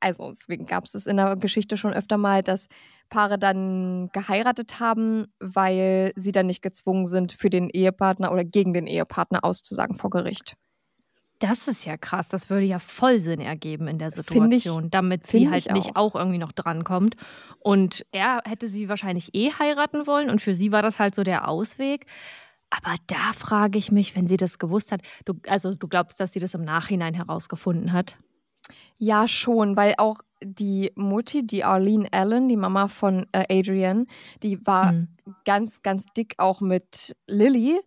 also 0.00 0.28
deswegen 0.30 0.66
gab 0.66 0.84
es 0.84 0.94
es 0.94 1.06
in 1.06 1.16
der 1.16 1.36
Geschichte 1.36 1.76
schon 1.76 1.92
öfter 1.92 2.16
mal, 2.18 2.42
dass 2.42 2.68
Paare 3.10 3.38
dann 3.38 4.08
geheiratet 4.12 4.80
haben, 4.80 5.26
weil 5.38 6.12
sie 6.16 6.32
dann 6.32 6.46
nicht 6.46 6.62
gezwungen 6.62 7.06
sind, 7.06 7.32
für 7.34 7.50
den 7.50 7.68
Ehepartner 7.68 8.32
oder 8.32 8.44
gegen 8.44 8.72
den 8.72 8.86
Ehepartner 8.86 9.44
auszusagen 9.44 9.96
vor 9.96 10.08
Gericht. 10.10 10.56
Das 11.40 11.66
ist 11.66 11.84
ja 11.84 11.96
krass. 11.96 12.28
Das 12.28 12.48
würde 12.50 12.64
ja 12.64 12.78
voll 12.78 13.20
Sinn 13.20 13.40
ergeben 13.40 13.88
in 13.88 13.98
der 13.98 14.12
Finde 14.12 14.54
ich- 14.56 14.62
Situation, 14.62 14.90
damit 14.90 15.26
sie 15.26 15.50
halt 15.50 15.66
ich 15.66 15.72
nicht 15.72 15.96
auch 15.96 16.14
irgendwie 16.14 16.38
noch 16.38 16.52
drankommt. 16.52 17.16
Und 17.58 18.06
er 18.12 18.40
hätte 18.44 18.68
sie 18.68 18.88
wahrscheinlich 18.88 19.34
eh 19.34 19.50
heiraten 19.50 20.06
wollen 20.06 20.30
und 20.30 20.40
für 20.40 20.54
sie 20.54 20.70
war 20.70 20.82
das 20.82 21.00
halt 21.00 21.16
so 21.16 21.24
der 21.24 21.48
Ausweg. 21.48 22.06
Aber 22.74 22.96
da 23.06 23.32
frage 23.34 23.78
ich 23.78 23.92
mich, 23.92 24.16
wenn 24.16 24.26
sie 24.28 24.36
das 24.38 24.58
gewusst 24.58 24.92
hat, 24.92 25.02
du, 25.26 25.34
also 25.46 25.74
du 25.74 25.88
glaubst, 25.88 26.18
dass 26.20 26.32
sie 26.32 26.40
das 26.40 26.54
im 26.54 26.62
Nachhinein 26.64 27.14
herausgefunden 27.14 27.92
hat? 27.92 28.18
Ja, 28.98 29.26
schon, 29.28 29.76
weil 29.76 29.94
auch 29.98 30.18
die 30.42 30.92
Mutti, 30.96 31.46
die 31.46 31.64
Arlene 31.64 32.08
Allen, 32.12 32.48
die 32.48 32.56
Mama 32.56 32.88
von 32.88 33.26
äh, 33.32 33.44
Adrian, 33.58 34.06
die 34.42 34.64
war 34.66 34.92
Mhm. 34.92 35.08
ganz, 35.44 35.82
ganz 35.82 36.04
dick 36.16 36.34
auch 36.38 36.60
mit 36.60 37.16
Lilly. 37.26 37.80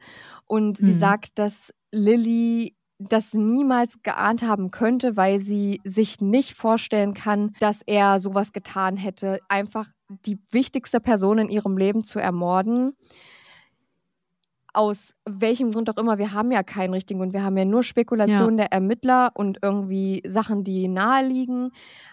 Und 0.45 0.77
sie 0.77 0.93
Mhm. 0.93 0.99
sagt, 0.99 1.37
dass 1.37 1.73
Lilly 1.91 2.75
das 2.97 3.33
niemals 3.33 4.01
geahnt 4.03 4.41
haben 4.43 4.71
könnte, 4.71 5.17
weil 5.17 5.39
sie 5.39 5.81
sich 5.83 6.21
nicht 6.21 6.53
vorstellen 6.53 7.13
kann, 7.13 7.51
dass 7.59 7.81
er 7.85 8.19
sowas 8.21 8.53
getan 8.53 8.95
hätte, 8.95 9.39
einfach 9.49 9.89
die 10.07 10.39
wichtigste 10.51 11.01
Person 11.01 11.39
in 11.39 11.49
ihrem 11.49 11.77
Leben 11.77 12.05
zu 12.05 12.19
ermorden. 12.19 12.93
Aus 14.75 15.13
welchem 15.25 15.71
Grund 15.71 15.89
auch 15.89 15.97
immer, 15.97 16.17
wir 16.17 16.33
haben 16.33 16.51
ja 16.51 16.61
keinen 16.63 16.93
richtigen 16.93 17.19
Grund, 17.21 17.33
wir 17.33 17.43
haben 17.43 17.57
ja 17.57 17.63
nur 17.65 17.81
Spekulationen 17.83 18.57
der 18.57 18.71
Ermittler 18.73 19.31
und 19.35 19.59
irgendwie 19.61 20.21
Sachen, 20.27 20.63
die 20.65 20.88
naheliegen. 20.89 21.71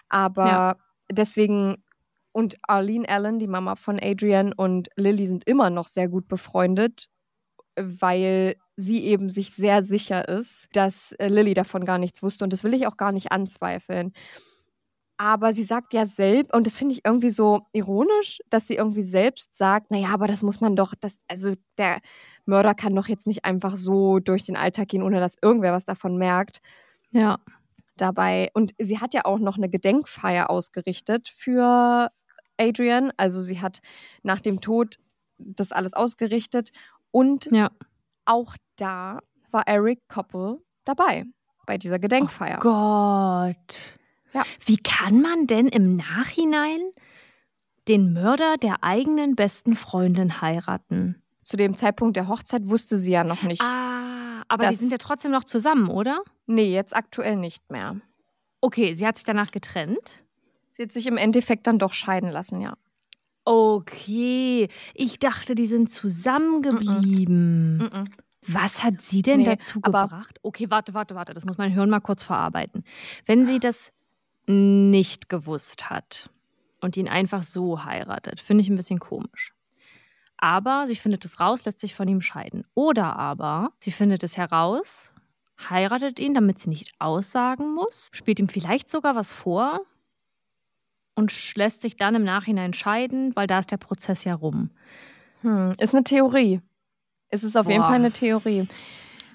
Aber 0.08 0.46
Ja. 0.48 0.76
deswegen, 1.10 1.82
und 2.32 2.56
Arlene 2.62 3.08
Allen, 3.08 3.38
die 3.40 3.48
Mama 3.48 3.74
von 3.76 3.98
Adrian 4.00 4.52
und 4.52 4.88
Lilly 4.96 5.26
sind 5.26 5.44
immer 5.48 5.70
noch 5.70 5.88
sehr 5.88 6.08
gut 6.08 6.28
befreundet, 6.28 7.08
weil 7.76 8.56
sie 8.76 9.04
eben 9.04 9.30
sich 9.30 9.52
sehr 9.54 9.82
sicher 9.82 10.28
ist, 10.28 10.68
dass 10.74 11.12
äh, 11.12 11.28
Lilly 11.28 11.54
davon 11.54 11.84
gar 11.84 11.98
nichts 11.98 12.22
wusste. 12.22 12.44
Und 12.44 12.52
das 12.52 12.64
will 12.64 12.74
ich 12.74 12.86
auch 12.86 12.96
gar 12.96 13.12
nicht 13.12 13.32
anzweifeln. 13.32 14.12
Aber 15.24 15.54
sie 15.54 15.62
sagt 15.62 15.92
ja 15.94 16.04
selbst, 16.04 16.52
und 16.52 16.66
das 16.66 16.76
finde 16.76 16.94
ich 16.94 17.04
irgendwie 17.04 17.30
so 17.30 17.60
ironisch, 17.72 18.40
dass 18.50 18.66
sie 18.66 18.74
irgendwie 18.74 19.04
selbst 19.04 19.54
sagt, 19.54 19.88
naja, 19.92 20.08
aber 20.08 20.26
das 20.26 20.42
muss 20.42 20.60
man 20.60 20.74
doch, 20.74 20.94
das, 20.98 21.20
also 21.28 21.52
der 21.78 22.00
Mörder 22.44 22.74
kann 22.74 22.92
doch 22.96 23.06
jetzt 23.06 23.28
nicht 23.28 23.44
einfach 23.44 23.76
so 23.76 24.18
durch 24.18 24.42
den 24.42 24.56
Alltag 24.56 24.88
gehen, 24.88 25.00
ohne 25.04 25.20
dass 25.20 25.36
irgendwer 25.40 25.72
was 25.72 25.84
davon 25.84 26.16
merkt. 26.18 26.60
Ja. 27.12 27.38
Dabei, 27.96 28.50
und 28.54 28.74
sie 28.80 28.98
hat 28.98 29.14
ja 29.14 29.24
auch 29.24 29.38
noch 29.38 29.58
eine 29.58 29.68
Gedenkfeier 29.68 30.50
ausgerichtet 30.50 31.28
für 31.28 32.10
Adrian. 32.58 33.12
Also 33.16 33.42
sie 33.42 33.60
hat 33.60 33.78
nach 34.24 34.40
dem 34.40 34.60
Tod 34.60 34.98
das 35.38 35.70
alles 35.70 35.92
ausgerichtet. 35.92 36.72
Und 37.12 37.44
Ja. 37.52 37.70
auch 38.24 38.56
da 38.74 39.20
war 39.52 39.68
Eric 39.68 40.00
Koppel 40.08 40.58
dabei 40.84 41.26
bei 41.64 41.78
dieser 41.78 42.00
Gedenkfeier. 42.00 42.58
Gott. 42.58 44.00
Ja. 44.32 44.44
Wie 44.64 44.78
kann 44.78 45.20
man 45.20 45.46
denn 45.46 45.68
im 45.68 45.94
Nachhinein 45.94 46.80
den 47.88 48.12
Mörder 48.12 48.56
der 48.56 48.82
eigenen 48.82 49.36
besten 49.36 49.76
Freundin 49.76 50.40
heiraten? 50.40 51.22
Zu 51.42 51.56
dem 51.56 51.76
Zeitpunkt 51.76 52.16
der 52.16 52.28
Hochzeit 52.28 52.68
wusste 52.68 52.98
sie 52.98 53.12
ja 53.12 53.24
noch 53.24 53.42
nicht. 53.42 53.60
Ah, 53.60 54.42
aber 54.48 54.68
die 54.68 54.76
sind 54.76 54.92
ja 54.92 54.98
trotzdem 54.98 55.32
noch 55.32 55.44
zusammen, 55.44 55.88
oder? 55.88 56.22
Nee, 56.46 56.72
jetzt 56.72 56.94
aktuell 56.94 57.36
nicht 57.36 57.70
mehr. 57.70 57.96
Okay, 58.60 58.94
sie 58.94 59.06
hat 59.06 59.16
sich 59.16 59.24
danach 59.24 59.50
getrennt. 59.50 60.22
Sie 60.72 60.82
hat 60.84 60.92
sich 60.92 61.06
im 61.06 61.16
Endeffekt 61.16 61.66
dann 61.66 61.78
doch 61.78 61.92
scheiden 61.92 62.30
lassen, 62.30 62.60
ja. 62.60 62.74
Okay, 63.44 64.68
ich 64.94 65.18
dachte, 65.18 65.56
die 65.56 65.66
sind 65.66 65.90
zusammengeblieben. 65.90 67.78
Mhm. 67.78 68.04
Was 68.46 68.82
hat 68.84 69.02
sie 69.02 69.22
denn 69.22 69.40
Nee, 69.40 69.46
dazu 69.46 69.80
gebracht? 69.80 70.38
Okay, 70.42 70.70
warte, 70.70 70.94
warte, 70.94 71.14
warte, 71.14 71.34
das 71.34 71.44
muss 71.44 71.58
mein 71.58 71.72
Hirn 71.72 71.90
mal 71.90 72.00
kurz 72.00 72.22
verarbeiten. 72.22 72.84
Wenn 73.26 73.46
sie 73.46 73.58
das 73.58 73.92
nicht 74.46 75.28
gewusst 75.28 75.90
hat 75.90 76.30
und 76.80 76.96
ihn 76.96 77.08
einfach 77.08 77.42
so 77.42 77.84
heiratet, 77.84 78.40
finde 78.40 78.62
ich 78.62 78.68
ein 78.68 78.76
bisschen 78.76 78.98
komisch. 78.98 79.52
Aber 80.36 80.86
sie 80.88 80.96
findet 80.96 81.24
es 81.24 81.38
raus, 81.38 81.64
lässt 81.64 81.78
sich 81.78 81.94
von 81.94 82.08
ihm 82.08 82.20
scheiden. 82.20 82.64
Oder 82.74 83.16
aber 83.16 83.72
sie 83.78 83.92
findet 83.92 84.24
es 84.24 84.36
heraus, 84.36 85.12
heiratet 85.70 86.18
ihn, 86.18 86.34
damit 86.34 86.58
sie 86.58 86.68
nicht 86.68 86.92
aussagen 86.98 87.74
muss, 87.74 88.08
spielt 88.12 88.40
ihm 88.40 88.48
vielleicht 88.48 88.90
sogar 88.90 89.14
was 89.14 89.32
vor 89.32 89.82
und 91.14 91.54
lässt 91.56 91.82
sich 91.82 91.96
dann 91.96 92.14
im 92.16 92.24
Nachhinein 92.24 92.74
scheiden, 92.74 93.36
weil 93.36 93.46
da 93.46 93.60
ist 93.60 93.70
der 93.70 93.76
Prozess 93.76 94.24
ja 94.24 94.34
rum. 94.34 94.70
Hm, 95.42 95.74
ist 95.78 95.94
eine 95.94 96.04
Theorie. 96.04 96.60
Es 97.28 97.44
ist 97.44 97.56
auf 97.56 97.68
jeden 97.68 97.80
Boah. 97.80 97.88
Fall 97.88 97.96
eine 97.96 98.12
Theorie. 98.12 98.68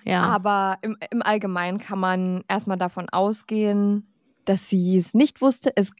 Ja. 0.03 0.23
Aber 0.23 0.77
im, 0.81 0.97
im 1.11 1.21
Allgemeinen 1.21 1.79
kann 1.79 1.99
man 1.99 2.43
erstmal 2.47 2.77
davon 2.77 3.09
ausgehen, 3.09 4.07
dass 4.47 4.69
sie 4.69 4.97
es 4.97 5.13
nicht 5.13 5.41
wusste. 5.41 5.71
Es 5.75 5.91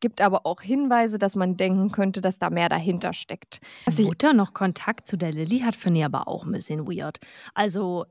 gibt 0.00 0.20
aber 0.20 0.46
auch 0.46 0.60
Hinweise, 0.62 1.18
dass 1.18 1.34
man 1.34 1.56
denken 1.56 1.90
könnte, 1.90 2.20
dass 2.20 2.38
da 2.38 2.50
mehr 2.50 2.68
dahinter 2.68 3.12
steckt. 3.12 3.60
Dass 3.86 3.98
Mutter 3.98 4.32
noch 4.32 4.54
Kontakt 4.54 5.08
zu 5.08 5.16
der 5.16 5.32
Lilly 5.32 5.60
hat, 5.60 5.76
finde 5.76 6.00
ich 6.00 6.04
aber 6.04 6.28
auch 6.28 6.44
ein 6.44 6.52
bisschen 6.52 6.86
weird. 6.86 7.18
Also, 7.54 8.04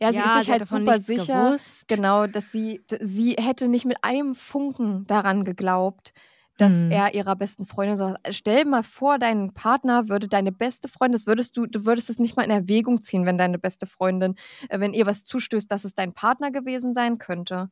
ja, 0.00 0.10
sie 0.10 0.18
ja, 0.18 0.38
ist 0.38 0.44
sich 0.44 0.52
halt 0.52 0.66
super 0.66 0.98
sicher, 0.98 1.46
gewusst. 1.50 1.86
genau, 1.86 2.26
dass 2.26 2.50
sie, 2.50 2.80
sie 3.00 3.34
hätte 3.38 3.68
nicht 3.68 3.84
mit 3.84 3.98
einem 4.02 4.34
Funken 4.34 5.06
daran 5.06 5.44
geglaubt, 5.44 6.12
dass 6.58 6.72
Hm. 6.72 6.90
er 6.90 7.14
ihrer 7.14 7.36
besten 7.36 7.64
Freundin 7.66 7.96
so. 7.96 8.14
Stell 8.30 8.64
mal 8.64 8.82
vor, 8.82 9.18
dein 9.18 9.54
Partner 9.54 10.08
würde 10.08 10.28
deine 10.28 10.52
beste 10.52 10.88
Freundin, 10.88 11.14
das 11.14 11.26
würdest 11.26 11.56
du, 11.56 11.66
du 11.66 11.86
würdest 11.86 12.10
es 12.10 12.18
nicht 12.18 12.36
mal 12.36 12.42
in 12.42 12.50
Erwägung 12.50 13.00
ziehen, 13.00 13.24
wenn 13.26 13.38
deine 13.38 13.58
beste 13.58 13.86
Freundin, 13.86 14.34
äh, 14.68 14.78
wenn 14.80 14.92
ihr 14.92 15.06
was 15.06 15.24
zustößt, 15.24 15.70
dass 15.70 15.84
es 15.84 15.94
dein 15.94 16.12
Partner 16.12 16.50
gewesen 16.50 16.94
sein 16.94 17.18
könnte. 17.18 17.70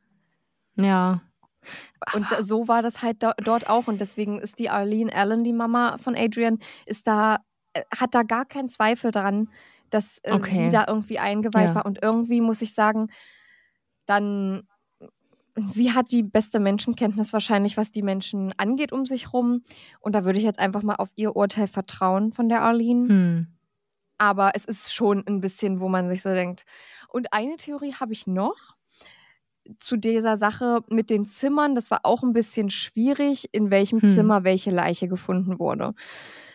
Ja. 0.84 1.20
Und 2.14 2.26
so 2.40 2.68
war 2.68 2.80
das 2.82 3.02
halt 3.02 3.22
do 3.22 3.30
dort 3.44 3.68
auch. 3.68 3.86
Und 3.86 4.00
deswegen 4.00 4.38
ist 4.38 4.58
die 4.58 4.70
Arlene 4.70 5.14
Allen, 5.14 5.44
die 5.44 5.52
Mama 5.52 5.98
von 5.98 6.16
Adrian, 6.16 6.58
ist 6.86 7.06
da, 7.06 7.38
äh, 7.74 7.82
hat 7.96 8.14
da 8.14 8.22
gar 8.22 8.46
keinen 8.46 8.68
Zweifel 8.68 9.10
dran, 9.10 9.50
dass 9.90 10.18
äh, 10.22 10.32
Okay. 10.32 10.56
sie 10.56 10.70
da 10.70 10.86
irgendwie 10.88 11.18
eingeweiht 11.18 11.68
Ja. 11.70 11.74
war. 11.74 11.86
Und 11.86 11.98
irgendwie 12.02 12.40
muss 12.40 12.62
ich 12.62 12.74
sagen, 12.74 13.08
dann, 14.06 14.62
sie 15.68 15.92
hat 15.92 16.10
die 16.12 16.22
beste 16.22 16.60
Menschenkenntnis 16.60 17.32
wahrscheinlich, 17.32 17.76
was 17.76 17.92
die 17.92 18.02
Menschen 18.02 18.52
angeht 18.56 18.92
um 18.92 19.04
sich 19.06 19.32
rum. 19.32 19.62
Und 20.00 20.14
da 20.14 20.24
würde 20.24 20.38
ich 20.38 20.44
jetzt 20.44 20.58
einfach 20.58 20.82
mal 20.82 20.96
auf 20.96 21.10
ihr 21.16 21.36
Urteil 21.36 21.66
vertrauen 21.68 22.32
von 22.32 22.48
der 22.48 22.62
Arlene. 22.62 23.08
Hm. 23.08 23.46
Aber 24.18 24.52
es 24.54 24.64
ist 24.64 24.92
schon 24.94 25.24
ein 25.26 25.40
bisschen, 25.40 25.80
wo 25.80 25.88
man 25.88 26.08
sich 26.08 26.22
so 26.22 26.30
denkt. 26.30 26.64
Und 27.08 27.32
eine 27.32 27.56
Theorie 27.56 27.94
habe 27.94 28.12
ich 28.12 28.26
noch 28.26 28.76
zu 29.78 29.96
dieser 29.96 30.36
Sache 30.36 30.80
mit 30.88 31.10
den 31.10 31.26
Zimmern. 31.26 31.74
Das 31.74 31.90
war 31.90 32.00
auch 32.04 32.22
ein 32.22 32.32
bisschen 32.32 32.70
schwierig, 32.70 33.48
in 33.52 33.70
welchem 33.70 34.00
Hm. 34.02 34.14
Zimmer 34.14 34.44
welche 34.44 34.70
Leiche 34.70 35.08
gefunden 35.08 35.58
wurde. 35.58 35.94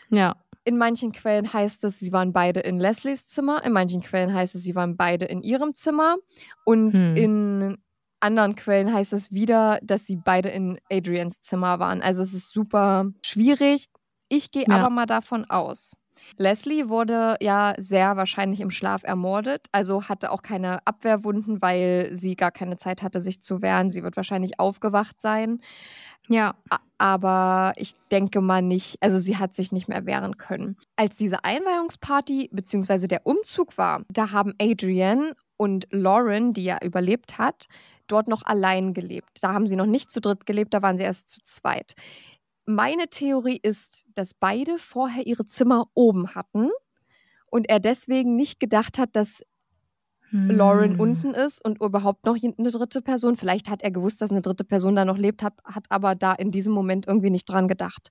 Ja. 0.09 0.35
In 0.67 0.77
manchen 0.77 1.11
Quellen 1.11 1.53
heißt 1.53 1.83
es, 1.83 1.99
sie 1.99 2.11
waren 2.11 2.33
beide 2.33 2.59
in 2.59 2.79
Leslies 2.79 3.27
Zimmer. 3.27 3.63
In 3.63 3.71
manchen 3.71 4.01
Quellen 4.01 4.33
heißt 4.33 4.55
es, 4.55 4.63
sie 4.63 4.73
waren 4.75 4.97
beide 4.97 5.25
in 5.25 5.41
ihrem 5.43 5.75
Zimmer. 5.75 6.17
Und 6.63 6.97
Hm. 6.97 7.15
in 7.15 7.77
anderen 8.19 8.55
Quellen 8.55 8.91
heißt 8.91 9.13
es 9.13 9.31
wieder, 9.31 9.79
dass 9.83 10.05
sie 10.07 10.15
beide 10.15 10.49
in 10.49 10.79
Adrians 10.91 11.39
Zimmer 11.41 11.77
waren. 11.79 12.01
Also 12.01 12.23
es 12.23 12.33
ist 12.33 12.49
super 12.49 13.11
schwierig. 13.23 13.87
Ich 14.29 14.49
gehe 14.49 14.65
Ja. 14.67 14.77
aber 14.77 14.89
mal 14.89 15.05
davon 15.05 15.45
aus. 15.45 15.93
Leslie 16.37 16.89
wurde 16.89 17.37
ja 17.41 17.73
sehr 17.77 18.17
wahrscheinlich 18.17 18.61
im 18.61 18.71
Schlaf 18.71 19.03
ermordet, 19.03 19.67
also 19.71 20.09
hatte 20.09 20.31
auch 20.31 20.41
keine 20.41 20.85
Abwehrwunden, 20.85 21.61
weil 21.61 22.09
sie 22.13 22.35
gar 22.35 22.51
keine 22.51 22.77
Zeit 22.77 23.01
hatte, 23.01 23.21
sich 23.21 23.41
zu 23.41 23.61
wehren. 23.61 23.91
Sie 23.91 24.03
wird 24.03 24.17
wahrscheinlich 24.17 24.59
aufgewacht 24.59 25.19
sein. 25.19 25.59
Ja. 26.27 26.55
Aber 26.97 27.73
ich 27.75 27.93
denke 28.09 28.39
mal 28.39 28.61
nicht, 28.61 28.97
also 29.01 29.19
sie 29.19 29.37
hat 29.37 29.53
sich 29.53 29.73
nicht 29.73 29.89
mehr 29.89 30.05
wehren 30.05 30.37
können. 30.37 30.77
Als 30.95 31.17
diese 31.17 31.43
Einweihungsparty 31.43 32.49
bzw. 32.53 33.07
der 33.07 33.25
Umzug 33.25 33.77
war, 33.77 34.03
da 34.09 34.31
haben 34.31 34.53
Adrian 34.61 35.33
und 35.57 35.87
Lauren, 35.91 36.53
die 36.53 36.63
ja 36.63 36.77
überlebt 36.81 37.37
hat, 37.37 37.67
dort 38.07 38.27
noch 38.27 38.43
allein 38.43 38.93
gelebt. 38.93 39.39
Da 39.41 39.53
haben 39.53 39.67
sie 39.67 39.75
noch 39.75 39.85
nicht 39.85 40.09
zu 40.09 40.21
dritt 40.21 40.45
gelebt, 40.45 40.73
da 40.73 40.81
waren 40.81 40.97
sie 40.97 41.03
erst 41.03 41.29
zu 41.29 41.41
zweit. 41.43 41.95
Meine 42.65 43.07
Theorie 43.09 43.59
ist, 43.61 44.05
dass 44.15 44.33
beide 44.33 44.79
vorher 44.79 45.27
ihre 45.27 45.45
Zimmer 45.45 45.85
oben 45.93 46.33
hatten 46.33 46.69
und 47.47 47.69
er 47.69 47.79
deswegen 47.79 48.35
nicht 48.35 48.59
gedacht 48.59 48.97
hat, 48.97 49.15
dass 49.15 49.43
Lauren 50.31 50.93
Hm. 50.93 50.99
unten 50.99 51.33
ist 51.33 51.63
und 51.63 51.81
überhaupt 51.81 52.25
noch 52.25 52.35
eine 52.41 52.71
dritte 52.71 53.01
Person. 53.01 53.37
Vielleicht 53.37 53.69
hat 53.69 53.83
er 53.83 53.91
gewusst, 53.91 54.21
dass 54.21 54.31
eine 54.31 54.41
dritte 54.41 54.63
Person 54.63 54.95
da 54.95 55.05
noch 55.05 55.17
lebt, 55.17 55.43
hat, 55.43 55.53
hat 55.63 55.85
aber 55.89 56.15
da 56.15 56.33
in 56.33 56.51
diesem 56.51 56.73
Moment 56.73 57.07
irgendwie 57.07 57.29
nicht 57.29 57.45
dran 57.45 57.67
gedacht. 57.67 58.09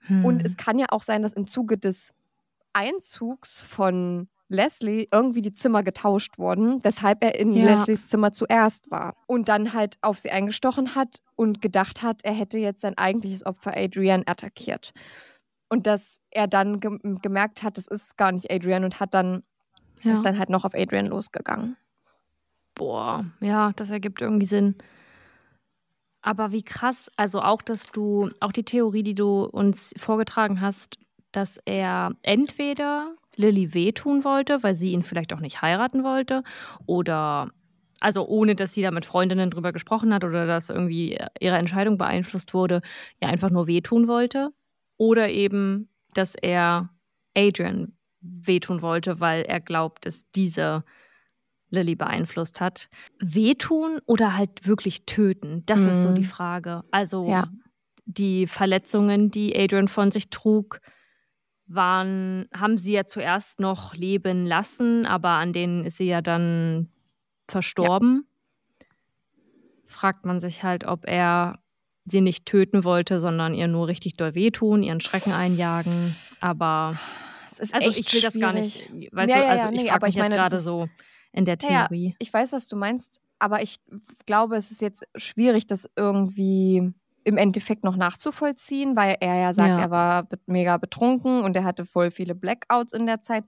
Hm. 0.00 0.24
Und 0.24 0.44
es 0.44 0.56
kann 0.56 0.78
ja 0.78 0.86
auch 0.90 1.02
sein, 1.02 1.22
dass 1.22 1.32
im 1.32 1.46
Zuge 1.46 1.78
des 1.78 2.12
Einzugs 2.72 3.60
von 3.60 4.28
Leslie 4.48 5.08
irgendwie 5.10 5.42
die 5.42 5.54
Zimmer 5.54 5.82
getauscht 5.82 6.38
wurden, 6.38 6.82
weshalb 6.84 7.22
er 7.24 7.38
in 7.38 7.52
Ja. 7.52 7.64
Leslies 7.64 8.08
Zimmer 8.08 8.32
zuerst 8.32 8.90
war 8.90 9.16
und 9.26 9.48
dann 9.48 9.72
halt 9.72 9.96
auf 10.02 10.18
sie 10.18 10.30
eingestochen 10.30 10.94
hat 10.94 11.20
und 11.34 11.62
gedacht 11.62 12.02
hat, 12.02 12.24
er 12.24 12.34
hätte 12.34 12.58
jetzt 12.58 12.80
sein 12.82 12.98
eigentliches 12.98 13.44
Opfer 13.46 13.76
Adrian 13.76 14.22
attackiert. 14.26 14.92
Und 15.68 15.86
dass 15.86 16.20
er 16.30 16.46
dann 16.46 16.78
ge 16.80 16.98
gemerkt 17.22 17.62
hat, 17.62 17.78
es 17.78 17.88
ist 17.88 18.16
gar 18.16 18.32
nicht 18.32 18.50
Adrian 18.52 18.84
und 18.84 19.00
hat 19.00 19.14
dann 19.14 19.42
ja. 20.02 20.12
ist 20.12 20.24
dann 20.24 20.38
halt 20.38 20.50
noch 20.50 20.64
auf 20.64 20.74
Adrian 20.74 21.06
losgegangen. 21.06 21.76
Boah, 22.74 23.24
ja, 23.40 23.72
das 23.76 23.90
ergibt 23.90 24.20
irgendwie 24.20 24.46
Sinn. 24.46 24.76
Aber 26.20 26.52
wie 26.52 26.62
krass, 26.62 27.10
also 27.16 27.42
auch, 27.42 27.60
dass 27.60 27.86
du, 27.92 28.30
auch 28.40 28.52
die 28.52 28.64
Theorie, 28.64 29.02
die 29.02 29.14
du 29.14 29.44
uns 29.44 29.92
vorgetragen 29.96 30.60
hast, 30.60 30.98
dass 31.32 31.58
er 31.66 32.12
entweder 32.22 33.14
Lilly 33.38 33.74
wehtun 33.74 34.24
wollte, 34.24 34.62
weil 34.62 34.74
sie 34.74 34.92
ihn 34.92 35.02
vielleicht 35.02 35.32
auch 35.32 35.40
nicht 35.40 35.62
heiraten 35.62 36.04
wollte, 36.04 36.42
oder 36.86 37.52
also 38.00 38.26
ohne, 38.26 38.54
dass 38.54 38.74
sie 38.74 38.82
da 38.82 38.90
mit 38.90 39.06
Freundinnen 39.06 39.50
drüber 39.50 39.72
gesprochen 39.72 40.12
hat 40.12 40.24
oder 40.24 40.46
dass 40.46 40.68
irgendwie 40.68 41.18
ihre 41.40 41.56
Entscheidung 41.56 41.96
beeinflusst 41.96 42.52
wurde, 42.52 42.82
ja 43.22 43.28
einfach 43.28 43.50
nur 43.50 43.66
wehtun 43.66 44.08
wollte. 44.08 44.50
Oder 44.98 45.30
eben, 45.30 45.88
dass 46.12 46.34
er 46.34 46.90
Adrian 47.36 47.96
wehtun 48.20 48.82
wollte, 48.82 49.20
weil 49.20 49.42
er 49.42 49.60
glaubt, 49.60 50.06
dass 50.06 50.30
diese 50.32 50.84
Lilly 51.70 51.94
beeinflusst 51.94 52.60
hat. 52.60 52.88
Wehtun 53.20 54.00
oder 54.06 54.36
halt 54.36 54.66
wirklich 54.66 55.06
töten? 55.06 55.62
Das 55.66 55.86
ist 55.86 56.02
so 56.02 56.10
Mhm. 56.10 56.14
die 56.14 56.24
Frage. 56.24 56.82
Also 56.90 57.28
Ja. 57.30 57.44
die 58.06 58.46
Verletzungen, 58.46 59.30
die 59.30 59.56
Adrian 59.56 59.88
von 59.88 60.10
sich 60.10 60.30
trug, 60.30 60.80
waren, 61.66 62.46
haben 62.54 62.78
sie 62.78 62.92
ja 62.92 63.04
zuerst 63.04 63.60
noch 63.60 63.94
leben 63.94 64.46
lassen, 64.46 65.06
aber 65.06 65.30
an 65.30 65.52
denen 65.52 65.84
ist 65.84 65.96
sie 65.96 66.06
ja 66.06 66.20
dann 66.20 66.88
verstorben. 67.48 68.26
Fragt 69.86 70.24
man 70.24 70.40
sich 70.40 70.62
halt, 70.62 70.84
ob 70.84 71.06
er 71.06 71.58
sie 72.04 72.20
nicht 72.20 72.46
töten 72.46 72.84
wollte, 72.84 73.20
sondern 73.20 73.54
ihr 73.54 73.68
nur 73.68 73.88
richtig 73.88 74.16
doll 74.16 74.34
wehtun, 74.34 74.82
ihren 74.82 75.00
Schrecken 75.00 75.32
einjagen. 75.32 76.14
Aber 76.40 76.98
Es 77.50 77.58
ist 77.58 77.74
also 77.74 77.90
echt 77.90 78.08
ich 78.08 78.14
will 78.14 78.20
das 78.20 78.38
gar 78.38 78.52
nicht, 78.52 78.86
schwierig. 78.86 79.10
weißt 79.12 79.30
Ja, 79.30 79.38
du, 79.38 79.44
ja, 79.44 79.48
also 79.50 79.66
ja, 79.66 79.72
ich 79.72 79.80
nee, 79.82 79.88
frage 79.88 79.94
aber 79.94 80.06
mich 80.08 80.14
ich 80.14 80.20
meine, 80.20 80.34
gerade 80.34 80.58
so 80.58 80.88
in 81.32 81.44
der 81.44 81.58
Ja, 81.62 81.70
ja, 81.70 81.86
Theorie. 81.86 82.14
ich 82.18 82.32
weiß, 82.32 82.52
was 82.52 82.66
du 82.66 82.76
meinst, 82.76 83.20
aber 83.38 83.62
ich 83.62 83.80
glaube, 84.26 84.56
es 84.56 84.70
ist 84.70 84.80
jetzt 84.80 85.04
schwierig, 85.16 85.66
das 85.66 85.88
irgendwie 85.96 86.92
im 87.24 87.36
Endeffekt 87.38 87.84
noch 87.84 87.96
nachzuvollziehen, 87.96 88.96
weil 88.96 89.16
er 89.20 89.36
ja 89.36 89.54
sagt, 89.54 89.70
Ja. 89.70 89.78
er 89.80 89.90
war 89.90 90.28
mega 90.46 90.76
betrunken 90.76 91.40
und 91.42 91.56
er 91.56 91.64
hatte 91.64 91.84
voll 91.86 92.10
viele 92.10 92.34
Blackouts 92.34 92.92
in 92.92 93.06
der 93.06 93.22
Zeit. 93.22 93.44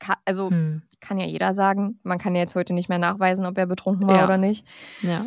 Kann, 0.00 0.16
also 0.24 0.50
Hm. 0.50 0.82
kann 1.00 1.18
ja 1.18 1.26
jeder 1.26 1.54
sagen, 1.54 1.98
man 2.02 2.18
kann 2.18 2.34
ja 2.34 2.40
jetzt 2.42 2.54
heute 2.56 2.74
nicht 2.74 2.88
mehr 2.88 2.98
nachweisen, 2.98 3.46
ob 3.46 3.56
er 3.56 3.66
betrunken 3.66 4.06
war 4.08 4.16
Ja. 4.18 4.24
oder 4.24 4.36
nicht. 4.36 4.66
Ja. 5.02 5.26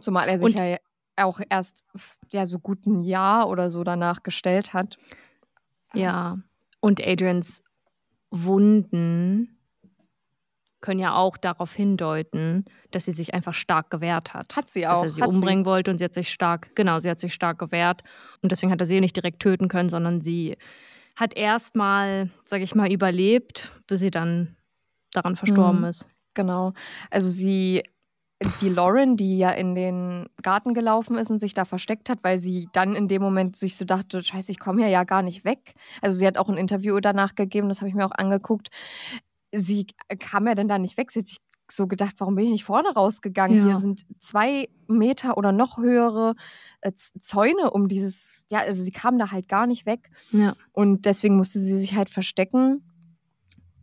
Zumal 0.00 0.28
er 0.28 0.38
sich 0.38 0.56
Und- 0.56 0.58
ja 0.58 0.76
auch 1.16 1.40
erst 1.50 1.84
ja 2.30 2.46
so 2.46 2.58
gut 2.58 2.86
ein 2.86 3.00
Jahr 3.02 3.48
oder 3.48 3.70
so 3.70 3.84
danach 3.84 4.22
gestellt 4.22 4.72
hat. 4.72 4.96
Ja, 5.94 6.38
und 6.80 7.06
Adrians 7.06 7.62
Wunden 8.30 9.58
können 10.82 11.00
ja 11.00 11.14
auch 11.14 11.36
darauf 11.38 11.72
hindeuten, 11.72 12.66
dass 12.90 13.06
sie 13.06 13.12
sich 13.12 13.32
einfach 13.32 13.54
stark 13.54 13.90
gewehrt 13.90 14.34
hat. 14.34 14.54
Hat 14.54 14.68
sie 14.68 14.86
auch. 14.86 15.02
Dass 15.02 15.02
er 15.04 15.10
sie 15.12 15.22
hat 15.22 15.28
umbringen 15.28 15.64
wollte 15.64 15.90
und 15.90 15.98
sie 15.98 16.04
hat 16.04 16.14
sich 16.14 16.30
stark, 16.30 16.74
genau, 16.76 16.98
sie 16.98 17.08
hat 17.08 17.18
sich 17.20 17.32
stark 17.32 17.58
gewehrt. 17.58 18.02
Und 18.42 18.52
deswegen 18.52 18.70
hat 18.70 18.80
er 18.80 18.86
sie 18.86 19.00
nicht 19.00 19.16
direkt 19.16 19.40
töten 19.40 19.68
können, 19.68 19.88
sondern 19.88 20.20
sie 20.20 20.56
hat 21.16 21.34
erstmal, 21.34 22.30
sage 22.44 22.64
ich 22.64 22.74
mal, 22.74 22.90
überlebt, 22.92 23.70
bis 23.86 24.00
sie 24.00 24.10
dann 24.10 24.56
daran 25.12 25.36
verstorben 25.36 25.80
Mhm. 25.80 25.86
ist. 25.86 26.06
Genau. 26.34 26.72
Also 27.10 27.28
sie, 27.28 27.82
die 28.60 28.70
Lauren, 28.70 29.16
die 29.16 29.38
ja 29.38 29.50
in 29.50 29.74
den 29.74 30.26
Garten 30.42 30.74
gelaufen 30.74 31.16
ist 31.16 31.30
und 31.30 31.38
sich 31.38 31.54
da 31.54 31.64
versteckt 31.64 32.08
hat, 32.08 32.24
weil 32.24 32.38
sie 32.38 32.68
dann 32.72 32.96
in 32.96 33.06
dem 33.08 33.22
Moment 33.22 33.56
sich 33.56 33.76
so 33.76 33.84
dachte, 33.84 34.22
scheiße, 34.22 34.50
ich 34.50 34.58
komme 34.58 34.80
hier 34.82 34.90
ja 34.90 35.04
gar 35.04 35.22
nicht 35.22 35.44
weg. 35.44 35.74
Also 36.00 36.18
sie 36.18 36.26
hat 36.26 36.38
auch 36.38 36.48
ein 36.48 36.56
Interview 36.56 36.98
danach 37.00 37.34
gegeben, 37.34 37.68
das 37.68 37.80
habe 37.80 37.88
ich 37.88 37.94
mir 37.94 38.06
auch 38.06 38.12
angeguckt. 38.16 38.70
Sie 39.54 39.86
kam 40.18 40.46
ja 40.46 40.54
dann 40.54 40.68
da 40.68 40.78
nicht 40.78 40.96
weg. 40.96 41.10
Sie 41.12 41.20
hat 41.20 41.26
sich 41.26 41.38
so 41.70 41.86
gedacht, 41.86 42.16
warum 42.18 42.34
bin 42.34 42.46
ich 42.46 42.50
nicht 42.52 42.64
vorne 42.64 42.90
rausgegangen? 42.90 43.58
Ja. 43.58 43.64
Hier 43.64 43.78
sind 43.78 44.04
zwei 44.20 44.68
Meter 44.88 45.36
oder 45.38 45.52
noch 45.52 45.78
höhere 45.78 46.34
äh, 46.82 46.92
Zäune 47.20 47.70
um 47.70 47.88
dieses, 47.88 48.44
ja, 48.50 48.58
also 48.60 48.82
sie 48.82 48.90
kam 48.90 49.18
da 49.18 49.30
halt 49.30 49.48
gar 49.48 49.66
nicht 49.66 49.86
weg. 49.86 50.10
Ja. 50.32 50.54
Und 50.72 51.06
deswegen 51.06 51.36
musste 51.36 51.58
sie 51.58 51.78
sich 51.78 51.94
halt 51.94 52.10
verstecken. 52.10 52.82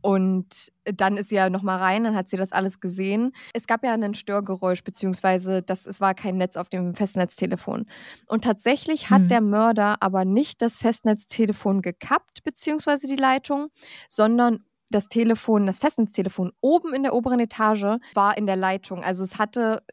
Und 0.01 0.71
dann 0.85 1.17
ist 1.17 1.27
sie 1.27 1.35
ja 1.35 1.49
nochmal 1.49 1.77
rein, 1.79 2.05
dann 2.05 2.15
hat 2.15 2.29
sie 2.29 2.37
das 2.37 2.53
alles 2.53 2.79
gesehen. 2.79 3.33
Es 3.53 3.67
gab 3.67 3.83
ja 3.83 3.91
ein 3.93 4.13
Störgeräusch, 4.13 4.83
beziehungsweise 4.83 5.61
das, 5.61 5.85
es 5.85 5.99
war 5.99 6.13
kein 6.13 6.37
Netz 6.37 6.55
auf 6.55 6.69
dem 6.69 6.95
Festnetztelefon. 6.95 7.85
Und 8.27 8.45
tatsächlich 8.45 9.09
hat 9.09 9.23
Hm. 9.23 9.27
der 9.27 9.41
Mörder 9.41 10.01
aber 10.01 10.23
nicht 10.23 10.61
das 10.61 10.77
Festnetztelefon 10.77 11.81
gekappt, 11.81 12.43
beziehungsweise 12.45 13.07
die 13.07 13.17
Leitung, 13.17 13.67
sondern 14.07 14.63
das 14.89 15.07
Telefon, 15.07 15.65
das 15.67 15.79
Festnetztelefon 15.79 16.51
oben 16.61 16.93
in 16.93 17.03
der 17.03 17.13
oberen 17.13 17.39
Etage 17.39 17.97
war 18.13 18.37
in 18.37 18.45
der 18.47 18.55
Leitung. 18.55 19.03
Also 19.03 19.23
es 19.23 19.37
hatte, 19.37 19.83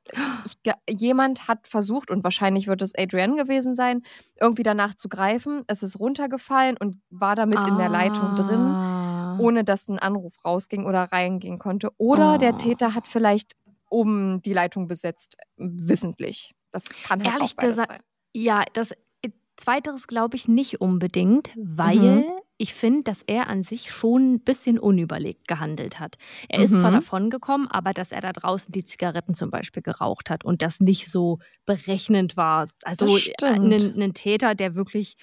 ich, 0.46 0.72
jemand 0.88 1.48
hat 1.48 1.66
versucht, 1.68 2.10
und 2.10 2.24
wahrscheinlich 2.24 2.66
wird 2.66 2.80
es 2.82 2.92
Adrienne 2.96 3.36
gewesen 3.36 3.74
sein, 3.74 4.02
irgendwie 4.40 4.62
danach 4.62 4.94
zu 4.94 5.08
greifen. 5.08 5.62
Es 5.66 5.82
ist 5.82 5.98
runtergefallen 6.00 6.76
und 6.78 6.96
war 7.10 7.34
damit 7.36 7.62
in 7.68 7.76
der 7.78 7.88
Leitung 7.90 8.34
drin 8.34 8.46
Ah. 8.76 9.36
ohne 9.38 9.64
dass 9.64 9.86
ein 9.88 9.98
Anruf 9.98 10.34
rausging 10.44 10.86
oder 10.86 11.04
reingehen 11.12 11.58
konnte. 11.58 11.90
Oder 11.98 12.38
der 12.38 12.54
Oh. 12.54 12.56
Täter 12.58 12.94
hat 12.94 13.06
vielleicht 13.06 13.54
oben 13.90 14.40
die 14.42 14.52
Leitung 14.54 14.88
besetzt, 14.88 15.36
wissentlich. 15.56 16.54
Das 16.72 16.84
kann 17.04 17.22
halt 17.22 17.34
Ehrlich 17.34 17.52
auch 17.58 17.62
gesagt, 17.62 17.88
sein. 17.88 18.00
Ja, 18.32 18.64
das 18.72 18.92
äh, 19.22 19.30
Zweiteres 19.56 20.06
glaube 20.06 20.36
ich 20.36 20.48
nicht 20.48 20.80
unbedingt, 20.80 21.50
weil 21.56 21.96
Mhm. 21.98 22.24
Ich 22.58 22.74
finde, 22.74 23.02
dass 23.04 23.22
er 23.26 23.48
an 23.48 23.62
sich 23.64 23.90
schon 23.90 24.34
ein 24.34 24.40
bisschen 24.40 24.78
unüberlegt 24.78 25.46
gehandelt 25.46 26.00
hat. 26.00 26.16
Er 26.48 26.62
ist 26.62 26.78
zwar 26.80 26.90
Mhm. 26.90 26.94
davon 26.96 27.30
gekommen, 27.30 27.68
aber 27.68 27.92
dass 27.92 28.12
er 28.12 28.20
da 28.22 28.32
draußen 28.32 28.72
die 28.72 28.84
Zigaretten 28.84 29.34
zum 29.34 29.50
Beispiel 29.50 29.82
geraucht 29.82 30.30
hat 30.30 30.44
und 30.44 30.62
das 30.62 30.80
nicht 30.80 31.10
so 31.10 31.38
berechnend 31.66 32.36
war. 32.36 32.68
Also 32.82 33.18
ein, 33.42 33.72
ein 34.02 34.14
Täter, 34.14 34.54
der 34.54 34.74
wirklich 34.74 35.16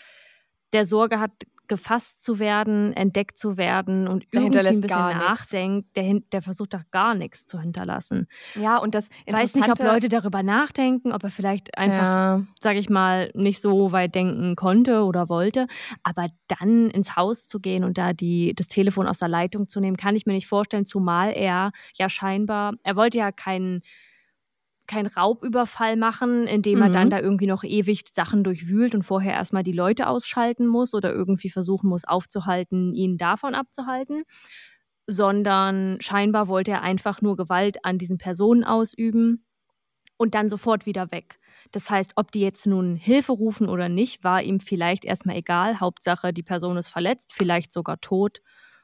der 0.74 0.86
Sorge 0.86 1.20
hat, 1.20 1.32
gefasst 1.68 2.22
zu 2.22 2.40
werden, 2.40 2.94
entdeckt 2.94 3.38
zu 3.40 3.58
werden 3.58 4.08
und 4.08 4.26
Der 4.34 4.42
irgendwie 4.42 4.60
ein 4.74 4.82
bisschen 4.82 5.08
nachdenkt, 5.08 5.96
der, 5.96 6.04
hin- 6.04 6.26
der 6.32 6.42
versucht 6.42 6.74
doch 6.74 6.84
gar 6.92 7.16
nichts 7.16 7.46
zu 7.46 7.60
hinterlassen. 7.60 8.28
Ja, 8.56 8.78
und 8.78 8.94
das 8.96 9.10
Ich 9.26 9.34
weiß 9.34 9.56
nicht, 9.56 9.70
ob 9.72 9.80
Leute 9.82 10.10
darüber 10.10 10.44
nachdenken, 10.44 11.12
ob 11.14 11.24
er 11.24 11.30
vielleicht 11.32 11.78
einfach 11.78 11.94
Ja, 12.04 12.44
sage 12.62 12.80
ich 12.80 12.90
mal, 12.90 13.32
nicht 13.34 13.60
so 13.62 13.92
weit 13.92 14.16
denken 14.16 14.56
konnte 14.56 15.04
oder 15.04 15.30
wollte. 15.30 15.68
Aber 16.04 16.28
dann 16.48 16.90
ins 16.90 17.16
Haus 17.16 17.48
zu 17.48 17.60
gehen 17.60 17.84
und 17.84 17.98
da 17.98 18.14
die, 18.14 18.54
das 18.56 18.68
Telefon 18.68 19.08
aus 19.08 19.20
der 19.20 19.28
Leitung 19.28 19.68
zu 19.70 19.80
nehmen, 19.80 19.98
kann 19.98 20.16
ich 20.16 20.26
mir 20.26 20.34
nicht 20.34 20.48
vorstellen, 20.48 20.86
zumal 20.86 21.32
er 21.36 21.72
ja 21.96 22.10
scheinbar, 22.10 22.74
er 22.84 22.96
wollte 22.96 23.18
ja 23.18 23.32
keinen 23.32 23.82
keinen 24.88 25.08
Raubüberfall 25.08 25.96
machen, 25.98 26.46
indem 26.48 26.82
er 26.82 26.90
Mhm. 26.90 26.92
dann 26.92 27.10
da 27.10 27.20
irgendwie 27.20 27.48
noch 27.48 27.64
ewig 27.64 28.06
Sachen 28.14 28.44
durchwühlt 28.44 28.96
und 28.96 29.04
vorher 29.04 29.34
erstmal 29.34 29.64
die 29.64 29.72
Leute 29.74 30.08
ausschalten 30.08 30.68
muss 30.68 30.94
oder 30.94 31.14
irgendwie 31.14 31.50
versuchen 31.50 31.90
muss 31.90 32.06
aufzuhalten, 32.06 32.94
ihn 32.96 33.18
davon 33.18 33.56
abzuhalten, 33.56 34.24
sondern 35.08 36.00
scheinbar 36.02 36.48
wollte 36.48 36.72
er 36.72 36.82
einfach 36.82 37.22
nur 37.22 37.38
Gewalt 37.38 37.84
an 37.86 37.98
diesen 37.98 38.18
Personen 38.18 38.64
ausüben 38.64 39.46
und 40.18 40.36
dann 40.36 40.50
sofort 40.50 40.88
wieder 40.88 41.12
weg. 41.12 41.40
Das 41.74 41.90
heißt, 41.92 42.14
ob 42.18 42.32
die 42.34 42.42
jetzt 42.42 42.68
nun 42.68 42.96
Hilfe 42.96 43.34
rufen 43.34 43.70
oder 43.70 43.90
nicht, 43.90 44.24
war 44.26 44.44
ihm 44.44 44.62
vielleicht 44.62 45.06
erstmal 45.06 45.38
egal. 45.38 45.82
Hauptsache, 45.82 46.34
die 46.34 46.44
Person 46.44 46.78
ist 46.78 46.90
verletzt, 46.90 47.34
vielleicht 47.34 47.74
sogar 47.74 48.02
tot 48.02 48.42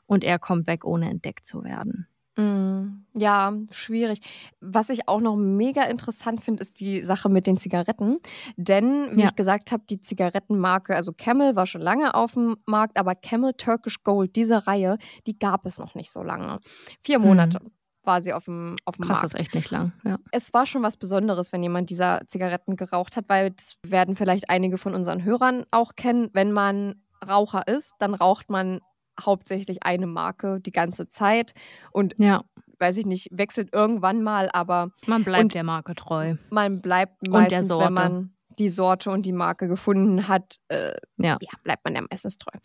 und 0.07 0.25
er 0.25 0.39
kommt 0.39 0.67
weg, 0.67 0.85
ohne 0.85 1.09
entdeckt 1.11 1.47
zu 1.47 1.63
werden. 1.65 2.08
Mm, 2.39 3.05
Ja, 3.15 3.53
schwierig. 3.71 4.21
Was 4.61 4.89
ich 4.89 5.07
auch 5.07 5.19
noch 5.19 5.35
mega 5.35 5.83
interessant 5.83 6.43
finde, 6.43 6.61
ist 6.61 6.79
die 6.79 7.03
Sache 7.03 7.27
mit 7.29 7.47
den 7.47 7.57
Zigaretten. 7.57 8.17
Denn, 8.55 9.09
wie 9.15 9.21
Ja. 9.21 9.27
ich 9.27 9.35
gesagt 9.35 9.71
habe, 9.71 9.83
die 9.89 10.01
Zigarettenmarke, 10.01 10.95
also 10.95 11.11
Camel 11.13 11.55
war 11.55 11.65
schon 11.65 11.81
lange 11.81 12.13
auf 12.15 12.33
dem 12.33 12.55
Markt, 12.65 12.97
aber 12.97 13.15
Camel 13.15 13.53
Turkish 13.53 14.03
Gold, 14.03 14.35
diese 14.35 14.67
Reihe, 14.67 14.97
die 15.27 15.37
gab 15.37 15.65
es 15.65 15.79
noch 15.79 15.95
nicht 15.95 16.11
so 16.11 16.23
lange. 16.23 16.59
Vier 17.01 17.19
Mhm. 17.19 17.25
Monate 17.25 17.59
war 18.03 18.21
sie 18.21 18.33
auf 18.33 18.45
dem, 18.45 18.77
auf 18.85 18.95
dem 18.95 19.05
Krass, 19.05 19.17
Markt. 19.21 19.23
das 19.25 19.33
ist 19.33 19.39
echt 19.41 19.53
nicht 19.55 19.69
lang. 19.71 19.91
Ja. 20.03 20.17
es 20.31 20.53
war 20.53 20.65
schon 20.65 20.81
was 20.81 20.97
Besonderes, 20.97 21.51
wenn 21.51 21.61
jemand 21.61 21.89
dieser 21.89 22.21
Zigaretten 22.27 22.75
geraucht 22.77 23.15
hat, 23.17 23.25
weil 23.27 23.51
das 23.51 23.75
werden 23.85 24.15
vielleicht 24.15 24.49
einige 24.49 24.77
von 24.77 24.95
unseren 24.95 25.23
Hörern 25.23 25.65
auch 25.71 25.95
kennen. 25.95 26.29
Wenn 26.33 26.51
man 26.51 26.95
Raucher 27.27 27.67
ist, 27.67 27.93
dann 27.99 28.13
raucht 28.13 28.49
man 28.49 28.79
hauptsächlich 29.25 29.83
eine 29.83 30.07
Marke 30.07 30.59
die 30.59 30.71
ganze 30.71 31.07
Zeit 31.07 31.53
und 31.91 32.15
ja, 32.17 32.43
weiß 32.79 32.97
ich 32.97 33.05
nicht, 33.05 33.27
wechselt 33.31 33.73
irgendwann 33.73 34.23
mal, 34.23 34.49
aber 34.53 34.91
man 35.05 35.23
bleibt 35.23 35.53
der 35.53 35.63
Marke 35.63 35.95
treu. 35.95 36.35
man 36.49 36.81
bleibt 36.81 37.27
meistens, 37.27 37.69
wenn 37.69 37.93
man 37.93 38.33
die 38.57 38.69
Sorte 38.69 39.09
und 39.11 39.25
die 39.25 39.31
Marke 39.33 39.67
gefunden 39.67 40.27
hat, 40.27 40.59
äh, 40.69 40.93
Ja. 41.17 41.37
ja, 41.41 41.49
bleibt 41.63 41.85
man 41.85 41.95
ja 41.95 42.01
meistens 42.09 42.37
treu. 42.37 42.57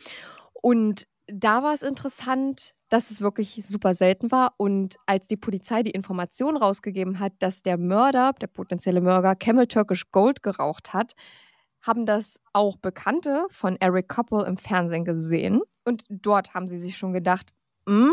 Und 0.60 1.06
da 1.26 1.62
war 1.62 1.72
es 1.74 1.82
interessant, 1.82 2.74
dass 2.88 3.10
es 3.10 3.20
wirklich 3.20 3.64
super 3.66 3.94
selten 3.94 4.30
war. 4.30 4.54
Und 4.56 4.96
als 5.06 5.26
die 5.26 5.36
Polizei 5.36 5.82
die 5.82 5.90
Information 5.90 6.56
rausgegeben 6.56 7.18
hat, 7.18 7.32
dass 7.38 7.62
der 7.62 7.78
Mörder, 7.78 8.34
der 8.40 8.46
potenzielle 8.46 9.00
Mörder, 9.00 9.34
Camel 9.34 9.66
Turkish 9.66 10.10
Gold 10.10 10.42
geraucht 10.42 10.92
hat, 10.92 11.14
haben 11.86 12.06
das 12.06 12.40
auch 12.52 12.76
Bekannte 12.76 13.46
von 13.50 13.76
Eric 13.80 14.08
Koppel 14.08 14.44
im 14.44 14.56
Fernsehen 14.56 15.04
gesehen. 15.04 15.60
Und 15.84 16.04
dort 16.08 16.54
haben 16.54 16.66
sie 16.66 16.78
sich 16.78 16.96
schon 16.96 17.12
gedacht, 17.12 17.52
hm, 17.86 18.12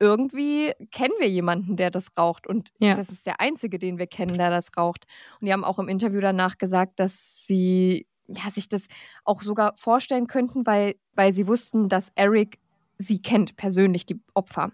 irgendwie 0.00 0.72
kennen 0.92 1.14
wir 1.18 1.28
jemanden, 1.28 1.76
der 1.76 1.90
das 1.90 2.08
raucht. 2.16 2.46
Und 2.46 2.70
Ja. 2.78 2.94
das 2.94 3.08
ist 3.10 3.26
der 3.26 3.40
einzige, 3.40 3.78
den 3.78 3.98
wir 3.98 4.06
kennen, 4.06 4.38
der 4.38 4.50
das 4.50 4.70
raucht. 4.76 5.06
Und 5.40 5.46
die 5.46 5.52
haben 5.52 5.64
auch 5.64 5.78
im 5.78 5.88
Interview 5.88 6.20
danach 6.20 6.58
gesagt, 6.58 7.00
dass 7.00 7.46
sie 7.46 8.06
ja, 8.28 8.50
sich 8.50 8.68
das 8.68 8.86
auch 9.24 9.40
sogar 9.42 9.74
vorstellen 9.76 10.26
könnten, 10.26 10.66
weil, 10.66 10.96
weil 11.14 11.32
sie 11.32 11.46
wussten, 11.46 11.88
dass 11.88 12.12
Eric 12.14 12.58
sie 12.98 13.22
kennt, 13.22 13.56
persönlich, 13.56 14.04
die 14.04 14.20
Opfer. 14.34 14.70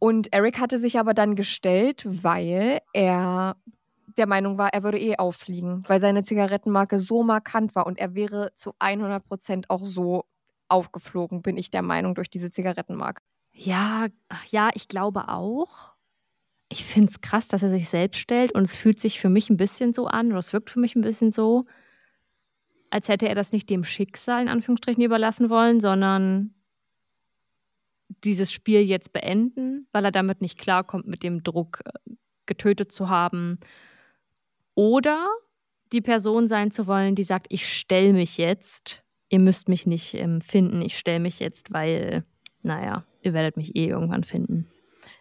Und 0.00 0.32
Eric 0.32 0.58
hatte 0.58 0.80
sich 0.80 0.98
aber 0.98 1.14
dann 1.14 1.36
gestellt, 1.36 2.04
weil 2.04 2.80
er 2.92 3.54
der 4.16 4.26
Meinung 4.26 4.58
war, 4.58 4.72
er 4.72 4.82
würde 4.82 4.98
eh 4.98 5.16
auffliegen, 5.16 5.84
weil 5.88 6.00
seine 6.00 6.22
Zigarettenmarke 6.22 6.98
so 6.98 7.22
markant 7.22 7.74
war 7.74 7.86
und 7.86 7.98
er 7.98 8.14
wäre 8.14 8.52
zu 8.54 8.74
100 8.78 9.24
Prozent 9.24 9.70
auch 9.70 9.84
so 9.84 10.24
aufgeflogen, 10.68 11.42
bin 11.42 11.56
ich 11.56 11.70
der 11.70 11.82
Meinung, 11.82 12.14
durch 12.14 12.30
diese 12.30 12.50
Zigarettenmarke. 12.50 13.22
Ja, 13.52 14.06
ja, 14.50 14.70
ich 14.74 14.88
glaube 14.88 15.28
auch. 15.28 15.92
Ich 16.68 16.84
finde 16.84 17.10
es 17.10 17.20
krass, 17.20 17.48
dass 17.48 17.62
er 17.62 17.70
sich 17.70 17.90
selbst 17.90 18.18
stellt 18.18 18.52
und 18.52 18.62
es 18.62 18.74
fühlt 18.74 18.98
sich 18.98 19.20
für 19.20 19.28
mich 19.28 19.50
ein 19.50 19.58
bisschen 19.58 19.92
so 19.92 20.06
an, 20.06 20.28
oder 20.28 20.38
es 20.38 20.54
wirkt 20.54 20.70
für 20.70 20.80
mich 20.80 20.96
ein 20.96 21.02
bisschen 21.02 21.30
so, 21.30 21.66
als 22.88 23.08
hätte 23.08 23.28
er 23.28 23.34
das 23.34 23.52
nicht 23.52 23.68
dem 23.68 23.84
Schicksal 23.84 24.42
in 24.42 24.48
Anführungsstrichen 24.48 25.02
überlassen 25.02 25.50
wollen, 25.50 25.80
sondern 25.80 26.54
dieses 28.24 28.52
Spiel 28.52 28.80
jetzt 28.80 29.12
beenden, 29.12 29.86
weil 29.92 30.04
er 30.04 30.12
damit 30.12 30.40
nicht 30.40 30.58
klarkommt, 30.58 31.06
mit 31.06 31.22
dem 31.22 31.42
Druck 31.42 31.80
äh, 31.84 32.14
getötet 32.46 32.92
zu 32.92 33.08
haben. 33.08 33.58
Oder 34.74 35.28
die 35.92 36.00
Person 36.00 36.48
sein 36.48 36.70
zu 36.70 36.86
wollen, 36.86 37.14
die 37.14 37.24
sagt, 37.24 37.46
ich 37.50 37.72
stelle 37.72 38.12
mich 38.12 38.38
jetzt, 38.38 39.04
ihr 39.28 39.40
müsst 39.40 39.68
mich 39.68 39.86
nicht 39.86 40.14
ähm, 40.14 40.40
finden, 40.40 40.82
ich 40.82 40.98
stelle 40.98 41.20
mich 41.20 41.38
jetzt, 41.40 41.72
weil, 41.72 42.24
naja, 42.62 43.04
ihr 43.22 43.32
werdet 43.32 43.56
mich 43.56 43.76
eh 43.76 43.86
irgendwann 43.86 44.24
finden. 44.24 44.68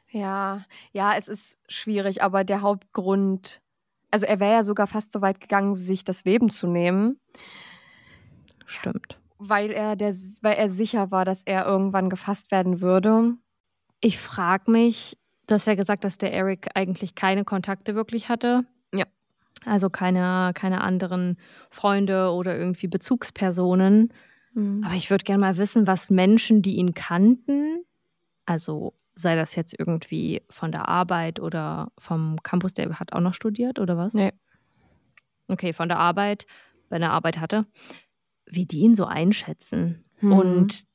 Ja, 0.09 0.65
ja, 0.91 1.15
es 1.17 1.27
ist 1.27 1.57
schwierig, 1.69 2.21
aber 2.21 2.43
der 2.43 2.61
Hauptgrund, 2.61 3.61
also 4.11 4.25
er 4.25 4.39
wäre 4.39 4.53
ja 4.55 4.63
sogar 4.63 4.87
fast 4.87 5.11
so 5.11 5.21
weit 5.21 5.39
gegangen, 5.39 5.75
sich 5.75 6.03
das 6.03 6.25
Leben 6.25 6.49
zu 6.49 6.67
nehmen, 6.67 7.17
Stimmt. 8.65 9.19
weil 9.37 9.71
er, 9.71 9.95
der, 9.95 10.13
weil 10.41 10.55
er 10.55 10.69
sicher 10.69 11.11
war, 11.11 11.23
dass 11.23 11.43
er 11.43 11.65
irgendwann 11.65 12.09
gefasst 12.09 12.51
werden 12.51 12.81
würde. 12.81 13.35
Ich 14.01 14.19
frage 14.19 14.69
mich, 14.69 15.17
du 15.47 15.55
hast 15.55 15.67
ja 15.67 15.75
gesagt, 15.75 16.03
dass 16.03 16.17
der 16.17 16.33
Eric 16.33 16.69
eigentlich 16.75 17.15
keine 17.15 17.45
Kontakte 17.45 17.95
wirklich 17.95 18.27
hatte. 18.27 18.65
Also 19.65 19.89
keine, 19.89 20.51
keine 20.55 20.81
anderen 20.81 21.37
Freunde 21.69 22.31
oder 22.31 22.57
irgendwie 22.57 22.87
Bezugspersonen. 22.87 24.13
Mhm. 24.53 24.83
Aber 24.83 24.95
ich 24.95 25.09
würde 25.09 25.23
gerne 25.23 25.41
mal 25.41 25.57
wissen, 25.57 25.87
was 25.87 26.09
Menschen, 26.09 26.61
die 26.61 26.75
ihn 26.75 26.93
kannten, 26.93 27.83
also 28.45 28.93
sei 29.13 29.35
das 29.35 29.55
jetzt 29.55 29.77
irgendwie 29.77 30.41
von 30.49 30.71
der 30.71 30.87
Arbeit 30.87 31.39
oder 31.39 31.91
vom 31.97 32.41
Campus, 32.43 32.73
der 32.73 32.99
hat 32.99 33.13
auch 33.13 33.19
noch 33.19 33.33
studiert 33.33 33.79
oder 33.79 33.97
was? 33.97 34.13
Nee. 34.13 34.31
Okay, 35.47 35.73
von 35.73 35.89
der 35.89 35.99
Arbeit, 35.99 36.45
wenn 36.89 37.01
er 37.01 37.11
Arbeit 37.11 37.39
hatte, 37.39 37.65
wie 38.45 38.65
die 38.65 38.79
ihn 38.79 38.95
so 38.95 39.05
einschätzen. 39.05 40.03
Mhm. 40.21 40.31
Und 40.33 40.85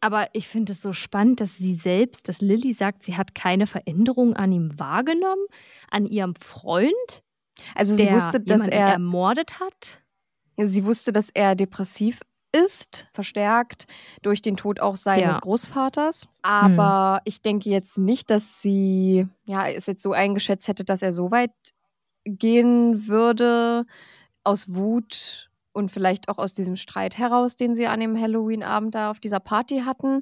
aber 0.00 0.28
ich 0.32 0.48
finde 0.48 0.72
es 0.72 0.82
so 0.82 0.92
spannend, 0.92 1.40
dass 1.40 1.56
sie 1.56 1.76
selbst, 1.76 2.28
dass 2.28 2.40
Lilly 2.40 2.72
sagt, 2.72 3.04
sie 3.04 3.16
hat 3.16 3.36
keine 3.36 3.68
Veränderung 3.68 4.34
an 4.34 4.50
ihm 4.50 4.76
wahrgenommen, 4.76 5.46
an 5.90 6.06
ihrem 6.06 6.34
Freund, 6.34 7.22
Also 7.74 7.94
sie 7.94 8.10
wusste, 8.10 8.40
dass 8.40 8.66
er 8.68 8.88
ermordet 8.88 9.60
hat. 9.60 10.00
Sie 10.58 10.84
wusste, 10.84 11.12
dass 11.12 11.30
er 11.30 11.54
depressiv 11.54 12.20
ist, 12.54 13.06
verstärkt 13.12 13.86
durch 14.22 14.42
den 14.42 14.56
Tod 14.56 14.80
auch 14.80 14.96
seines 14.96 15.36
Ja. 15.36 15.40
Großvaters. 15.40 16.28
Aber 16.42 17.20
ich 17.24 17.40
denke 17.42 17.70
jetzt 17.70 17.96
nicht, 17.98 18.30
dass 18.30 18.60
sie 18.60 19.26
ja, 19.44 19.66
es 19.68 19.86
jetzt 19.86 20.02
so 20.02 20.12
eingeschätzt 20.12 20.68
hätte, 20.68 20.84
dass 20.84 21.02
er 21.02 21.12
so 21.12 21.30
weit 21.30 21.52
gehen 22.24 23.08
würde 23.08 23.84
aus 24.44 24.74
Wut 24.74 25.50
und 25.72 25.90
vielleicht 25.90 26.28
auch 26.28 26.38
aus 26.38 26.52
diesem 26.52 26.76
Streit 26.76 27.16
heraus, 27.16 27.56
den 27.56 27.74
sie 27.74 27.86
an 27.86 28.00
dem 28.00 28.20
Halloween-Abend 28.20 28.94
da 28.94 29.10
auf 29.10 29.20
dieser 29.20 29.40
Party 29.40 29.80
hatten, 29.86 30.20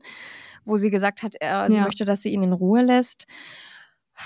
wo 0.64 0.76
sie 0.78 0.90
gesagt 0.90 1.22
hat, 1.24 1.34
er, 1.40 1.68
sie 1.68 1.78
Ja. 1.78 1.84
möchte, 1.84 2.04
dass 2.04 2.22
sie 2.22 2.32
ihn 2.32 2.42
in 2.44 2.52
Ruhe 2.52 2.82
lässt. 2.82 3.26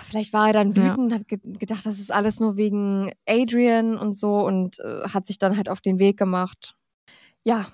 Vielleicht 0.05 0.33
war 0.33 0.49
er 0.49 0.53
dann 0.53 0.73
Ja. 0.73 0.93
wütend, 0.93 1.13
hat 1.13 1.29
ge 1.29 1.39
gedacht, 1.43 1.87
das 1.87 1.99
ist 1.99 2.13
alles 2.13 2.41
nur 2.41 2.57
wegen 2.57 3.13
Adrian 3.27 3.97
und 3.97 4.19
so 4.19 4.45
und 4.45 4.79
äh, 4.81 5.09
hat 5.09 5.27
sich 5.27 5.39
dann 5.39 5.57
halt 5.57 5.69
auf 5.69 5.81
den 5.81 5.99
Weg 5.99 6.17
gemacht. 6.17 6.75
Ja, 7.45 7.67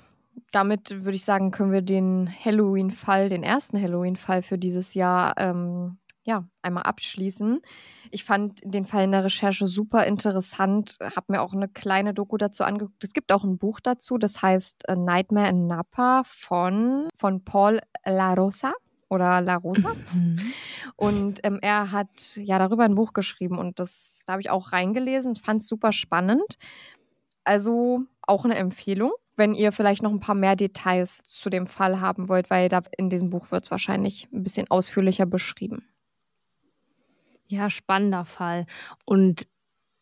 damit 0.52 1.04
würde 1.04 1.16
ich 1.16 1.24
sagen, 1.24 1.50
können 1.50 1.72
wir 1.72 1.82
den 1.82 2.28
Halloween-Fall, 2.44 3.28
den 3.28 3.42
ersten 3.42 3.80
Halloween-Fall 3.80 4.42
für 4.42 4.58
dieses 4.58 4.94
Jahr, 4.94 5.34
ähm, 5.36 5.98
ja, 6.24 6.44
einmal 6.62 6.82
abschließen. 6.82 7.60
Ich 8.10 8.24
fand 8.24 8.60
den 8.64 8.84
Fall 8.84 9.04
in 9.04 9.12
der 9.12 9.24
Recherche 9.24 9.66
super 9.66 10.06
interessant, 10.06 10.98
habe 11.00 11.32
mir 11.32 11.40
auch 11.42 11.54
eine 11.54 11.68
kleine 11.68 12.12
Doku 12.14 12.36
dazu 12.36 12.64
angeguckt. 12.64 13.02
Es 13.02 13.12
gibt 13.12 13.32
auch 13.32 13.44
ein 13.44 13.58
Buch 13.58 13.80
dazu, 13.80 14.18
das 14.18 14.42
heißt 14.42 14.88
äh, 14.88 14.96
Nightmare 14.96 15.48
in 15.48 15.66
Napa 15.66 16.22
von, 16.26 17.08
von 17.14 17.44
Paul 17.44 17.80
La 18.04 18.34
Rosa 18.34 18.72
oder 19.10 19.40
La 19.40 19.56
Rosa. 19.56 19.94
Mhm. 20.12 20.38
Und 20.96 21.40
ähm, 21.42 21.58
er 21.60 21.92
hat 21.92 22.36
ja 22.36 22.58
darüber 22.58 22.84
ein 22.84 22.94
Buch 22.94 23.12
geschrieben 23.12 23.58
und 23.58 23.78
das 23.78 24.22
da 24.26 24.34
habe 24.34 24.42
ich 24.42 24.50
auch 24.50 24.72
reingelesen, 24.72 25.34
fand 25.36 25.62
es 25.62 25.68
super 25.68 25.92
spannend. 25.92 26.56
Also 27.44 28.02
auch 28.22 28.44
eine 28.44 28.54
Empfehlung, 28.54 29.12
wenn 29.36 29.54
ihr 29.54 29.72
vielleicht 29.72 30.02
noch 30.02 30.12
ein 30.12 30.20
paar 30.20 30.34
mehr 30.34 30.56
Details 30.56 31.22
zu 31.26 31.50
dem 31.50 31.66
Fall 31.66 32.00
haben 32.00 32.28
wollt, 32.28 32.48
weil 32.48 32.68
da 32.68 32.82
in 32.96 33.10
diesem 33.10 33.30
Buch 33.30 33.50
wird 33.50 33.64
es 33.64 33.70
wahrscheinlich 33.70 34.28
ein 34.32 34.44
bisschen 34.44 34.70
ausführlicher 34.70 35.26
beschrieben. 35.26 35.84
Ja, 37.48 37.70
spannender 37.70 38.24
Fall. 38.24 38.66
Und 39.04 39.48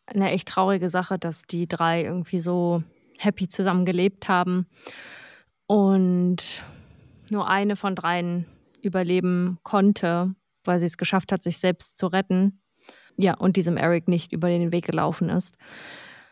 eine 0.05 0.31
echt 0.31 0.47
traurige 0.49 0.89
Sache, 0.89 1.17
dass 1.17 1.43
die 1.43 1.67
drei 1.67 2.03
irgendwie 2.03 2.39
so 2.39 2.83
happy 3.17 3.47
zusammen 3.47 3.85
gelebt 3.85 4.27
haben 4.27 4.67
und 5.65 6.63
nur 7.29 7.47
eine 7.47 7.75
von 7.75 7.95
dreien 7.95 8.45
überleben 8.83 9.57
konnte, 9.63 10.35
weil 10.65 10.79
sie 10.79 10.85
es 10.85 10.97
geschafft 10.97 11.31
hat, 11.31 11.43
sich 11.43 11.57
selbst 11.57 11.97
zu 11.97 12.07
retten. 12.07 12.61
Ja, 13.17 13.33
und 13.35 13.57
diesem 13.57 13.75
Eric 13.77 14.07
nicht 14.07 14.31
über 14.31 14.47
den 14.49 14.71
Weg 14.71 14.85
gelaufen 14.85 15.29
ist. 15.29 15.55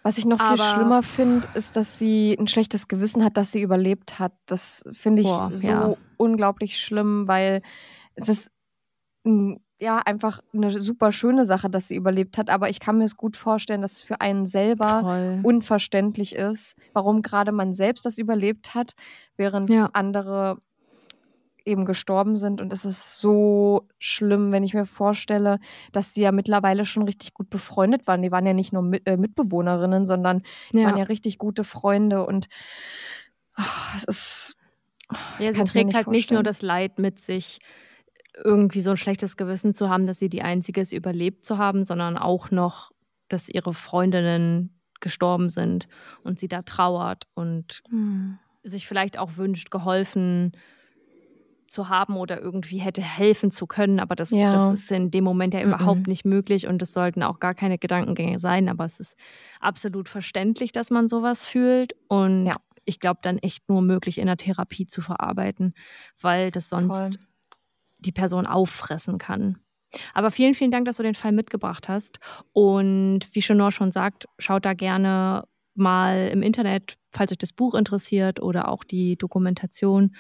Was 0.04 0.18
ich 0.18 0.26
noch 0.26 0.38
viel 0.40 0.62
Aber- 0.62 0.74
schlimmer 0.74 1.04
finde, 1.04 1.48
ist, 1.54 1.76
dass 1.76 2.00
sie 2.00 2.38
ein 2.40 2.48
schlechtes 2.48 2.88
Gewissen 2.88 3.24
hat, 3.26 3.36
dass 3.36 3.52
sie 3.52 3.62
überlebt 3.62 4.20
hat. 4.20 4.32
Das 4.46 4.84
finde 4.94 5.22
ich 5.22 5.28
Boah, 5.28 5.50
so 5.52 5.68
ja. 5.68 5.94
unglaublich 6.16 6.80
schlimm, 6.80 7.28
weil 7.28 7.62
es 8.16 8.30
ist 8.30 8.52
ja 9.80 9.98
einfach 10.06 10.42
eine 10.54 10.72
super 10.80 11.12
schöne 11.12 11.46
Sache, 11.46 11.70
dass 11.70 11.90
sie 11.90 11.96
überlebt 11.96 12.38
hat. 12.38 12.50
Aber 12.50 12.70
ich 12.70 12.80
kann 12.80 12.98
mir 12.98 13.04
es 13.04 13.18
gut 13.18 13.36
vorstellen, 13.36 13.82
dass 13.82 13.94
es 13.98 14.02
für 14.02 14.22
einen 14.22 14.46
selber 14.48 15.02
Voll. 15.02 15.40
unverständlich 15.44 16.36
ist, 16.36 16.76
warum 16.94 17.22
gerade 17.22 17.52
man 17.52 17.74
selbst 17.74 18.06
das 18.06 18.18
überlebt 18.18 18.74
hat, 18.74 18.94
während 19.36 19.70
Ja. 19.70 19.90
andere 19.94 20.60
eben 21.68 21.86
gestorben 21.86 22.38
sind. 22.38 22.62
Und 22.62 22.74
es 22.74 22.86
ist 22.86 23.18
so 23.18 23.88
schlimm, 24.00 24.52
wenn 24.52 24.64
ich 24.64 24.74
mir 24.74 24.86
vorstelle, 24.86 25.60
dass 25.92 26.14
sie 26.14 26.22
ja 26.22 26.32
mittlerweile 26.32 26.86
schon 26.86 27.04
richtig 27.04 27.34
gut 27.34 27.50
befreundet 27.50 28.08
waren. 28.08 28.22
Die 28.22 28.32
waren 28.32 28.46
ja 28.46 28.54
nicht 28.54 28.74
nur 28.74 28.82
mit, 28.82 29.08
äh, 29.08 29.18
Mitbewohnerinnen, 29.18 30.08
sondern 30.08 30.42
die 30.72 30.84
waren 30.84 30.98
ja 30.98 31.04
richtig 31.04 31.38
gute 31.38 31.64
Freunde. 31.64 32.26
Und 32.26 32.48
ah, 33.56 33.64
es 33.98 34.04
ist. 34.06 34.58
Ja, 35.40 35.52
ich 35.52 35.58
sie 35.58 35.64
trägt 35.64 35.94
halt 35.94 36.08
nicht 36.08 36.32
nur 36.32 36.40
vorstellen. 36.40 36.44
das 36.44 36.62
Leid 36.62 37.00
mit 37.00 37.20
sich, 37.20 37.60
irgendwie 38.44 38.82
so 38.82 38.92
ein 38.92 38.98
schlechtes 38.98 39.38
Gewissen 39.38 39.74
zu 39.74 39.90
haben, 39.90 40.06
dass 40.08 40.20
sie 40.20 40.30
die 40.30 40.42
Einzige 40.42 40.82
ist, 40.82 40.92
überlebt 40.92 41.46
zu 41.46 41.58
haben, 41.58 41.86
sondern 41.86 42.18
auch 42.18 42.52
noch, 42.52 42.92
dass 43.30 43.50
ihre 43.50 43.74
Freundinnen 43.74 44.80
gestorben 45.00 45.50
sind 45.50 45.88
und 46.24 46.40
sie 46.40 46.48
da 46.48 46.62
trauert 46.62 47.28
und 47.34 47.84
Hm. 47.90 48.38
sich 48.64 48.88
vielleicht 48.88 49.18
auch 49.18 49.38
wünscht, 49.38 49.72
geholfen 49.72 50.52
zu 51.68 51.90
haben 51.90 52.16
oder 52.18 52.42
irgendwie 52.42 52.78
hätte 52.80 53.02
helfen 53.02 53.52
zu 53.52 53.68
können. 53.68 54.00
Aber 54.00 54.16
das, 54.16 54.32
Ja. 54.32 54.52
das 54.52 54.70
ist 54.82 54.92
in 54.92 55.12
dem 55.12 55.24
Moment 55.24 55.54
ja 55.54 55.62
Mhm. 55.66 55.68
überhaupt 55.68 56.08
nicht 56.08 56.26
möglich 56.26 56.68
und 56.68 56.82
es 56.82 56.94
sollten 56.94 57.24
auch 57.24 57.40
gar 57.40 57.54
keine 57.56 57.78
Gedankengänge 57.78 58.40
sein. 58.40 58.70
Aber 58.70 58.86
es 58.86 59.00
ist 59.00 59.16
absolut 59.60 60.10
verständlich, 60.10 60.72
dass 60.72 60.90
man 60.92 61.08
sowas 61.08 61.46
fühlt 61.46 61.94
und 62.08 62.48
Ja. 62.48 62.58
ich 62.86 63.00
glaube 63.00 63.20
dann 63.24 63.38
echt 63.40 63.68
nur 63.70 63.82
möglich 63.82 64.18
in 64.18 64.28
der 64.28 64.38
Therapie 64.38 64.86
zu 64.88 65.02
verarbeiten, 65.02 65.74
weil 66.22 66.52
das 66.52 66.70
sonst 66.70 66.94
Voll. 66.94 67.10
die 68.00 68.12
Person 68.12 68.46
auffressen 68.46 69.18
kann. 69.18 69.60
Aber 70.14 70.32
vielen, 70.32 70.54
vielen 70.54 70.72
Dank, 70.72 70.86
dass 70.86 70.98
du 70.98 71.04
den 71.04 71.16
Fall 71.16 71.32
mitgebracht 71.32 71.90
hast. 71.90 72.20
Und 72.54 73.22
wie 73.34 73.42
Chenor 73.42 73.72
schon 73.72 73.92
sagt, 73.92 74.26
schaut 74.40 74.66
da 74.66 74.74
gerne 74.74 75.46
mal 75.78 76.30
im 76.30 76.42
Internet, 76.42 76.98
falls 77.12 77.32
euch 77.32 77.38
das 77.38 77.54
Buch 77.54 77.74
interessiert 77.74 78.42
oder 78.42 78.68
auch 78.68 78.84
die 78.84 79.18
Dokumentation. 79.18 80.16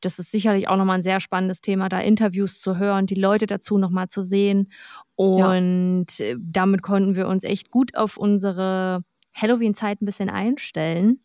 Das 0.00 0.18
ist 0.18 0.30
sicherlich 0.30 0.68
auch 0.68 0.76
nochmal 0.76 0.98
ein 0.98 1.02
sehr 1.02 1.20
spannendes 1.20 1.60
Thema, 1.60 1.88
da 1.88 2.00
Interviews 2.00 2.60
zu 2.60 2.78
hören, 2.78 3.06
die 3.06 3.14
Leute 3.14 3.46
dazu 3.46 3.78
nochmal 3.78 4.08
zu 4.08 4.22
sehen. 4.22 4.72
Und 5.14 6.20
äh, 6.20 6.36
damit 6.38 6.82
konnten 6.82 7.14
wir 7.14 7.28
uns 7.28 7.44
echt 7.44 7.70
gut 7.70 7.96
auf 7.96 8.16
unsere 8.16 9.04
Halloween-Zeit 9.34 10.00
ein 10.02 10.06
bisschen 10.06 10.30
einstellen. 10.30 11.20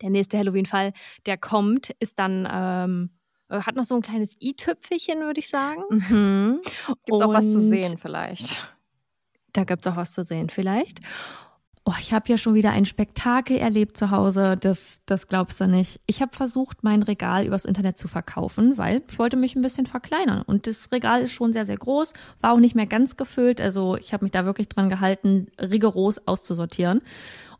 Der 0.00 0.10
nächste 0.10 0.38
Halloween-Fall, 0.38 0.92
der 1.26 1.38
kommt, 1.38 1.90
ist 2.00 2.18
dann, 2.18 2.48
ähm, 2.50 3.10
äh, 3.48 3.60
hat 3.60 3.76
noch 3.76 3.84
so 3.84 3.94
ein 3.94 4.02
kleines 4.02 4.34
i-Tüpfelchen, 4.40 5.20
würde 5.20 5.40
ich 5.40 5.48
sagen. 5.48 5.82
Mhm. 5.90 6.60
Gibt 7.04 7.12
es 7.12 7.20
auch 7.20 7.32
was 7.32 7.50
zu 7.50 7.60
sehen 7.60 7.98
vielleicht? 7.98 8.74
Da 9.52 9.64
gibt 9.64 9.86
es 9.86 9.92
auch 9.92 9.96
was 9.96 10.12
zu 10.12 10.24
sehen, 10.24 10.48
vielleicht. 10.48 11.00
Oh, 11.84 11.94
ich 11.98 12.12
habe 12.12 12.28
ja 12.28 12.38
schon 12.38 12.54
wieder 12.54 12.70
ein 12.70 12.84
Spektakel 12.84 13.56
erlebt 13.56 13.96
zu 13.96 14.12
Hause. 14.12 14.56
Das, 14.56 15.00
das 15.04 15.26
glaubst 15.26 15.60
du 15.60 15.66
nicht. 15.66 16.00
Ich 16.06 16.22
habe 16.22 16.34
versucht, 16.34 16.84
mein 16.84 17.02
Regal 17.02 17.44
übers 17.44 17.64
Internet 17.64 17.98
zu 17.98 18.06
verkaufen, 18.06 18.78
weil 18.78 19.02
ich 19.10 19.18
wollte 19.18 19.36
mich 19.36 19.56
ein 19.56 19.62
bisschen 19.62 19.86
verkleinern. 19.86 20.42
Und 20.42 20.68
das 20.68 20.92
Regal 20.92 21.22
ist 21.22 21.32
schon 21.32 21.52
sehr, 21.52 21.66
sehr 21.66 21.76
groß, 21.76 22.12
war 22.40 22.52
auch 22.52 22.60
nicht 22.60 22.76
mehr 22.76 22.86
ganz 22.86 23.16
gefüllt. 23.16 23.60
Also 23.60 23.96
ich 23.96 24.12
habe 24.12 24.24
mich 24.24 24.30
da 24.30 24.44
wirklich 24.44 24.68
dran 24.68 24.90
gehalten, 24.90 25.48
rigoros 25.58 26.24
auszusortieren. 26.24 27.02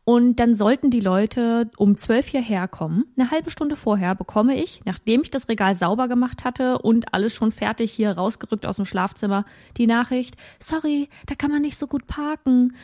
Und 0.04 0.36
dann 0.40 0.56
sollten 0.56 0.90
die 0.90 1.00
Leute 1.00 1.70
um 1.76 1.96
zwölf 1.96 2.26
hierher 2.26 2.66
kommen. 2.66 3.04
Eine 3.16 3.30
halbe 3.30 3.50
Stunde 3.50 3.76
vorher 3.76 4.16
bekomme 4.16 4.60
ich, 4.60 4.80
nachdem 4.84 5.22
ich 5.22 5.30
das 5.30 5.48
Regal 5.48 5.76
sauber 5.76 6.08
gemacht 6.08 6.44
hatte 6.44 6.78
und 6.78 7.14
alles 7.14 7.32
schon 7.32 7.52
fertig 7.52 7.92
hier 7.92 8.12
rausgerückt 8.12 8.66
aus 8.66 8.76
dem 8.76 8.84
Schlafzimmer, 8.84 9.44
die 9.76 9.86
Nachricht, 9.86 10.36
sorry, 10.58 11.08
da 11.26 11.36
kann 11.36 11.52
man 11.52 11.62
nicht 11.62 11.78
so 11.78 11.86
gut 11.86 12.08
parken. 12.08 12.74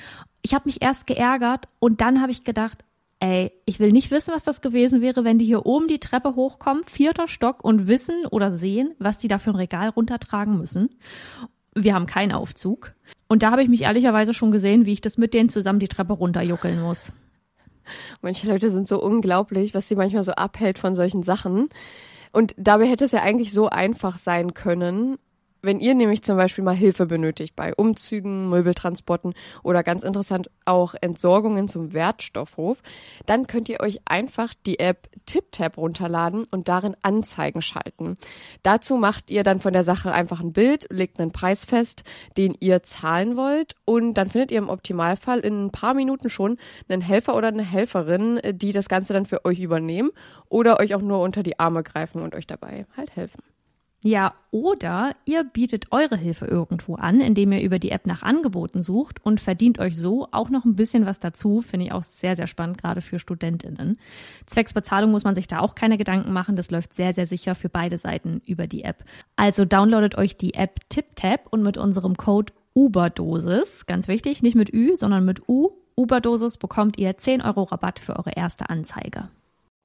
Ich 0.43 0.55
habe 0.55 0.67
mich 0.67 0.81
erst 0.81 1.09
geärgert 1.09 1.67
und 1.81 2.01
dann 2.01 2.21
habe 2.21 2.31
ich 2.31 2.45
gedacht, 2.45 2.85
ey, 3.21 3.51
ich 3.65 3.81
will 3.81 3.91
nicht 3.91 4.13
wissen, 4.13 4.33
was 4.33 4.45
das 4.45 4.61
gewesen 4.61 5.01
wäre, 5.01 5.25
wenn 5.25 5.41
die 5.41 5.45
hier 5.45 5.67
oben 5.67 5.89
die 5.89 5.99
Treppe 5.99 6.37
hochkommen, 6.37 6.85
vierter 6.85 7.27
Stock 7.27 7.65
und 7.65 7.89
wissen 7.89 8.27
oder 8.31 8.53
sehen, 8.53 8.95
was 9.01 9.19
die 9.19 9.27
da 9.29 9.39
für 9.39 9.51
ein 9.51 9.57
Regal 9.57 9.89
runtertragen 9.89 10.57
müssen. 10.57 10.91
Wir 11.85 11.95
haben 11.95 12.07
keinen 12.07 12.33
Aufzug. 12.33 12.93
Und 13.29 13.43
da 13.43 13.51
habe 13.51 13.63
ich 13.63 13.69
mich 13.69 13.83
ehrlicherweise 13.83 14.35
schon 14.35 14.51
gesehen, 14.51 14.87
wie 14.87 14.93
ich 14.93 15.01
das 15.01 15.19
mit 15.19 15.35
denen 15.35 15.49
zusammen 15.49 15.79
die 15.79 15.89
Treppe 15.89 16.15
runterjuckeln 16.15 16.81
muss. 16.81 17.13
Manche 18.23 18.49
Leute 18.49 18.71
sind 18.71 18.89
so 18.89 19.01
unglaublich, 19.03 19.75
was 19.75 19.89
sie 19.89 19.97
manchmal 19.97 20.25
so 20.25 20.33
abhält 20.33 20.79
von 20.79 20.95
solchen 20.95 21.23
Sachen. 21.23 21.69
Und 22.33 22.55
dabei 22.59 22.87
hätte 22.87 23.05
es 23.05 23.13
ja 23.13 23.23
eigentlich 23.23 23.53
so 23.53 23.69
einfach 23.69 24.19
sein 24.19 24.55
können. 24.55 25.17
Wenn 25.61 25.81
ihr 25.81 25.97
nämlich 25.97 26.23
zum 26.23 26.37
Beispiel 26.37 26.63
mal 26.63 26.75
Hilfe 26.75 27.07
benötigt 27.07 27.57
bei 27.57 27.75
Umzügen, 27.75 28.49
Möbeltransporten 28.49 29.35
oder 29.65 29.83
ganz 29.83 30.05
interessant 30.05 30.51
auch 30.65 30.95
Entsorgungen 31.01 31.69
zum 31.69 31.93
Wertstoffhof, 31.93 32.81
dann 33.27 33.49
könnt 33.49 33.69
ihr 33.69 33.81
euch 33.81 34.01
einfach 34.05 34.55
die 34.67 34.79
App 34.79 35.09
TipTap 35.27 35.77
runterladen 35.77 36.45
und 36.53 36.69
darin 36.69 36.97
Anzeigen 37.03 37.61
schalten. 37.61 38.17
Dazu 38.63 38.99
macht 38.99 39.33
ihr 39.33 39.43
dann 39.43 39.59
von 39.59 39.73
der 39.73 39.83
Sache 39.83 40.13
einfach 40.13 40.41
ein 40.41 40.53
Bild, 40.53 40.87
legt 40.91 41.19
einen 41.19 41.33
Preis 41.33 41.65
fest, 41.65 42.05
den 42.37 42.55
ihr 42.61 42.85
zahlen 42.85 43.37
wollt 43.37 43.75
und 43.85 44.15
dann 44.15 44.29
findet 44.29 44.53
ihr 44.53 44.59
im 44.59 44.69
Optimalfall 44.69 45.41
in 45.41 45.67
ein 45.67 45.71
paar 45.73 45.95
Minuten 45.95 46.31
schon 46.31 46.57
einen 46.89 47.03
Helfer 47.03 47.35
oder 47.35 47.49
eine 47.49 47.65
Helferin, 47.65 48.41
die 48.53 48.71
das 48.71 48.89
Ganze 48.89 49.13
dann 49.13 49.27
für 49.27 49.45
euch 49.45 49.59
übernehmen 49.59 50.13
oder 50.49 50.79
euch 50.79 50.95
auch 50.95 51.03
nur 51.03 51.21
unter 51.21 51.43
die 51.43 51.59
Arme 51.59 51.83
greifen 51.83 52.23
und 52.23 52.37
euch 52.37 52.47
dabei 52.47 52.87
halt 52.97 53.17
helfen. 53.17 53.43
Ja, 54.05 54.35
oder 54.53 55.17
ihr 55.25 55.43
bietet 55.43 55.91
eure 55.91 56.17
Hilfe 56.17 56.47
irgendwo 56.47 56.95
an, 56.95 57.21
indem 57.21 57.51
ihr 57.51 57.63
über 57.63 57.81
die 57.81 57.91
App 57.91 58.07
nach 58.07 58.23
Angeboten 58.23 58.85
sucht 58.85 59.25
und 59.25 59.41
verdient 59.41 59.81
euch 59.81 59.99
so 59.99 60.29
auch 60.31 60.51
noch 60.51 60.65
ein 60.65 60.77
bisschen 60.77 61.05
was 61.05 61.19
dazu. 61.19 61.63
Finde 61.63 61.87
ich 61.87 61.93
auch 61.93 62.05
sehr, 62.05 62.37
sehr 62.37 62.47
spannend, 62.47 62.79
gerade 62.79 63.01
für 63.01 63.19
StudentInnen. 63.19 63.99
Zwecks 64.47 64.73
Bezahlung 64.73 65.11
muss 65.11 65.25
man 65.25 65.35
sich 65.35 65.49
da 65.49 65.59
auch 65.59 65.75
keine 65.75 65.99
Gedanken 65.99 66.33
machen. 66.33 66.55
Das 66.55 66.71
läuft 66.71 66.95
sehr, 66.95 67.13
sehr 67.13 67.27
sicher 67.27 67.57
für 67.57 67.69
beide 67.69 67.99
Seiten 67.99 68.41
über 68.47 68.69
die 68.69 68.85
App. 68.85 69.05
Also 69.35 69.65
downloadet 69.65 70.17
euch 70.17 70.37
die 70.37 70.55
App 70.55 70.89
TipTap 70.91 71.49
und 71.51 71.65
mit 71.65 71.77
unserem 71.77 72.17
Code 72.17 72.53
Uberdosis, 72.75 73.87
ganz 73.87 74.07
wichtig, 74.07 74.43
nicht 74.43 74.55
mit 74.55 74.73
Ü, 74.73 74.97
sondern 74.97 75.25
mit 75.25 75.49
U, 75.49 75.71
Uberdosis 75.97 76.59
bekommt 76.59 76.97
ihr 76.97 77.19
10 77.19 77.43
Euro 77.43 77.65
Rabatt 77.65 77.99
für 77.99 78.15
eure 78.15 78.31
erste 78.31 78.71
Anzeige. 78.71 79.31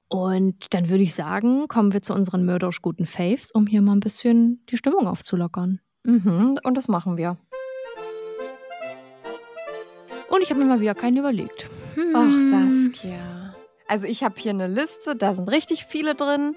Und 0.08 0.72
dann 0.74 0.88
würde 0.88 1.02
ich 1.02 1.14
sagen, 1.14 1.66
kommen 1.68 1.92
wir 1.92 2.02
zu 2.02 2.12
unseren 2.14 2.44
mörderisch 2.44 2.82
guten 2.82 3.06
Faves, 3.06 3.50
um 3.50 3.66
hier 3.66 3.82
mal 3.82 3.92
ein 3.92 4.00
bisschen 4.00 4.64
die 4.68 4.76
Stimmung 4.76 5.06
aufzulockern. 5.06 5.80
Mhm, 6.04 6.58
und 6.62 6.76
das 6.76 6.88
machen 6.88 7.16
wir. 7.16 7.38
Und 10.28 10.42
ich 10.42 10.50
habe 10.50 10.60
mir 10.60 10.66
mal 10.66 10.80
wieder 10.80 10.94
keinen 10.94 11.16
überlegt. 11.16 11.68
Hm. 11.94 12.12
Ach, 12.14 12.40
Saskia. 12.40 13.54
Also 13.86 14.06
ich 14.06 14.24
habe 14.24 14.34
hier 14.38 14.50
eine 14.50 14.66
Liste, 14.66 15.16
da 15.16 15.34
sind 15.34 15.50
richtig 15.50 15.84
viele 15.84 16.14
drin. 16.14 16.56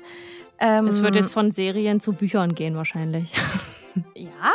Ähm, 0.60 0.88
es 0.88 1.02
wird 1.02 1.16
jetzt 1.16 1.32
von 1.32 1.52
Serien 1.52 2.00
zu 2.00 2.14
Büchern 2.14 2.56
gehen 2.56 2.76
wahrscheinlich. 2.76 3.32
Ja, 4.16 4.54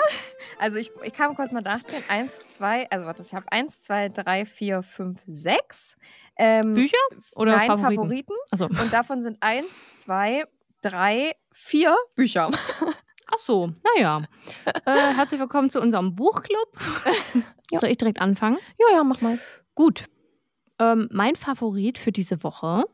also 0.62 0.78
ich, 0.78 0.92
ich 1.02 1.12
kann 1.12 1.34
kurz 1.34 1.50
mal 1.50 1.60
nachzählen. 1.60 2.04
Eins, 2.08 2.32
zwei, 2.46 2.88
also 2.88 3.04
warte, 3.04 3.24
ich 3.24 3.34
habe 3.34 3.50
eins, 3.50 3.80
zwei, 3.80 4.08
drei, 4.08 4.46
vier, 4.46 4.84
fünf, 4.84 5.20
sechs. 5.26 5.96
Ähm, 6.36 6.74
Bücher 6.74 6.96
oder 7.34 7.56
nein, 7.56 7.66
Favoriten? 7.66 8.02
Favoriten. 8.02 8.34
Achso. 8.52 8.66
Und 8.66 8.92
davon 8.92 9.22
sind 9.22 9.38
eins, 9.40 9.68
zwei, 9.90 10.44
drei, 10.80 11.34
vier 11.50 11.96
Bücher. 12.14 12.48
Ach 12.52 13.38
so, 13.38 13.72
naja. 13.96 14.22
äh, 14.84 15.14
herzlich 15.14 15.40
willkommen 15.40 15.68
zu 15.68 15.80
unserem 15.80 16.14
Buchclub. 16.14 16.78
Ja. 17.70 17.78
Soll 17.78 17.88
ich 17.88 17.96
direkt 17.96 18.20
anfangen? 18.20 18.58
Ja, 18.78 18.96
ja, 18.96 19.02
mach 19.02 19.22
mal. 19.22 19.38
Gut. 19.74 20.04
Ähm, 20.78 21.08
mein 21.10 21.36
Favorit 21.36 21.96
für 21.96 22.12
diese 22.12 22.42
Woche 22.42 22.84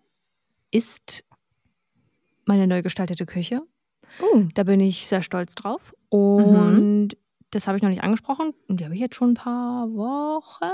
ist 0.70 1.24
meine 2.44 2.68
neu 2.68 2.82
gestaltete 2.82 3.26
Küche. 3.26 3.62
Oh. 4.22 4.44
Da 4.54 4.62
bin 4.62 4.78
ich 4.78 5.08
sehr 5.08 5.22
stolz 5.22 5.56
drauf. 5.56 5.92
Mhm. 6.12 7.08
Und 7.48 7.54
das 7.54 7.66
habe 7.66 7.78
ich 7.78 7.82
noch 7.82 7.88
nicht 7.88 8.02
angesprochen. 8.02 8.52
Und 8.68 8.78
die 8.78 8.84
habe 8.84 8.94
ich 8.94 9.00
jetzt 9.00 9.14
schon 9.14 9.30
ein 9.30 9.34
paar 9.34 9.88
Wochen. 9.88 10.66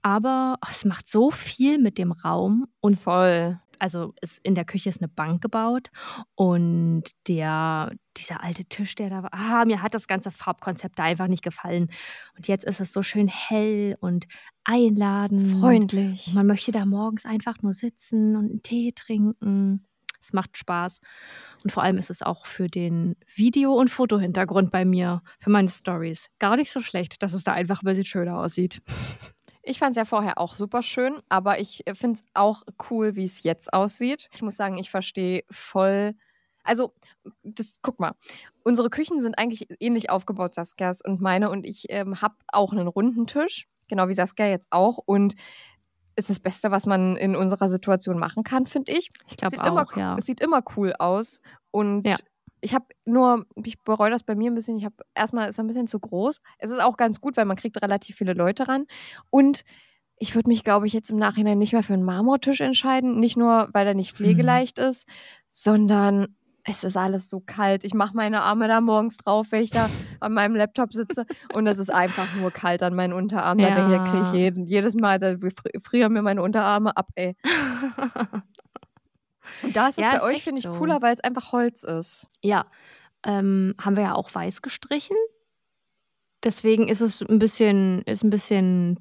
Aber 0.00 0.56
ach, 0.60 0.70
es 0.70 0.84
macht 0.84 1.10
so 1.10 1.32
viel 1.32 1.78
mit 1.78 1.98
dem 1.98 2.12
Raum. 2.12 2.66
Und 2.80 3.00
Voll. 3.00 3.58
also 3.80 4.14
es, 4.20 4.38
in 4.44 4.54
der 4.54 4.64
Küche 4.64 4.88
ist 4.88 5.00
eine 5.00 5.08
Bank 5.08 5.42
gebaut. 5.42 5.90
Und 6.36 7.02
der, 7.26 7.90
dieser 8.16 8.44
alte 8.44 8.64
Tisch, 8.66 8.94
der 8.94 9.10
da 9.10 9.24
war, 9.24 9.34
ah, 9.34 9.64
mir 9.64 9.82
hat 9.82 9.94
das 9.94 10.06
ganze 10.06 10.30
Farbkonzept 10.30 10.96
da 10.96 11.02
einfach 11.02 11.26
nicht 11.26 11.42
gefallen. 11.42 11.90
Und 12.36 12.46
jetzt 12.46 12.64
ist 12.64 12.78
es 12.78 12.92
so 12.92 13.02
schön 13.02 13.26
hell 13.26 13.96
und 13.98 14.26
einladend. 14.62 15.58
Freundlich. 15.58 16.32
Man 16.34 16.46
möchte 16.46 16.70
da 16.70 16.86
morgens 16.86 17.24
einfach 17.24 17.62
nur 17.62 17.72
sitzen 17.72 18.36
und 18.36 18.48
einen 18.48 18.62
Tee 18.62 18.92
trinken. 18.92 19.88
Es 20.22 20.32
macht 20.32 20.56
Spaß. 20.56 21.00
Und 21.64 21.70
vor 21.72 21.82
allem 21.82 21.98
ist 21.98 22.10
es 22.10 22.22
auch 22.22 22.46
für 22.46 22.68
den 22.68 23.16
Video- 23.26 23.74
und 23.74 23.90
Fotohintergrund 23.90 24.70
bei 24.70 24.84
mir, 24.84 25.22
für 25.40 25.50
meine 25.50 25.70
Stories, 25.70 26.28
gar 26.38 26.56
nicht 26.56 26.72
so 26.72 26.80
schlecht, 26.80 27.22
dass 27.22 27.32
es 27.32 27.44
da 27.44 27.52
einfach 27.52 27.82
ein 27.82 27.86
bisschen 27.86 28.04
schöner 28.04 28.38
aussieht. 28.38 28.80
Ich 29.62 29.78
fand 29.78 29.92
es 29.92 29.96
ja 29.96 30.04
vorher 30.04 30.38
auch 30.38 30.56
super 30.56 30.82
schön, 30.82 31.20
aber 31.28 31.60
ich 31.60 31.84
finde 31.94 32.18
es 32.18 32.24
auch 32.34 32.62
cool, 32.90 33.14
wie 33.14 33.24
es 33.24 33.44
jetzt 33.44 33.72
aussieht. 33.72 34.28
Ich 34.34 34.42
muss 34.42 34.56
sagen, 34.56 34.76
ich 34.76 34.90
verstehe 34.90 35.44
voll. 35.50 36.14
Also, 36.64 36.94
das, 37.44 37.72
guck 37.80 38.00
mal, 38.00 38.12
unsere 38.64 38.90
Küchen 38.90 39.22
sind 39.22 39.38
eigentlich 39.38 39.68
ähnlich 39.80 40.10
aufgebaut, 40.10 40.54
Saskias 40.54 41.00
und 41.00 41.20
meine. 41.20 41.48
Und 41.48 41.64
ich 41.64 41.86
ähm, 41.90 42.20
habe 42.20 42.34
auch 42.48 42.72
einen 42.72 42.88
runden 42.88 43.28
Tisch, 43.28 43.68
genau 43.88 44.08
wie 44.08 44.14
Saskia 44.14 44.46
jetzt 44.46 44.66
auch. 44.70 44.98
Und 44.98 45.34
ist 46.16 46.30
das 46.30 46.40
Beste, 46.40 46.70
was 46.70 46.86
man 46.86 47.16
in 47.16 47.36
unserer 47.36 47.68
Situation 47.68 48.18
machen 48.18 48.44
kann, 48.44 48.66
finde 48.66 48.92
ich. 48.92 49.10
Ich 49.28 49.36
glaube 49.36 49.56
Sieht 49.56 49.66
immer, 49.66 49.82
auch, 49.82 49.96
ja. 49.96 50.16
Es 50.18 50.26
sieht 50.26 50.40
immer 50.40 50.62
cool 50.76 50.92
aus. 50.98 51.40
Und 51.70 52.06
Ja. 52.06 52.16
ich 52.60 52.74
habe 52.74 52.86
nur, 53.04 53.46
ich 53.64 53.80
bereue 53.82 54.10
das 54.10 54.22
bei 54.22 54.34
mir 54.34 54.50
ein 54.50 54.54
bisschen. 54.54 54.76
Ich 54.78 54.84
habe 54.84 54.96
erstmal 55.14 55.48
ist 55.48 55.58
ein 55.58 55.66
bisschen 55.66 55.86
zu 55.86 55.98
groß. 55.98 56.40
Es 56.58 56.70
ist 56.70 56.82
auch 56.82 56.96
ganz 56.96 57.20
gut, 57.20 57.36
weil 57.36 57.46
man 57.46 57.56
kriegt 57.56 57.80
relativ 57.82 58.16
viele 58.16 58.34
Leute 58.34 58.68
ran. 58.68 58.86
Und 59.30 59.64
ich 60.18 60.34
würde 60.34 60.48
mich, 60.48 60.62
glaube 60.62 60.86
ich, 60.86 60.92
jetzt 60.92 61.10
im 61.10 61.18
Nachhinein 61.18 61.58
nicht 61.58 61.72
mehr 61.72 61.82
für 61.82 61.94
einen 61.94 62.04
Marmortisch 62.04 62.60
entscheiden. 62.60 63.18
Nicht 63.18 63.36
nur, 63.36 63.70
weil 63.72 63.86
er 63.86 63.94
nicht 63.94 64.12
pflegeleicht 64.12 64.78
ist, 64.78 65.08
sondern 65.50 66.36
es 66.64 66.84
ist 66.84 66.96
alles 66.96 67.28
so 67.28 67.40
kalt. 67.40 67.84
Ich 67.84 67.92
mache 67.94 68.14
meine 68.16 68.42
Arme 68.42 68.68
da 68.68 68.80
morgens 68.80 69.16
drauf, 69.16 69.48
wenn 69.50 69.62
ich 69.62 69.72
da 69.72 69.90
an 70.20 70.32
meinem 70.32 70.54
Laptop 70.54 70.92
sitze. 70.92 71.26
Und 71.50 71.66
es 71.66 71.78
ist 71.78 71.90
einfach 71.92 72.32
nur 72.32 72.52
kalt 72.52 72.82
an 72.82 72.94
meinen 72.94 73.12
Unterarmen. 73.12 73.62
Da 73.62 73.74
denke 73.74 73.92
ich, 73.92 73.98
da 73.98 74.04
kriege 74.04 74.22
ich 74.22 74.28
Ja. 74.28 74.34
jeden, 74.38 74.66
jedes 74.66 74.94
Mal, 74.94 75.18
da 75.18 75.30
fri- 75.32 75.80
frieren 75.82 76.12
mir 76.12 76.22
meine 76.22 76.42
Unterarme 76.42 76.96
ab, 76.96 77.08
ey. 77.16 77.34
Und 79.62 79.76
da 79.76 79.88
ist 79.88 79.98
es 79.98 80.04
Ja, 80.04 80.12
bei 80.12 80.16
ist 80.18 80.22
euch, 80.22 80.42
finde 80.44 80.58
ich, 80.60 80.64
so. 80.64 80.70
cooler, 80.72 81.02
weil 81.02 81.14
es 81.14 81.20
einfach 81.20 81.52
Holz 81.52 81.82
ist. 81.82 82.28
Ja, 82.42 82.66
ähm, 83.24 83.74
haben 83.80 83.96
wir 83.96 84.02
ja 84.04 84.14
auch 84.14 84.32
weiß 84.34 84.62
gestrichen. 84.62 85.16
Deswegen 86.44 86.88
ist 86.88 87.00
es 87.00 87.22
ein 87.22 87.38
bisschen, 87.38 88.02
ist 88.02 88.24
ein 88.24 88.30
bisschen 88.30 88.98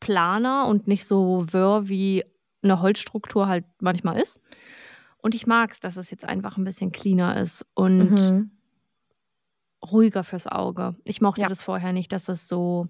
planer 0.00 0.66
und 0.68 0.86
nicht 0.86 1.06
so 1.06 1.44
wirr, 1.50 1.88
wie 1.88 2.24
eine 2.62 2.80
Holzstruktur 2.80 3.48
halt 3.48 3.64
manchmal 3.80 4.20
ist. 4.20 4.40
Und 5.26 5.34
ich 5.34 5.44
mag 5.48 5.72
es, 5.72 5.80
dass 5.80 5.96
es 5.96 6.08
jetzt 6.12 6.24
einfach 6.24 6.56
ein 6.56 6.62
bisschen 6.62 6.92
cleaner 6.92 7.36
ist 7.40 7.66
und 7.74 8.10
Mhm. 8.12 8.50
ruhiger 9.84 10.22
fürs 10.22 10.46
Auge. 10.46 10.94
Ich 11.02 11.20
mochte 11.20 11.40
Ja. 11.40 11.48
das 11.48 11.64
vorher 11.64 11.92
nicht, 11.92 12.12
dass 12.12 12.28
es 12.28 12.46
so 12.46 12.86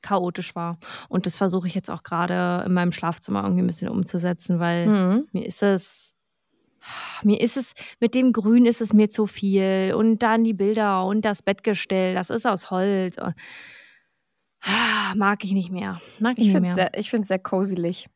chaotisch 0.00 0.54
war. 0.54 0.78
Und 1.08 1.26
das 1.26 1.36
versuche 1.36 1.66
ich 1.66 1.74
jetzt 1.74 1.90
auch 1.90 2.04
gerade 2.04 2.62
in 2.64 2.74
meinem 2.74 2.92
Schlafzimmer 2.92 3.42
irgendwie 3.42 3.62
ein 3.62 3.66
bisschen 3.66 3.88
umzusetzen, 3.88 4.60
weil 4.60 4.86
Mhm. 4.86 5.26
mir 5.32 5.44
ist 5.44 5.64
es, 5.64 6.14
mir 7.24 7.40
ist 7.40 7.56
es, 7.56 7.72
mit 7.98 8.14
dem 8.14 8.32
Grün 8.32 8.66
ist 8.66 8.80
es 8.80 8.92
mir 8.92 9.10
zu 9.10 9.26
viel. 9.26 9.92
Und 9.96 10.20
dann 10.20 10.44
die 10.44 10.54
Bilder 10.54 11.04
und 11.06 11.24
das 11.24 11.42
Bettgestell, 11.42 12.14
das 12.14 12.30
ist 12.30 12.46
aus 12.46 12.70
Holz. 12.70 13.18
Und, 13.18 13.34
Ah, 14.62 15.14
mag 15.16 15.42
ich 15.42 15.50
nicht 15.52 15.72
mehr. 15.72 16.00
Mag 16.20 16.38
ich, 16.38 16.46
Ich 16.46 16.52
nicht 16.52 16.52
finde 16.52 16.68
es 16.68 16.76
mehr. 16.76 16.90
sehr, 17.02 17.24
sehr 17.24 17.38
coselig. 17.40 18.08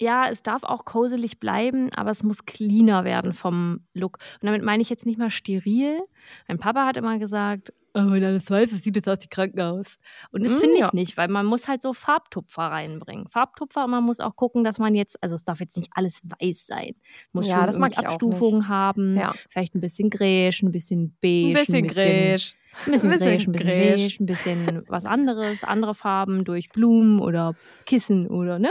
Ja, 0.00 0.28
es 0.30 0.42
darf 0.42 0.62
auch 0.62 0.84
koselig 0.84 1.40
bleiben, 1.40 1.90
aber 1.94 2.10
es 2.10 2.22
muss 2.22 2.44
cleaner 2.46 3.04
werden 3.04 3.32
vom 3.34 3.80
Look. 3.94 4.18
Und 4.40 4.46
damit 4.46 4.62
meine 4.62 4.82
ich 4.82 4.90
jetzt 4.90 5.06
nicht 5.06 5.18
mal 5.18 5.30
steril. 5.30 6.00
Mein 6.46 6.58
Papa 6.58 6.86
hat 6.86 6.96
immer 6.96 7.18
gesagt, 7.18 7.72
oh, 7.94 8.10
wenn 8.12 8.22
alles 8.22 8.48
weiß 8.48 8.70
ist, 8.72 8.84
sieht 8.84 8.96
es 8.96 9.08
aus 9.08 9.18
wie 9.24 9.28
Krankenhaus. 9.28 9.98
Und 10.30 10.44
das 10.44 10.52
Mm, 10.56 10.58
finde 10.60 10.74
ich 10.74 10.80
ja. 10.82 10.90
nicht, 10.92 11.16
weil 11.16 11.26
man 11.26 11.46
muss 11.46 11.66
halt 11.66 11.82
so 11.82 11.92
Farbtupfer 11.94 12.62
reinbringen. 12.62 13.26
Farbtupfer, 13.28 13.86
und 13.86 13.90
man 13.90 14.04
muss 14.04 14.20
auch 14.20 14.36
gucken, 14.36 14.62
dass 14.62 14.78
man 14.78 14.94
jetzt, 14.94 15.20
also 15.20 15.34
es 15.34 15.42
darf 15.42 15.58
jetzt 15.58 15.76
nicht 15.76 15.90
alles 15.94 16.20
weiß 16.22 16.66
sein. 16.66 16.94
Muss 17.32 17.48
Ja, 17.48 17.70
schon 17.72 17.82
Abstufungen 17.82 18.68
haben. 18.68 19.16
Ja. 19.16 19.34
Vielleicht 19.50 19.74
ein 19.74 19.80
bisschen 19.80 20.10
gräsch, 20.10 20.62
ein 20.62 20.70
bisschen 20.70 21.16
beige. 21.20 21.48
Ein 21.58 21.64
bisschen 21.66 21.86
gräsch. 21.88 22.54
Ein 22.86 22.92
bisschen 22.92 23.10
Ein 23.10 23.18
bisschen 23.18 23.18
gräsch, 23.18 23.46
ein 23.48 23.52
bisschen 23.52 23.66
gräsch. 23.66 24.18
beige, 24.18 24.22
ein 24.22 24.26
bisschen 24.26 24.82
was 24.88 25.04
anderes, 25.06 25.64
andere 25.64 25.94
Farben 25.96 26.44
durch 26.44 26.68
Blumen 26.68 27.18
oder 27.20 27.54
Kissen 27.86 28.28
oder 28.28 28.60
ne? 28.60 28.70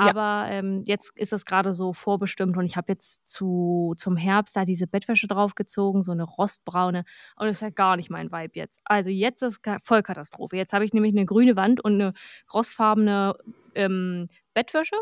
Ja. 0.00 0.10
Aber 0.10 0.50
ähm, 0.50 0.82
jetzt 0.86 1.12
ist 1.14 1.32
es 1.32 1.44
gerade 1.44 1.74
so 1.74 1.92
vorbestimmt 1.92 2.56
und 2.56 2.64
ich 2.64 2.76
habe 2.76 2.92
jetzt 2.92 3.28
zu, 3.28 3.94
zum 3.98 4.16
Herbst 4.16 4.56
da 4.56 4.64
diese 4.64 4.86
Bettwäsche 4.86 5.26
draufgezogen, 5.26 6.02
so 6.02 6.12
eine 6.12 6.24
rostbraune. 6.24 7.04
Und 7.36 7.46
das 7.46 7.56
ist 7.56 7.62
ja 7.62 7.70
gar 7.70 7.96
nicht 7.96 8.10
mein 8.10 8.32
Vibe 8.32 8.52
jetzt. 8.54 8.80
Also 8.84 9.10
jetzt 9.10 9.42
ist 9.42 9.60
es 9.62 9.78
Vollkatastrophe. 9.82 10.56
Jetzt 10.56 10.72
habe 10.72 10.84
ich 10.84 10.92
nämlich 10.92 11.12
eine 11.12 11.26
grüne 11.26 11.56
Wand 11.56 11.84
und 11.84 11.94
eine 11.94 12.14
rostfarbene 12.52 13.34
ähm, 13.74 14.28
Bettwäsche. 14.54 14.96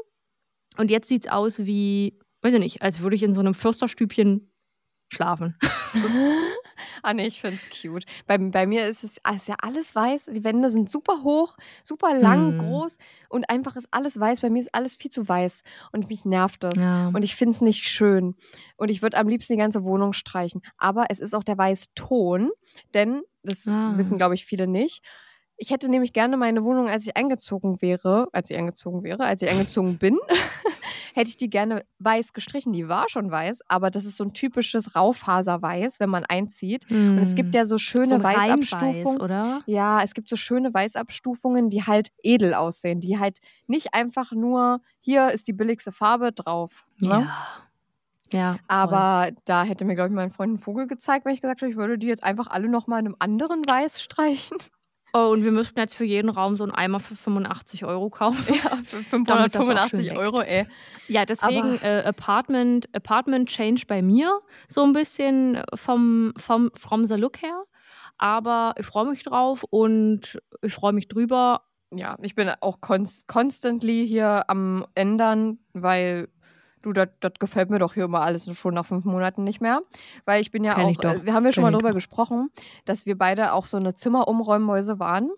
Und 0.76 0.90
jetzt 0.90 1.08
sieht 1.08 1.26
es 1.26 1.30
aus 1.30 1.60
wie, 1.60 2.18
weiß 2.42 2.54
ich 2.54 2.60
nicht, 2.60 2.82
als 2.82 3.00
würde 3.00 3.16
ich 3.16 3.22
in 3.22 3.34
so 3.34 3.40
einem 3.40 3.54
Fürsterstübchen 3.54 4.50
schlafen. 5.08 5.56
ah 7.02 7.14
nee, 7.14 7.26
ich 7.26 7.40
find's 7.40 7.66
cute. 7.70 8.04
Bei, 8.26 8.38
bei 8.38 8.66
mir 8.66 8.86
ist 8.86 9.04
es 9.04 9.18
ist 9.36 9.48
ja 9.48 9.56
alles 9.62 9.94
weiß. 9.94 10.26
Die 10.32 10.44
Wände 10.44 10.70
sind 10.70 10.90
super 10.90 11.22
hoch, 11.22 11.56
super 11.84 12.14
lang, 12.18 12.52
Hm. 12.52 12.58
groß 12.58 12.96
und 13.28 13.48
einfach 13.50 13.76
ist 13.76 13.88
alles 13.90 14.18
weiß. 14.18 14.40
Bei 14.40 14.50
mir 14.50 14.60
ist 14.60 14.74
alles 14.74 14.96
viel 14.96 15.10
zu 15.10 15.28
weiß 15.28 15.62
und 15.92 16.08
mich 16.08 16.24
nervt 16.24 16.62
das. 16.62 16.76
Ja. 16.78 17.08
Und 17.08 17.22
ich 17.22 17.36
find's 17.36 17.60
nicht 17.60 17.88
schön. 17.88 18.36
Und 18.76 18.90
ich 18.90 19.02
würde 19.02 19.16
am 19.16 19.28
liebsten 19.28 19.54
die 19.54 19.58
ganze 19.58 19.84
Wohnung 19.84 20.12
streichen. 20.12 20.62
Aber 20.76 21.06
es 21.10 21.20
ist 21.20 21.34
auch 21.34 21.44
der 21.44 21.58
Weißton, 21.58 22.50
denn 22.94 23.22
das 23.42 23.66
Ah. 23.66 23.92
wissen, 23.96 24.18
glaube 24.18 24.34
ich, 24.34 24.44
viele 24.44 24.66
nicht. 24.66 25.02
Ich 25.60 25.70
hätte 25.70 25.88
nämlich 25.88 26.12
gerne 26.12 26.36
meine 26.36 26.62
Wohnung, 26.62 26.88
als 26.88 27.04
ich 27.04 27.16
eingezogen 27.16 27.82
wäre, 27.82 28.28
als 28.32 28.48
ich 28.50 28.56
eingezogen 28.56 29.02
wäre, 29.02 29.24
als 29.24 29.42
ich 29.42 29.48
eingezogen 29.48 29.98
bin, 29.98 30.16
hätte 31.18 31.28
ich 31.28 31.36
die 31.36 31.50
gerne 31.50 31.84
weiß 31.98 32.32
gestrichen. 32.32 32.72
Die 32.72 32.88
war 32.88 33.08
schon 33.08 33.30
weiß, 33.30 33.60
aber 33.68 33.90
das 33.90 34.04
ist 34.06 34.16
so 34.16 34.24
ein 34.24 34.32
typisches 34.32 34.96
Raufaserweiß, 34.96 36.00
wenn 36.00 36.08
man 36.08 36.24
einzieht. 36.24 36.88
Und 36.90 37.18
es 37.18 37.34
gibt 37.34 37.54
ja 37.54 37.64
so 37.66 37.76
schöne 37.76 38.14
Hm. 38.14 38.22
so 38.22 38.26
ein 38.26 38.36
Weißabstufungen. 38.36 39.20
Oder? 39.20 39.62
Ja, 39.66 40.02
es 40.02 40.14
gibt 40.14 40.28
so 40.30 40.36
schöne 40.36 40.72
Weißabstufungen, 40.72 41.68
die 41.68 41.82
halt 41.84 42.10
edel 42.22 42.54
aussehen, 42.54 43.00
die 43.00 43.18
halt 43.18 43.38
nicht 43.66 43.92
einfach 43.94 44.32
nur, 44.32 44.80
hier 45.00 45.30
ist 45.32 45.46
die 45.48 45.52
billigste 45.52 45.92
Farbe 45.92 46.32
drauf. 46.32 46.86
Ne? 47.00 47.08
Ja. 47.08 47.36
Ja. 48.32 48.52
voll. 48.52 48.60
Aber 48.68 49.30
da 49.44 49.64
hätte 49.64 49.84
mir, 49.84 49.94
glaube 49.94 50.10
ich, 50.10 50.14
mein 50.14 50.30
Freund 50.30 50.50
einen 50.50 50.58
Vogel 50.58 50.86
gezeigt, 50.86 51.24
wenn 51.24 51.32
ich 51.34 51.40
gesagt 51.40 51.62
habe, 51.62 51.70
ich 51.70 51.76
würde 51.76 51.98
die 51.98 52.06
jetzt 52.06 52.22
einfach 52.22 52.46
alle 52.48 52.68
nochmal 52.68 53.00
in 53.00 53.06
einem 53.06 53.16
anderen 53.18 53.62
Weiß 53.66 54.00
streichen. 54.02 54.58
Oh, 55.14 55.30
und 55.30 55.44
wir 55.44 55.52
müssten 55.52 55.78
jetzt 55.78 55.94
für 55.94 56.04
jeden 56.04 56.28
Raum 56.28 56.56
so 56.56 56.64
einen 56.64 56.72
Eimer 56.72 57.00
für 57.00 57.14
85 57.14 57.84
Euro 57.84 58.10
kaufen. 58.10 58.54
Ja, 58.54 58.76
für 58.84 59.02
Damit 59.24 59.54
das 59.54 59.60
auch 59.60 59.64
585 59.64 60.08
schön 60.08 60.16
Euro, 60.16 60.40
ey. 60.40 60.66
Ja, 61.08 61.24
deswegen 61.24 61.78
äh, 61.78 62.02
Apartment, 62.06 62.88
Apartment 62.94 63.48
Change 63.48 63.84
bei 63.86 64.02
mir 64.02 64.40
so 64.68 64.82
ein 64.82 64.92
bisschen 64.92 65.62
vom, 65.74 66.34
vom 66.36 66.70
from 66.76 67.06
the 67.06 67.14
look 67.14 67.40
her. 67.42 67.64
Aber 68.18 68.74
ich 68.78 68.84
freue 68.84 69.06
mich 69.06 69.22
drauf 69.22 69.64
und 69.70 70.40
ich 70.60 70.74
freue 70.74 70.92
mich 70.92 71.08
drüber. 71.08 71.62
Ja, 71.94 72.16
ich 72.20 72.34
bin 72.34 72.50
auch 72.60 72.80
const 72.80 73.28
constantly 73.28 74.06
hier 74.06 74.44
am 74.48 74.86
ändern, 74.94 75.58
weil 75.72 76.28
du, 76.92 77.06
das 77.20 77.32
gefällt 77.38 77.70
mir 77.70 77.78
doch 77.78 77.94
hier 77.94 78.04
immer 78.04 78.20
alles 78.22 78.50
schon 78.56 78.74
nach 78.74 78.86
fünf 78.86 79.04
Monaten 79.04 79.44
nicht 79.44 79.60
mehr. 79.60 79.82
Weil 80.24 80.40
ich 80.40 80.50
bin 80.50 80.64
ja 80.64 80.74
Kenn 80.74 80.84
auch, 80.96 81.04
äh, 81.04 81.24
wir 81.24 81.34
haben 81.34 81.44
ja 81.44 81.52
schon 81.52 81.64
Kenn 81.64 81.72
mal 81.72 81.76
drüber 81.76 81.90
doch. 81.90 81.96
gesprochen, 81.96 82.50
dass 82.84 83.06
wir 83.06 83.16
beide 83.16 83.52
auch 83.52 83.66
so 83.66 83.76
eine 83.76 83.94
Zimmerumräummäuse 83.94 84.98
waren, 84.98 85.30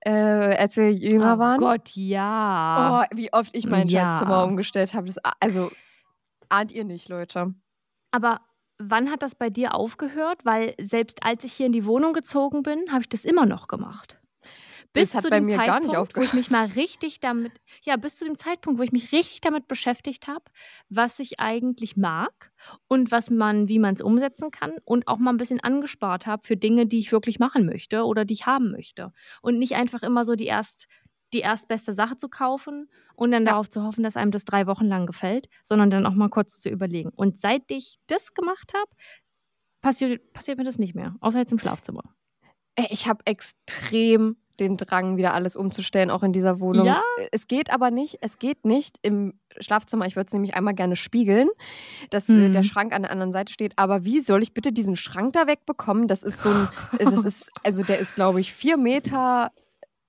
äh, 0.00 0.10
als 0.10 0.76
wir 0.76 0.92
jünger 0.92 1.36
oh 1.36 1.38
waren. 1.38 1.58
Gott, 1.60 1.90
ja. 1.94 3.04
Oh, 3.10 3.16
wie 3.16 3.32
oft 3.32 3.50
ich 3.54 3.66
mein 3.66 3.88
Ja. 3.88 4.04
scheiß 4.06 4.18
Zimmer 4.20 4.44
umgestellt 4.44 4.94
habe. 4.94 5.10
Also, 5.40 5.70
ahnt 6.48 6.72
ihr 6.72 6.84
nicht, 6.84 7.08
Leute. 7.08 7.54
Aber 8.10 8.40
wann 8.78 9.10
hat 9.10 9.22
das 9.22 9.34
bei 9.34 9.50
dir 9.50 9.74
aufgehört? 9.74 10.44
Weil 10.44 10.74
selbst 10.80 11.22
als 11.24 11.44
ich 11.44 11.52
hier 11.52 11.66
in 11.66 11.72
die 11.72 11.84
Wohnung 11.84 12.12
gezogen 12.12 12.62
bin, 12.62 12.90
habe 12.90 13.02
ich 13.02 13.08
das 13.08 13.24
immer 13.24 13.46
noch 13.46 13.68
gemacht. 13.68 14.18
Bis 14.92 15.10
Das 15.10 15.14
hat 15.14 15.22
zu 15.22 15.30
bei 15.30 15.40
dem 15.40 15.40
mir 15.40 15.60
gar 15.60 15.80
Zeitpunkt, 15.80 15.80
nicht 15.80 16.16
wo 16.16 16.22
ich 16.22 16.32
mich 16.32 16.50
mal 16.50 16.66
richtig 16.66 17.20
damit, 17.20 17.60
ja, 17.82 17.96
bis 17.96 18.16
zu 18.16 18.24
dem 18.24 18.36
Zeitpunkt, 18.36 18.78
wo 18.78 18.82
ich 18.84 18.92
mich 18.92 19.12
richtig 19.12 19.40
damit 19.40 19.66
beschäftigt 19.66 20.28
habe, 20.28 20.44
was 20.88 21.18
ich 21.18 21.40
eigentlich 21.40 21.96
mag 21.96 22.52
und 22.88 23.10
was 23.10 23.30
man, 23.30 23.68
wie 23.68 23.78
man 23.80 23.94
es 23.94 24.00
umsetzen 24.00 24.50
kann 24.52 24.72
und 24.84 25.08
auch 25.08 25.18
mal 25.18 25.30
ein 25.32 25.36
bisschen 25.36 25.60
angespart 25.60 26.26
habe 26.26 26.46
für 26.46 26.56
Dinge, 26.56 26.86
die 26.86 26.98
ich 27.00 27.10
wirklich 27.12 27.38
machen 27.40 27.66
möchte 27.66 28.04
oder 28.04 28.24
die 28.24 28.34
ich 28.34 28.46
haben 28.46 28.70
möchte. 28.70 29.12
Und 29.42 29.58
nicht 29.58 29.74
einfach 29.74 30.02
immer 30.02 30.24
so 30.24 30.34
die 30.36 30.46
erst 30.46 30.86
die 31.32 31.40
erstbeste 31.40 31.94
Sache 31.94 32.16
zu 32.16 32.28
kaufen 32.28 32.88
und 33.16 33.32
dann 33.32 33.44
Ja. 33.44 33.52
darauf 33.52 33.68
zu 33.68 33.82
hoffen, 33.82 34.04
dass 34.04 34.16
einem 34.16 34.30
das 34.30 34.44
drei 34.44 34.68
Wochen 34.68 34.84
lang 34.86 35.04
gefällt, 35.06 35.48
sondern 35.64 35.90
dann 35.90 36.06
auch 36.06 36.14
mal 36.14 36.28
kurz 36.28 36.60
zu 36.60 36.68
überlegen. 36.68 37.08
Und 37.10 37.40
seit 37.40 37.62
ich 37.72 37.96
das 38.06 38.34
gemacht 38.34 38.72
habe, 38.72 38.90
passiert, 39.82 40.32
passiert 40.32 40.58
mir 40.58 40.64
das 40.64 40.78
nicht 40.78 40.94
mehr, 40.94 41.16
außer 41.20 41.38
jetzt 41.38 41.52
im 41.52 41.58
Schlafzimmer. 41.58 42.02
Ey, 42.76 42.86
ich 42.90 43.06
habe 43.08 43.24
extrem 43.26 44.36
den 44.60 44.76
Drang, 44.76 45.16
wieder 45.16 45.34
alles 45.34 45.56
umzustellen, 45.56 46.10
auch 46.10 46.22
in 46.22 46.32
dieser 46.32 46.60
Wohnung. 46.60 46.86
Ja? 46.86 47.02
Es 47.32 47.46
geht 47.48 47.72
aber 47.72 47.90
nicht, 47.90 48.18
es 48.20 48.38
geht 48.38 48.64
nicht 48.64 48.98
im 49.02 49.34
Schlafzimmer. 49.58 50.06
Ich 50.06 50.16
würde 50.16 50.26
es 50.28 50.32
nämlich 50.32 50.54
einmal 50.54 50.74
gerne 50.74 50.96
spiegeln, 50.96 51.48
dass 52.10 52.28
äh, 52.28 52.50
der 52.50 52.62
Mhm. 52.62 52.64
Schrank 52.64 52.94
an 52.94 53.02
der 53.02 53.10
anderen 53.10 53.32
Seite 53.32 53.52
steht. 53.52 53.72
Aber 53.76 54.04
wie 54.04 54.20
soll 54.20 54.42
ich 54.42 54.54
bitte 54.54 54.72
diesen 54.72 54.96
Schrank 54.96 55.32
da 55.32 55.46
wegbekommen? 55.46 56.08
Das 56.08 56.22
ist 56.22 56.42
so 56.42 56.50
ein, 56.50 56.68
das 56.98 57.24
ist, 57.24 57.50
also 57.62 57.82
der 57.82 57.98
ist, 57.98 58.14
glaube 58.14 58.40
ich, 58.40 58.52
vier 58.52 58.76
Meter 58.76 59.50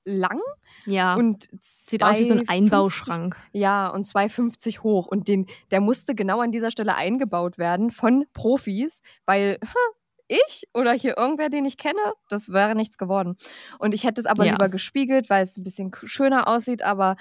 lang 0.08 0.40
Ja, 0.86 1.16
und 1.16 1.48
sieht 1.62 2.04
aus 2.04 2.20
wie 2.20 2.26
so 2.28 2.34
ein 2.34 2.42
2,50 2.42 2.50
Einbauschrank. 2.50 3.38
Ja, 3.54 3.88
und 3.88 4.06
2,50 4.06 4.82
hoch. 4.84 5.08
Und 5.08 5.28
den, 5.28 5.48
der 5.72 5.82
musste 5.82 6.14
genau 6.14 6.42
an 6.42 6.52
dieser 6.52 6.70
Stelle 6.70 6.96
eingebaut 6.96 7.58
werden 7.58 7.90
von 7.90 8.26
Profis, 8.34 9.02
weil 9.26 9.58
ha, 9.64 9.80
ich 10.28 10.68
oder 10.74 10.94
hier 10.94 11.18
irgendwer, 11.18 11.50
den 11.50 11.66
ich 11.66 11.78
kenne, 11.78 12.00
das 12.30 12.50
wäre 12.52 12.76
nichts 12.76 12.98
geworden. 12.98 13.38
Und 13.80 13.94
ich 13.94 14.04
hätte 14.04 14.22
es 14.22 14.26
aber 14.28 14.46
Ja. 14.46 14.52
lieber 14.52 14.70
gespiegelt, 14.70 15.30
weil 15.30 15.44
es 15.44 15.58
ein 15.58 15.64
bisschen 15.64 15.92
schöner 16.06 16.48
aussieht, 16.48 16.82
aber 16.84 17.16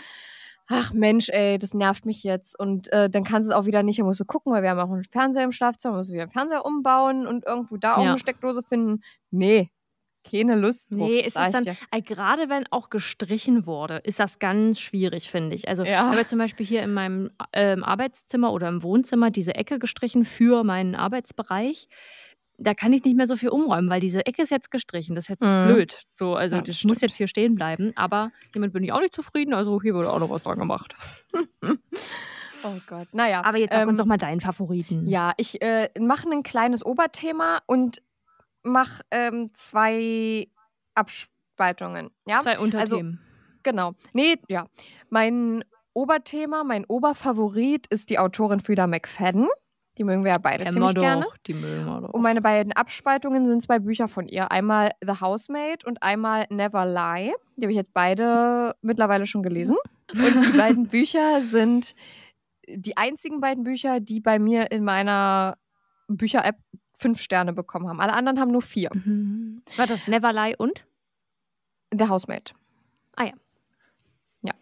ach 0.69 0.93
Mensch, 0.93 1.29
ey, 1.29 1.59
das 1.59 1.75
nervt 1.75 2.07
mich 2.07 2.23
jetzt. 2.25 2.59
Und 2.59 2.93
äh, 2.93 3.11
dann 3.11 3.25
kannst 3.25 3.49
du 3.49 3.53
es 3.53 3.57
auch 3.59 3.67
wieder 3.67 3.83
nicht, 3.83 3.99
dann 3.99 4.07
musst 4.07 4.21
du 4.21 4.25
gucken, 4.25 4.53
weil 4.53 4.63
wir 4.63 4.71
haben 4.71 4.81
auch 4.81 4.91
einen 4.93 5.05
Fernseher 5.05 5.45
im 5.45 5.53
Schlafzimmer, 5.53 5.97
musst 5.99 6.11
du 6.11 6.15
wieder 6.15 6.23
einen 6.25 6.33
Fernseher 6.33 6.65
umbauen 6.65 7.27
und 7.27 7.45
irgendwo 7.47 7.77
da 7.77 7.97
auch 7.97 8.03
Ja. 8.03 8.11
eine 8.11 8.19
Steckdose 8.19 8.63
finden. 8.63 9.03
Nee, 9.31 9.71
keine 10.29 10.55
Lust 10.57 10.95
drauf. 10.99 11.01
Nee, 11.01 11.21
es 11.21 11.37
ist 11.39 11.49
ich 11.49 11.51
dann, 11.53 11.65
dir. 11.65 11.77
äh, 11.91 12.01
gerade 12.03 12.49
wenn 12.49 12.67
auch 12.71 12.89
gestrichen 12.91 13.67
wurde, 13.67 13.97
ist 14.05 14.21
das 14.21 14.39
ganz 14.39 14.79
schwierig, 14.81 15.31
finde 15.31 15.57
ich. 15.57 15.67
Also, 15.69 15.85
Ja. 15.85 16.11
ich 16.11 16.13
habe 16.13 16.27
zum 16.27 16.39
Beispiel 16.39 16.65
hier 16.67 16.83
in 16.83 16.93
meinem 16.95 17.31
ähm, 17.53 17.83
Arbeitszimmer 17.83 18.53
oder 18.53 18.69
im 18.69 18.83
Wohnzimmer 18.83 19.31
diese 19.31 19.55
Ecke 19.55 19.79
gestrichen 19.79 20.25
für 20.25 20.63
meinen 20.63 20.95
Arbeitsbereich. 20.95 21.89
Da 22.57 22.73
kann 22.75 22.93
ich 22.93 23.03
nicht 23.05 23.17
mehr 23.17 23.27
so 23.27 23.35
viel 23.37 23.49
umräumen, 23.49 23.91
weil 23.91 24.01
diese 24.01 24.25
Ecke 24.27 24.43
ist 24.43 24.51
jetzt 24.51 24.71
gestrichen. 24.71 25.15
Das 25.17 25.25
ist 25.25 25.29
jetzt 25.29 25.43
Mhm. 25.43 25.67
blöd. 25.73 26.03
So, 26.13 26.37
also, 26.37 26.57
Ja, 26.57 26.63
das, 26.63 26.77
das 26.77 26.85
muss 26.85 27.01
jetzt 27.01 27.17
hier 27.17 27.27
stehen 27.27 27.55
bleiben. 27.57 27.93
Aber 27.97 28.31
hiermit 28.53 28.73
bin 28.73 28.85
ich 28.85 28.93
auch 28.93 29.01
nicht 29.01 29.15
zufrieden. 29.15 29.55
Also, 29.55 29.83
hier 29.83 29.95
wurde 29.95 30.11
auch 30.11 30.21
noch 30.21 30.31
was 30.31 30.43
dran 30.45 30.59
gemacht. 30.59 30.95
Oh 32.67 32.79
Gott, 32.89 33.09
naja. 33.13 33.43
Aber 33.45 33.59
jetzt 33.59 33.75
sag 33.75 33.83
uns 33.87 33.99
ähm, 34.01 34.05
doch 34.05 34.07
mal 34.07 34.17
deinen 34.17 34.41
Favoriten. 34.41 35.07
Ja, 35.07 35.35
ich 35.37 35.61
äh, 35.61 35.91
mache 36.01 36.31
ein 36.31 36.43
kleines 36.43 36.83
Oberthema 36.83 37.61
und 37.67 38.01
mache 38.63 39.03
ähm, 39.11 39.51
zwei 39.53 40.49
Abspaltungen. 40.95 42.09
Ja, 42.27 42.41
Zwei 42.41 42.59
Unterthemen. 42.59 43.21
genau. 43.63 43.93
Nee, 44.15 44.37
ja. 44.49 44.67
Mein 45.11 45.63
Oberthema, 45.93 46.65
mein 46.65 46.87
Oberfavorit 46.87 47.87
ist 47.89 48.09
die 48.09 48.19
Autorin 48.19 48.61
Frida 48.61 48.87
McFadden. 48.87 49.47
Die 49.97 50.05
mögen 50.05 50.25
wir 50.25 50.33
ja 50.33 50.39
beide 50.39 50.65
wir 50.65 50.73
ziemlich 50.73 50.95
gerne. 50.95 51.25
doch. 51.25 51.37
Die 51.39 51.55
mögen 51.55 51.87
wir 51.87 52.01
doch. 52.01 52.11
Und 52.11 52.23
meine 52.23 52.41
beiden 52.41 52.73
Abspaltungen 52.73 53.47
sind 53.47 53.63
zwei 53.63 53.79
Bücher 53.79 54.09
von 54.09 54.27
ihr. 54.27 54.51
Einmal 54.51 54.91
The 55.01 55.21
Housemaid 55.21 55.85
und 55.85 56.03
einmal 56.03 56.47
Never 56.51 56.85
Lie. 56.85 57.33
Die 57.57 57.63
habe 57.63 57.73
ich 57.73 57.77
jetzt 57.77 57.95
beide 57.95 58.75
mittlerweile 58.83 59.27
schon 59.27 59.43
gelesen. 59.43 59.77
Und 60.13 60.47
die 60.47 60.53
beiden 60.57 60.89
Bücher 60.89 61.43
sind 61.43 61.95
die 62.67 62.97
einzigen 62.97 63.41
beiden 63.41 63.63
Bücher, 63.65 64.01
die 64.01 64.21
bei 64.21 64.39
mir 64.39 64.71
in 64.73 64.85
meiner 64.85 65.57
Bücher-App 66.09 66.57
fünf 66.95 67.21
Sterne 67.21 67.53
bekommen 67.53 67.89
haben. 67.89 68.01
Alle 68.01 68.15
anderen 68.15 68.41
haben 68.41 68.51
nur 68.53 68.63
vier. 68.63 68.91
Mhm. 68.93 69.63
Warte, 69.77 70.01
Never 70.07 70.33
Lie 70.33 70.57
und? 70.57 70.85
The 71.97 72.09
Housemaid. 72.09 72.55
Ah 73.17 73.25
ja. 73.25 73.33
Ja. 74.43 74.53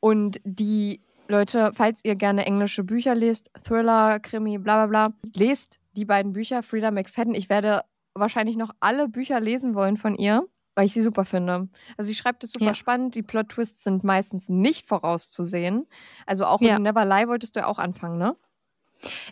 Und 0.00 0.40
die 0.44 1.00
Leute, 1.36 1.72
falls 1.74 2.00
ihr 2.04 2.14
gerne 2.14 2.44
englische 2.44 2.84
Bücher 2.84 3.14
lest, 3.14 3.50
Thriller, 3.64 4.20
Krimi, 4.20 4.58
bla 4.58 4.84
bla 4.86 5.08
bla, 5.08 5.16
lest 5.34 5.80
die 5.96 6.04
beiden 6.04 6.34
Bücher, 6.34 6.62
Frida 6.62 6.90
McFadden. 6.90 7.34
Ich 7.34 7.48
werde 7.48 7.82
wahrscheinlich 8.14 8.56
noch 8.56 8.70
alle 8.80 9.08
Bücher 9.08 9.40
lesen 9.40 9.74
wollen 9.74 9.96
von 9.96 10.14
ihr, 10.14 10.46
weil 10.74 10.84
ich 10.84 10.92
sie 10.92 11.00
super 11.00 11.24
finde. 11.24 11.68
Also 11.96 12.08
sie 12.08 12.14
schreibt 12.14 12.44
es 12.44 12.52
super 12.52 12.66
Ja. 12.66 12.74
spannend. 12.74 13.14
Die 13.14 13.22
Plot-Twists 13.22 13.82
sind 13.82 14.04
meistens 14.04 14.50
nicht 14.50 14.86
vorauszusehen. 14.86 15.86
Also 16.26 16.44
auch 16.44 16.60
Ja. 16.60 16.74
mit 16.74 16.82
Never 16.82 17.06
Lie 17.06 17.26
wolltest 17.28 17.56
du 17.56 17.60
ja 17.60 17.66
auch 17.66 17.78
anfangen, 17.78 18.18
ne? 18.18 18.36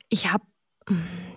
Ich 0.09 0.32
habe, 0.32 0.44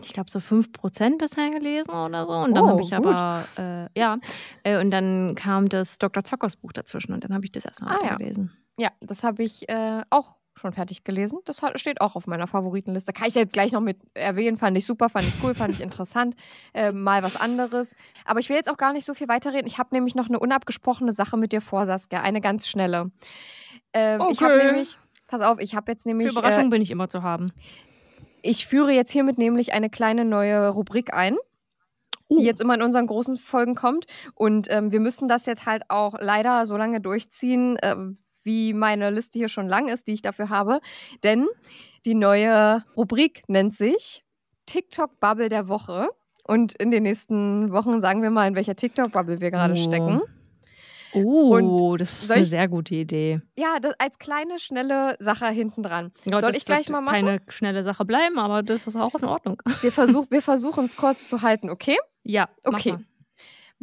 ich 0.02 0.14
glaube, 0.14 0.32
so 0.32 0.40
5% 0.40 1.18
bisher 1.18 1.50
gelesen 1.52 1.90
oder 1.90 2.26
so. 2.26 2.32
Und 2.38 2.56
dann 2.56 2.64
Oh, 2.64 2.70
habe 2.70 2.82
ich 2.82 2.92
gut. 2.92 3.06
aber, 3.06 3.46
äh, 3.58 4.00
ja, 4.00 4.18
äh, 4.64 4.80
und 4.80 4.92
dann 4.92 5.36
kam 5.36 5.68
das 5.68 5.98
Dr. 5.98 6.24
Zockers 6.24 6.56
Buch 6.56 6.72
dazwischen 6.72 7.14
und 7.14 7.26
dann 7.26 7.34
habe 7.34 7.44
ich 7.44 7.52
das 7.52 7.66
erstmal 7.66 7.98
Ah, 7.98 8.06
ja. 8.06 8.16
gelesen. 8.16 8.52
Ja, 8.78 8.90
das 9.02 9.24
habe 9.24 9.44
ich 9.44 9.68
äh, 9.70 10.02
auch 10.10 10.38
schon 10.56 10.72
fertig 10.74 11.04
gelesen. 11.04 11.40
Das 11.46 11.62
steht 11.76 12.02
auch 12.02 12.16
auf 12.16 12.28
meiner 12.28 12.48
Favoritenliste. 12.48 13.14
Kann 13.14 13.28
ich 13.28 13.36
jetzt 13.36 13.54
gleich 13.54 13.72
noch 13.72 13.82
mit 13.82 13.98
erwähnen. 14.14 14.58
Fand 14.58 14.78
ich 14.78 14.86
super, 14.86 15.10
fand 15.10 15.26
ich 15.28 15.34
cool, 15.44 15.56
fand 15.56 15.74
ich 15.74 15.82
interessant. 15.82 16.36
Äh, 16.76 16.92
mal 16.92 17.22
was 17.24 17.36
anderes. 17.36 17.96
Aber 18.26 18.40
ich 18.40 18.50
will 18.50 18.56
jetzt 18.56 18.70
auch 18.70 18.78
gar 18.78 18.94
nicht 18.94 19.06
so 19.06 19.14
viel 19.14 19.28
weiterreden. 19.28 19.68
Ich 19.68 19.78
habe 19.78 19.90
nämlich 19.92 20.16
noch 20.16 20.28
eine 20.28 20.40
unabgesprochene 20.40 21.14
Sache 21.14 21.38
mit 21.38 21.52
dir 21.52 21.62
vor, 21.62 21.86
Saskia. 21.86 22.22
Eine 22.22 22.42
ganz 22.42 22.68
schnelle. 22.68 23.12
Ähm, 23.94 24.22
Ich 24.32 24.42
habe 24.42 24.56
Okay. 24.56 24.66
nämlich, 24.68 24.98
pass 25.28 25.42
auf, 25.42 25.60
ich 25.60 25.76
habe 25.76 25.92
jetzt 25.92 26.04
Für 26.04 26.10
nämlich, 26.10 26.32
Überraschungen 26.32 26.68
äh, 26.68 26.70
bin 26.70 26.82
ich 26.82 26.90
immer 26.90 27.10
zu 27.10 27.22
haben. 27.22 27.48
ich 28.42 28.66
führe 28.66 28.92
jetzt 28.92 29.12
hiermit 29.12 29.38
nämlich 29.38 29.74
eine 29.74 29.90
kleine 29.90 30.26
neue 30.26 30.70
Rubrik 30.70 31.14
ein 31.14 31.38
die 32.30 32.44
jetzt 32.44 32.62
immer 32.62 32.74
in 32.74 32.82
unseren 32.82 33.06
großen 33.06 33.38
Folgen 33.38 33.76
kommt. 33.76 34.08
Und 34.34 34.68
ähm, 34.72 34.92
wir 34.92 35.00
müssen 35.00 35.28
das 35.28 35.46
jetzt 35.46 35.68
halt 35.68 35.84
auch 35.90 36.16
leider 36.20 36.66
so 36.66 36.76
lange 36.78 37.00
durchziehen, 37.00 37.76
äh, 37.78 37.96
wie 38.44 38.74
meine 38.74 39.10
Liste 39.12 39.40
hier 39.40 39.50
schon 39.50 39.68
lang 39.68 39.88
ist, 39.88 40.08
die 40.08 40.14
ich 40.14 40.22
dafür 40.22 40.50
habe. 40.50 40.80
Denn 41.24 41.48
die 42.06 42.16
neue 42.16 42.84
Rubrik 42.98 43.44
nennt 43.48 43.76
sich 43.76 44.24
TikTok-Bubble 44.66 45.50
der 45.50 45.68
Woche. 45.68 46.10
Und 46.46 46.74
in 46.74 46.92
den 46.92 47.04
nächsten 47.04 47.72
Wochen 47.72 48.02
sagen 48.02 48.22
wir 48.22 48.30
mal, 48.30 48.48
in 48.48 48.56
welcher 48.56 48.76
TikTok-Bubble 48.76 49.40
wir 49.40 49.52
gerade 49.52 49.74
Oh. 49.74 49.78
stecken. 49.78 50.22
Oh, 51.16 51.56
Und 51.56 52.02
das 52.02 52.24
ist 52.24 52.32
eine 52.32 52.42
ich- 52.42 52.50
sehr 52.50 52.68
gute 52.68 52.96
Idee. 52.96 53.40
Ja, 53.56 53.80
das 53.80 53.94
als 54.00 54.18
kleine, 54.18 54.58
schnelle 54.58 55.16
Sache 55.20 55.48
hinten 55.50 55.84
dran. 55.84 56.12
Ja, 56.26 56.40
Soll 56.40 56.56
ich 56.56 56.66
gleich 56.66 56.90
mal 56.90 57.02
machen? 57.02 57.14
keine 57.14 57.42
schnelle 57.50 57.84
Sache 57.84 58.04
bleiben, 58.04 58.40
aber 58.40 58.64
das 58.64 58.88
ist 58.88 58.96
auch 58.96 59.14
in 59.14 59.24
Ordnung. 59.26 59.62
Wir, 59.82 59.92
versuch, 59.92 60.26
wir 60.32 60.42
versuchen 60.42 60.86
es 60.86 60.96
kurz 60.98 61.28
zu 61.30 61.44
halten, 61.44 61.70
okay? 61.70 61.98
Ja, 62.24 62.50
Okay. 62.64 62.96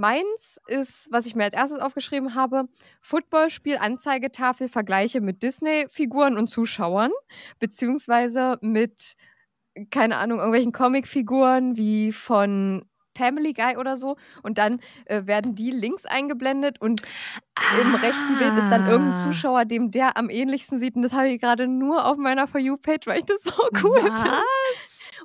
Meins 0.00 0.58
ist, 0.66 1.08
was 1.10 1.26
ich 1.26 1.34
mir 1.34 1.44
als 1.44 1.54
erstes 1.54 1.78
aufgeschrieben 1.78 2.34
habe, 2.34 2.64
Footballspiel, 3.02 3.76
Anzeigetafel, 3.76 4.70
Vergleiche 4.70 5.20
mit 5.20 5.42
Disney-Figuren 5.42 6.38
und 6.38 6.48
Zuschauern, 6.48 7.10
beziehungsweise 7.58 8.56
mit, 8.62 9.14
keine 9.90 10.16
Ahnung, 10.16 10.38
irgendwelchen 10.38 10.72
Comicfiguren 10.72 11.76
wie 11.76 12.12
von 12.12 12.86
Family 13.14 13.52
Guy 13.52 13.76
oder 13.76 13.98
so. 13.98 14.16
Und 14.42 14.56
dann 14.56 14.80
äh, 15.04 15.26
werden 15.26 15.54
die 15.54 15.70
Links 15.70 16.06
eingeblendet 16.06 16.80
und 16.80 17.02
im 17.82 17.94
rechten 17.94 18.38
Bild 18.38 18.56
ist 18.56 18.70
dann 18.70 18.86
irgendein 18.88 19.20
Ah. 19.20 19.24
Zuschauer, 19.24 19.64
dem 19.66 19.90
der 19.90 20.16
am 20.16 20.30
ähnlichsten 20.30 20.78
sieht. 20.78 20.96
Und 20.96 21.02
das 21.02 21.12
habe 21.12 21.28
ich 21.28 21.40
gerade 21.40 21.66
nur 21.68 22.06
auf 22.06 22.16
meiner 22.16 22.48
For 22.48 22.58
You-Page, 22.58 23.06
weil 23.06 23.18
ich 23.18 23.26
das 23.26 23.42
so 23.42 23.52
cool 23.84 24.00
finde. 24.00 24.42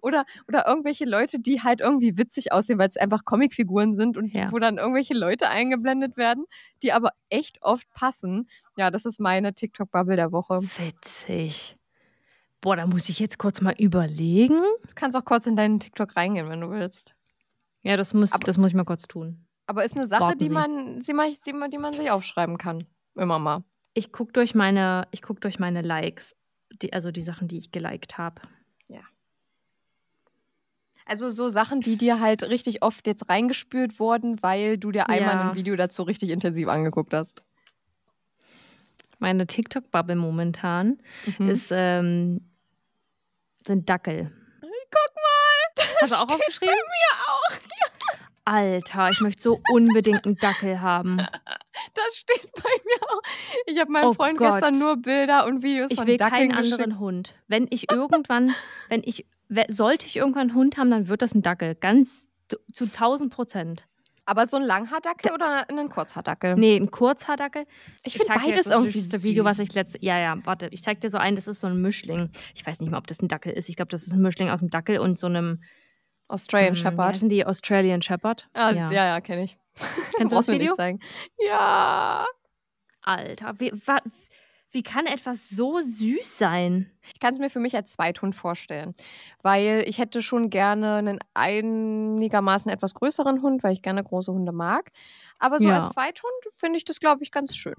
Oder, 0.02 0.26
oder 0.48 0.68
irgendwelche 0.68 1.06
Leute, 1.06 1.40
die 1.40 1.62
halt 1.62 1.82
irgendwie 1.82 2.18
witzig 2.18 2.52
aussehen, 2.52 2.78
weil 2.80 2.90
es 2.90 2.98
einfach 2.98 3.26
Comicfiguren 3.26 3.96
sind 3.96 4.18
und 4.18 4.28
Ja. 4.34 4.52
wo 4.52 4.60
dann 4.60 4.78
irgendwelche 4.78 5.14
Leute 5.14 5.50
eingeblendet 5.50 6.18
werden, 6.18 6.46
die 6.84 6.92
aber 6.94 7.12
echt 7.30 7.62
oft 7.62 7.90
passen. 7.94 8.50
Ja, 8.78 8.92
das 8.92 9.06
ist 9.06 9.20
meine 9.20 9.54
TikTok-Bubble 9.54 10.16
der 10.16 10.32
Woche. 10.32 10.62
Witzig. 10.62 11.78
Boah, 12.62 12.76
da 12.76 12.88
muss 12.88 13.10
ich 13.10 13.20
jetzt 13.20 13.38
kurz 13.38 13.62
mal 13.62 13.76
überlegen. 13.78 14.56
Du 14.88 14.94
kannst 14.96 15.16
auch 15.18 15.26
kurz 15.26 15.46
in 15.46 15.56
deinen 15.56 15.80
TikTok 15.80 16.16
reingehen, 16.16 16.50
wenn 16.50 16.62
du 16.62 16.72
willst. 16.72 17.14
Ja, 17.84 17.96
das 17.98 18.14
muss, 18.14 18.32
Aber- 18.32 18.44
das 18.46 18.58
muss 18.58 18.70
ich 18.70 18.74
mal 18.76 18.86
kurz 18.86 19.04
tun. 19.04 19.46
Aber 19.68 19.84
ist 19.86 19.96
eine 19.96 20.08
Sache, 20.08 20.22
Warten 20.22 20.40
die 20.40 20.48
Sie. 20.48 20.54
man, 20.54 21.00
die, 21.00 21.14
man, 21.14 21.36
die, 21.46 21.54
man, 21.54 21.72
die 21.72 21.78
man 21.78 21.94
sich 21.94 22.10
aufschreiben 22.12 22.58
kann. 22.58 22.84
Immer 23.16 23.40
mal. 23.40 23.64
Ich 23.94 24.12
gucke 24.12 24.34
durch 24.34 24.54
meine, 24.56 25.08
ich 25.12 25.22
guck 25.22 25.42
durch 25.42 25.58
meine 25.60 25.82
Likes, 25.82 26.36
die, 26.82 26.92
also 26.94 27.12
die 27.12 27.24
Sachen, 27.24 27.48
die 27.48 27.58
ich 27.58 27.72
geliked 27.72 28.18
habe. 28.18 28.42
Also 31.06 31.30
so 31.30 31.50
Sachen, 31.50 31.82
die 31.82 31.98
dir 31.98 32.20
halt 32.20 32.44
richtig 32.44 32.82
oft 32.82 33.06
jetzt 33.06 33.30
reingespült 33.30 34.00
wurden, 34.00 34.42
weil 34.42 34.78
du 34.78 34.92
dir 34.92 35.08
einmal 35.08 35.36
Ja. 35.36 35.50
ein 35.52 35.56
Video 35.56 35.76
dazu 35.76 36.02
richtig 36.04 36.30
intensiv 36.32 36.68
angeguckt 36.68 37.14
hast. 37.14 37.44
Meine 39.20 39.48
TikTok-Bubble 39.48 40.16
momentan 40.16 41.00
Mhm. 41.38 41.50
ist, 41.50 41.68
ähm, 41.72 42.42
sind 43.66 43.88
Dackel. 43.90 44.32
Guck 44.62 45.16
mal! 45.16 45.86
Hast 46.02 46.12
du 46.12 46.16
auch 46.16 46.24
steht 46.24 46.34
aufgeschrieben? 46.40 46.76
Bei 46.76 46.82
mir 46.82 47.22
auch. 47.28 47.60
Alter, 48.48 49.10
ich 49.10 49.22
möchte 49.22 49.42
so 49.42 49.60
unbedingt 49.72 50.26
einen 50.26 50.36
Dackel 50.36 50.80
haben. 50.82 51.18
Das 51.18 52.16
steht 52.18 52.52
bei 52.54 52.70
mir 52.86 53.08
auch. 53.10 53.22
Ich 53.66 53.80
habe 53.80 53.92
meinem 53.92 54.10
Oh 54.10 54.14
Freund 54.14 54.38
Gott. 54.38 54.52
gestern 54.54 54.78
nur 54.78 54.98
Bilder 54.98 55.46
und 55.48 55.64
Videos 55.64 55.90
Ich 55.92 55.98
von 55.98 56.06
will 56.08 56.18
Dackeln 56.18 56.50
keinen 56.52 56.62
geschickt. 56.62 56.74
anderen 56.80 57.00
Hund. 57.00 57.36
Wenn 57.48 57.68
ich 57.72 57.92
irgendwann, 57.92 58.54
wenn 58.90 59.02
ich, 59.04 59.26
sollte 59.70 60.06
ich 60.06 60.16
irgendwann 60.16 60.50
einen 60.50 60.56
Hund 60.56 60.78
haben, 60.78 60.92
dann 60.92 61.08
wird 61.08 61.22
das 61.22 61.34
ein 61.34 61.42
Dackel. 61.42 61.76
Ganz 61.76 62.28
zu, 62.48 62.58
zu 62.74 62.86
1000 62.86 63.34
Prozent. 63.34 63.88
Aber 64.28 64.48
so 64.48 64.58
ein 64.58 64.64
Langhaardackel 64.64 65.32
oder 65.32 65.70
ein 65.70 65.90
Kurzhaardackel? 65.90 66.56
Nee, 66.56 66.78
ein 66.78 66.90
Kurzhaardackel. 66.90 67.66
Ich 68.04 68.14
finde 68.14 68.28
zeig 68.28 68.42
dir 68.42 68.50
beides 68.50 68.64
das 68.64 68.74
irgendwie 68.74 69.00
süßeste 69.00 69.24
Video, 69.24 69.46
was 69.46 69.58
süß. 69.58 69.68
ich 69.68 69.76
letzte. 69.76 70.00
Ja, 70.02 70.18
ja, 70.18 70.36
warte. 70.46 70.68
Ich 70.72 70.84
zeig 70.84 71.00
dir 71.02 71.12
so 71.12 71.20
ein, 71.20 71.36
das 71.36 71.48
ist 71.48 71.60
so 71.60 71.68
ein 71.68 71.80
Mischling. 71.80 72.32
Ich 72.56 72.66
weiß 72.66 72.80
nicht 72.80 72.90
mal, 72.90 72.98
ob 72.98 73.06
das 73.06 73.22
ein 73.22 73.28
Dackel 73.28 73.54
ist. 73.54 73.70
Ich 73.70 73.76
glaube, 73.76 73.92
das 73.92 74.08
ist 74.08 74.14
ein 74.14 74.22
Mischling 74.22 74.50
aus 74.50 74.62
einem 74.62 74.72
Dackel 74.72 75.00
und 75.00 75.20
so 75.20 75.28
einem. 75.28 75.62
Australian 76.28 76.74
ähm, 76.74 76.76
Shepherd. 76.76 77.16
heißen 77.16 77.30
die 77.30 77.46
Australian 77.46 78.02
Shepherd? 78.02 78.50
Ah, 78.54 78.72
ja, 78.72 78.92
ja, 78.92 79.22
kenne 79.22 79.44
ich. 79.44 79.60
Kennst 80.16 80.32
du 80.32 80.36
das 80.36 80.48
mir 80.48 80.56
Video? 80.56 80.72
nicht 80.72 80.78
zeigen. 80.78 81.00
Ja. 81.38 82.26
Alter, 83.04 83.54
wie, 83.60 83.72
wa, 83.86 84.00
wie 84.76 84.84
kann 84.84 85.06
etwas 85.08 85.40
so 85.50 85.80
süß 85.80 86.38
sein? 86.38 86.92
Ich 87.14 87.20
kann 87.20 87.34
es 87.34 87.40
mir 87.40 87.50
für 87.50 87.62
mich 87.62 87.76
als 87.76 87.94
Zweithund 87.94 88.36
vorstellen, 88.36 88.94
weil 89.42 89.86
ich 89.88 89.98
hätte 90.00 90.22
schon 90.22 90.50
gerne 90.50 90.96
einen 90.96 91.20
einigermaßen 91.34 92.70
etwas 92.70 92.94
größeren 92.94 93.42
Hund, 93.42 93.64
weil 93.64 93.72
ich 93.74 93.82
gerne 93.82 94.04
große 94.04 94.32
Hunde 94.34 94.52
mag. 94.52 94.92
Aber 95.40 95.60
so 95.60 95.68
Ja. 95.68 95.82
als 95.82 95.94
Zweithund 95.94 96.34
finde 96.58 96.78
ich 96.78 96.86
das, 96.86 97.00
glaube 97.00 97.24
ich, 97.24 97.32
ganz 97.32 97.56
schön. 97.56 97.76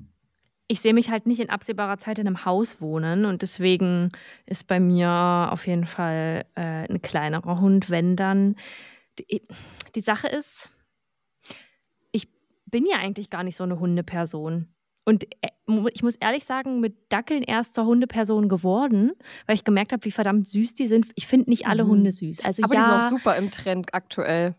Ich 0.69 0.81
sehe 0.81 0.95
mich 0.95 1.11
halt 1.11 1.27
nicht 1.27 1.41
in 1.41 1.51
absehbarer 1.51 1.99
Zeit 1.99 2.19
in 2.19 2.27
einem 2.27 2.45
Haus 2.45 2.81
wohnen 2.81 3.27
und 3.27 3.43
deswegen 3.43 4.11
ist 4.47 4.67
bei 4.67 4.81
mir 4.81 5.51
auf 5.53 5.67
jeden 5.67 5.87
Fall 5.87 6.47
äh, 6.57 6.91
ein 6.91 7.03
kleinerer 7.03 7.61
Hund, 7.61 7.91
wenn 7.91 8.17
dann. 8.17 8.57
Die, 9.19 9.43
die 9.95 10.01
Sache 10.01 10.29
ist, 10.29 10.71
ich 12.11 12.29
bin 12.65 12.87
ja 12.87 12.97
eigentlich 12.97 13.31
gar 13.31 13.45
nicht 13.45 13.57
so 13.57 13.65
eine 13.65 13.79
Hundeperson. 13.79 14.69
Und 15.07 15.25
äh, 15.43 15.49
ich 15.95 16.03
muss 16.03 16.17
ehrlich 16.17 16.45
sagen, 16.45 16.81
mit 16.81 16.97
Dackeln 17.09 17.43
erst 17.43 17.75
zur 17.75 17.87
Hundeperson 17.87 18.49
geworden, 18.49 19.13
weil 19.47 19.55
ich 19.55 19.65
gemerkt 19.65 19.93
habe, 19.93 20.05
wie 20.05 20.11
verdammt 20.11 20.49
süß 20.49 20.75
die 20.75 20.89
sind. 20.89 21.07
Ich 21.15 21.27
finde 21.27 21.49
nicht 21.49 21.67
alle 21.67 21.85
Mhm. 21.85 21.89
Hunde 21.91 22.13
süß. 22.13 22.45
Also 22.45 22.63
Aber 22.65 22.75
ja, 22.75 22.81
die 22.81 22.87
sind 22.91 23.03
auch 23.03 23.09
super 23.11 23.37
im 23.37 23.51
Trend 23.51 23.95
aktuell. 23.95 24.55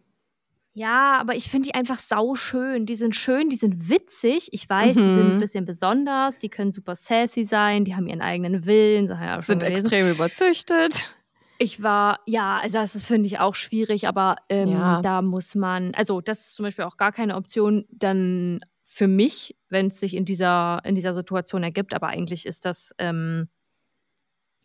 ja, 0.74 1.18
aber 1.20 1.36
ich 1.36 1.50
finde 1.50 1.68
die 1.70 1.76
einfach 1.76 2.00
sauschön. 2.00 2.86
Die 2.86 2.96
sind 2.96 3.16
schön, 3.16 3.50
die 3.50 3.56
sind 3.58 3.90
witzig. 3.90 4.50
Ich 4.54 4.70
weiß, 4.70 4.96
die 4.96 5.02
sind 5.02 5.18
ein 5.20 5.36
Mhm. 5.36 5.40
bisschen 5.40 5.66
besonders. 5.66 6.40
Die 6.40 6.50
können 6.50 6.72
super 6.72 6.96
sassy 6.96 7.44
sein. 7.46 7.84
Die 7.84 7.96
haben 7.96 8.08
ihren 8.08 8.22
eigenen 8.22 8.66
Willen. 8.66 9.08
Ja 9.08 9.42
Sind 9.42 9.64
gelesen. 9.64 9.86
extrem 9.86 10.10
überzüchtet. 10.10 11.14
Ich 11.58 11.82
war, 11.82 12.20
ja, 12.28 12.60
also 12.62 12.78
das 12.78 13.02
finde 13.04 13.26
ich 13.28 13.40
auch 13.40 13.56
schwierig, 13.56 14.08
aber 14.08 14.36
ähm, 14.50 14.70
Ja. 14.70 15.02
da 15.02 15.22
muss 15.24 15.56
man, 15.56 15.94
also 15.96 16.22
das 16.22 16.42
ist 16.50 16.56
zum 16.56 16.64
Beispiel 16.66 16.86
auch 16.86 16.98
gar 16.98 17.12
keine 17.12 17.36
Option 17.36 17.86
dann 17.92 18.60
für 18.98 19.08
mich, 19.08 19.56
wenn 19.70 19.88
es 19.90 20.00
sich 20.00 20.16
in 20.16 20.26
dieser, 20.26 20.82
in 20.84 20.96
dieser 20.96 21.14
Situation 21.14 21.62
ergibt. 21.62 21.94
Aber 21.94 22.08
eigentlich 22.08 22.48
ist 22.48 22.66
das, 22.66 22.96
ähm, 22.98 23.48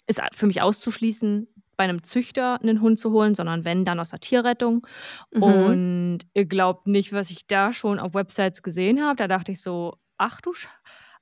ist 0.07 0.21
für 0.33 0.47
mich 0.47 0.61
auszuschließen, 0.61 1.49
bei 1.77 1.85
einem 1.85 2.03
Züchter 2.03 2.61
einen 2.61 2.81
Hund 2.81 2.99
zu 2.99 3.13
holen, 3.13 3.35
sondern 3.35 3.65
wenn, 3.65 3.85
dann 3.85 4.01
aus 4.01 4.11
der 4.11 4.21
Tierrettung. 4.21 4.87
Mhm. 5.33 5.43
Und 5.43 6.21
ihr 6.35 6.45
glaubt 6.47 6.87
nicht, 6.87 7.13
was 7.13 7.31
ich 7.31 7.47
da 7.47 7.73
schon 7.73 7.99
auf 7.99 8.15
Websites 8.15 8.63
gesehen 8.63 9.03
habe. 9.03 9.17
Da 9.17 9.29
dachte 9.29 9.53
ich 9.53 9.63
so, 9.63 9.95
ach 10.19 10.41
du 10.41 10.53
Scheiße, 10.53 10.75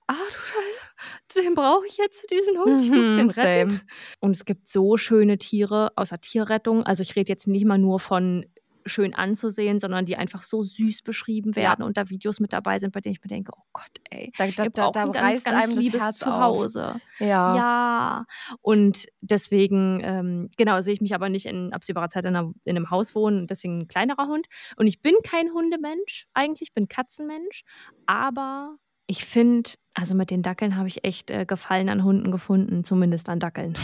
ach 0.06 0.16
du 0.28 0.38
Scheiße, 0.38 1.44
den 1.46 1.54
brauche 1.54 1.86
ich 1.86 1.96
jetzt, 1.98 2.30
diesen 2.30 2.58
Hund, 2.58 2.80
ich 2.82 2.92
muss 2.94 3.12
Mhm, 3.12 3.14
den 3.14 3.30
retten. 3.30 3.66
same. 3.66 3.80
Und 4.20 4.32
es 4.32 4.44
gibt 4.44 4.68
so 4.68 4.96
schöne 4.96 5.38
Tiere 5.38 5.92
aus 5.96 6.10
der 6.10 6.20
Tierrettung. 6.20 6.84
Also 6.84 7.02
ich 7.02 7.16
rede 7.16 7.30
jetzt 7.30 7.46
nicht 7.46 7.64
mal 7.64 7.78
nur 7.78 8.00
von 8.00 8.44
schön 8.86 9.14
anzusehen, 9.14 9.78
sondern 9.80 10.06
die 10.06 10.16
einfach 10.16 10.42
so 10.42 10.62
süß 10.62 11.02
beschrieben 11.02 11.50
Ja. 11.52 11.62
werden 11.62 11.82
und 11.84 11.96
da 11.96 12.08
Videos 12.08 12.40
mit 12.40 12.52
dabei 12.52 12.78
sind, 12.78 12.92
bei 12.92 13.00
denen 13.00 13.14
ich 13.14 13.20
mir 13.22 13.28
denke, 13.28 13.52
oh 13.56 13.62
Gott, 13.72 13.90
ey, 14.10 14.32
Da, 14.38 14.46
da, 14.50 14.64
ihr 14.64 14.70
da, 14.70 14.90
da 14.90 15.02
ein 15.04 15.12
ganz, 15.12 15.44
ganz 15.44 15.74
liebes 15.74 16.00
Herz 16.00 16.18
Zuhause. 16.18 17.00
Ja. 17.18 17.56
Ja, 17.56 18.26
und 18.62 19.06
deswegen, 19.20 20.00
ähm, 20.02 20.48
genau, 20.56 20.80
sehe 20.80 20.94
ich 20.94 21.00
mich 21.00 21.14
aber 21.14 21.28
nicht 21.28 21.46
in 21.46 21.72
absehbarer 21.72 22.08
Zeit 22.08 22.24
in, 22.24 22.34
einer, 22.36 22.52
in 22.64 22.76
einem 22.76 22.90
Haus 22.90 23.14
wohnen, 23.14 23.46
deswegen 23.46 23.80
ein 23.80 23.88
kleinerer 23.88 24.26
Hund. 24.26 24.46
Und 24.76 24.86
ich 24.86 25.02
bin 25.02 25.14
kein 25.22 25.52
Hundemensch 25.52 26.26
eigentlich, 26.34 26.68
ich 26.70 26.74
bin 26.74 26.88
Katzenmensch, 26.88 27.62
aber 28.06 28.76
ich 29.06 29.24
finde, 29.24 29.70
also 29.94 30.14
mit 30.14 30.30
den 30.30 30.42
Dackeln 30.42 30.76
habe 30.76 30.88
ich 30.88 31.04
echt 31.04 31.30
äh, 31.30 31.44
Gefallen 31.44 31.88
an 31.88 32.04
Hunden 32.04 32.30
gefunden, 32.30 32.84
zumindest 32.84 33.28
an 33.28 33.40
Dackeln. 33.40 33.76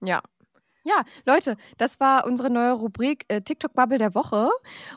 Ja. 0.00 0.20
Ja, 0.84 1.04
Leute, 1.26 1.56
das 1.78 2.00
war 2.00 2.26
unsere 2.26 2.50
neue 2.50 2.72
Rubrik 2.72 3.24
äh, 3.28 3.40
TikTok-Bubble 3.40 3.98
der 3.98 4.14
Woche. 4.14 4.50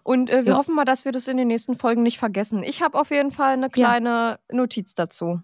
Und 0.03 0.29
äh, 0.29 0.43
wir 0.45 0.53
Ja. 0.53 0.57
hoffen 0.57 0.73
mal, 0.75 0.85
dass 0.85 1.05
wir 1.05 1.11
das 1.11 1.27
in 1.27 1.37
den 1.37 1.47
nächsten 1.47 1.77
Folgen 1.77 2.01
nicht 2.03 2.17
vergessen. 2.17 2.63
Ich 2.63 2.81
habe 2.81 2.97
auf 2.99 3.11
jeden 3.11 3.31
Fall 3.31 3.53
eine 3.53 3.69
kleine 3.69 4.39
Notiz 4.51 4.93
dazu. 4.95 5.41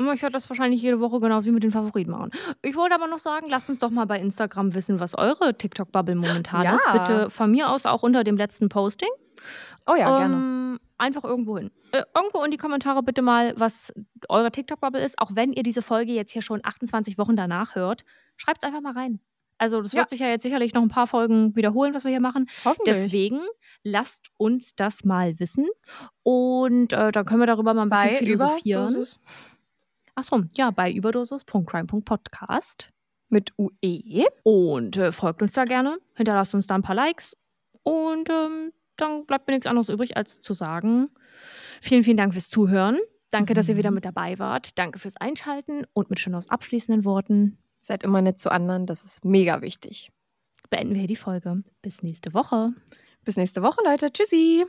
Ich 0.00 0.22
werde 0.22 0.32
das 0.32 0.48
wahrscheinlich 0.50 0.82
jede 0.82 0.98
Woche 0.98 1.20
genauso 1.20 1.46
wie 1.46 1.52
mit 1.52 1.62
den 1.62 1.70
Favoriten 1.70 2.10
machen. 2.10 2.30
Ich 2.62 2.74
wollte 2.74 2.94
aber 2.94 3.06
noch 3.06 3.20
sagen, 3.20 3.46
lasst 3.48 3.70
uns 3.70 3.78
doch 3.78 3.90
mal 3.90 4.06
bei 4.06 4.18
Instagram 4.18 4.74
wissen, 4.74 4.98
was 4.98 5.16
eure 5.16 5.56
TikTok-Bubble 5.56 6.16
momentan 6.16 6.64
Ja. 6.64 6.74
ist. 6.74 6.84
Bitte 6.92 7.30
von 7.30 7.50
mir 7.50 7.70
aus 7.70 7.86
auch 7.86 8.02
unter 8.02 8.24
dem 8.24 8.36
letzten 8.36 8.68
Posting. 8.68 9.10
Oh 9.86 9.94
ja, 9.94 10.16
gerne. 10.18 10.34
Ähm, 10.36 10.78
Einfach 10.98 11.24
irgendwo 11.24 11.58
hin. 11.58 11.70
Äh, 11.92 12.02
irgendwo 12.16 12.42
in 12.44 12.50
die 12.52 12.56
Kommentare 12.56 13.02
bitte 13.02 13.22
mal, 13.22 13.54
was 13.58 13.92
eure 14.28 14.50
TikTok-Bubble 14.52 15.02
ist. 15.04 15.18
Auch 15.18 15.32
wenn 15.34 15.52
ihr 15.52 15.62
diese 15.64 15.82
Folge 15.82 16.12
jetzt 16.12 16.30
hier 16.32 16.42
schon 16.42 16.60
28 16.64 17.18
Wochen 17.18 17.36
danach 17.36 17.74
hört, 17.74 18.04
schreibt 18.36 18.62
es 18.62 18.66
einfach 18.66 18.80
mal 18.80 18.92
rein. 18.94 19.20
Also 19.62 19.80
das 19.80 19.92
Ja. 19.92 20.00
wird 20.00 20.10
sich 20.10 20.18
ja 20.20 20.26
jetzt 20.28 20.42
sicherlich 20.42 20.74
noch 20.74 20.82
ein 20.82 20.88
paar 20.88 21.06
Folgen 21.06 21.54
wiederholen, 21.54 21.94
was 21.94 22.02
wir 22.02 22.10
hier 22.10 22.18
machen. 22.20 22.50
Hoffentlich. 22.64 22.96
Deswegen 22.96 23.38
lasst 23.84 24.26
uns 24.36 24.74
das 24.74 25.04
mal 25.04 25.38
wissen. 25.38 25.68
Und 26.24 26.92
äh, 26.92 27.12
dann 27.12 27.24
können 27.24 27.38
wir 27.40 27.46
darüber 27.46 27.72
mal 27.72 27.82
ein 27.82 27.88
bisschen 27.90 28.10
Bei 28.10 28.16
philosophieren. 28.16 28.88
Überdosis 28.88 29.20
Achso, 30.16 30.42
ja, 30.54 30.70
bei 30.72 30.90
überdosis.crime.podcast. 30.92 32.90
mit 33.28 33.52
UE. 33.56 34.26
Und 34.42 34.96
äh, 34.96 35.12
folgt 35.12 35.40
uns 35.42 35.54
da 35.54 35.64
gerne, 35.64 35.98
hinterlasst 36.16 36.54
uns 36.54 36.66
da 36.66 36.74
ein 36.74 36.82
paar 36.82 36.94
Likes. 36.96 37.36
Und 37.82 38.28
ähm, 38.30 38.72
dann 38.96 39.24
bleibt 39.26 39.46
mir 39.48 39.54
nichts 39.54 39.66
anderes 39.66 39.88
übrig, 39.88 40.16
als 40.16 40.40
zu 40.40 40.52
sagen, 40.54 41.08
vielen, 41.80 42.04
vielen 42.04 42.16
Dank 42.18 42.32
fürs 42.34 42.50
Zuhören. 42.50 42.98
Danke, 43.30 43.54
dass 43.54 43.68
ihr 43.68 43.74
Mhm. 43.74 43.78
wieder 43.78 43.90
mit 43.90 44.04
dabei 44.04 44.38
wart. 44.38 44.78
Danke 44.78 44.98
fürs 44.98 45.16
Einschalten 45.16 45.86
und 45.94 46.10
mit 46.10 46.20
schon 46.20 46.34
aus 46.34 46.50
abschließenden 46.50 47.04
Worten. 47.06 47.56
Seid 47.82 48.04
immer 48.04 48.22
nett 48.22 48.38
zu 48.38 48.50
anderen, 48.50 48.86
das 48.86 49.04
ist 49.04 49.24
mega 49.24 49.60
wichtig. 49.60 50.10
beenden 50.72 50.94
wir 50.94 51.00
hier 51.00 51.08
die 51.08 51.16
Folge. 51.16 51.62
Bis 51.82 52.02
nächste 52.02 52.32
Woche. 52.32 52.72
Bis 53.24 53.36
nächste 53.36 53.62
Woche, 53.62 53.80
Leute. 53.84 54.10
Tschüssi. 54.10 54.64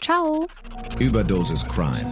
Ciao. 0.00 0.48
Überdosis 0.98 1.64
Crime. 1.68 2.10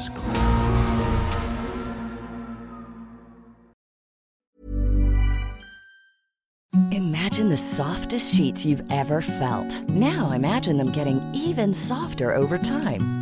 Imagine 6.92 7.48
the 7.48 7.56
softest 7.56 8.34
sheets 8.34 8.64
you've 8.64 8.84
ever 8.90 9.22
felt. 9.22 9.82
Now 9.88 10.32
imagine 10.32 10.76
them 10.76 10.92
getting 10.92 11.20
even 11.34 11.72
softer 11.72 12.34
over 12.36 12.58
time. 12.58 13.21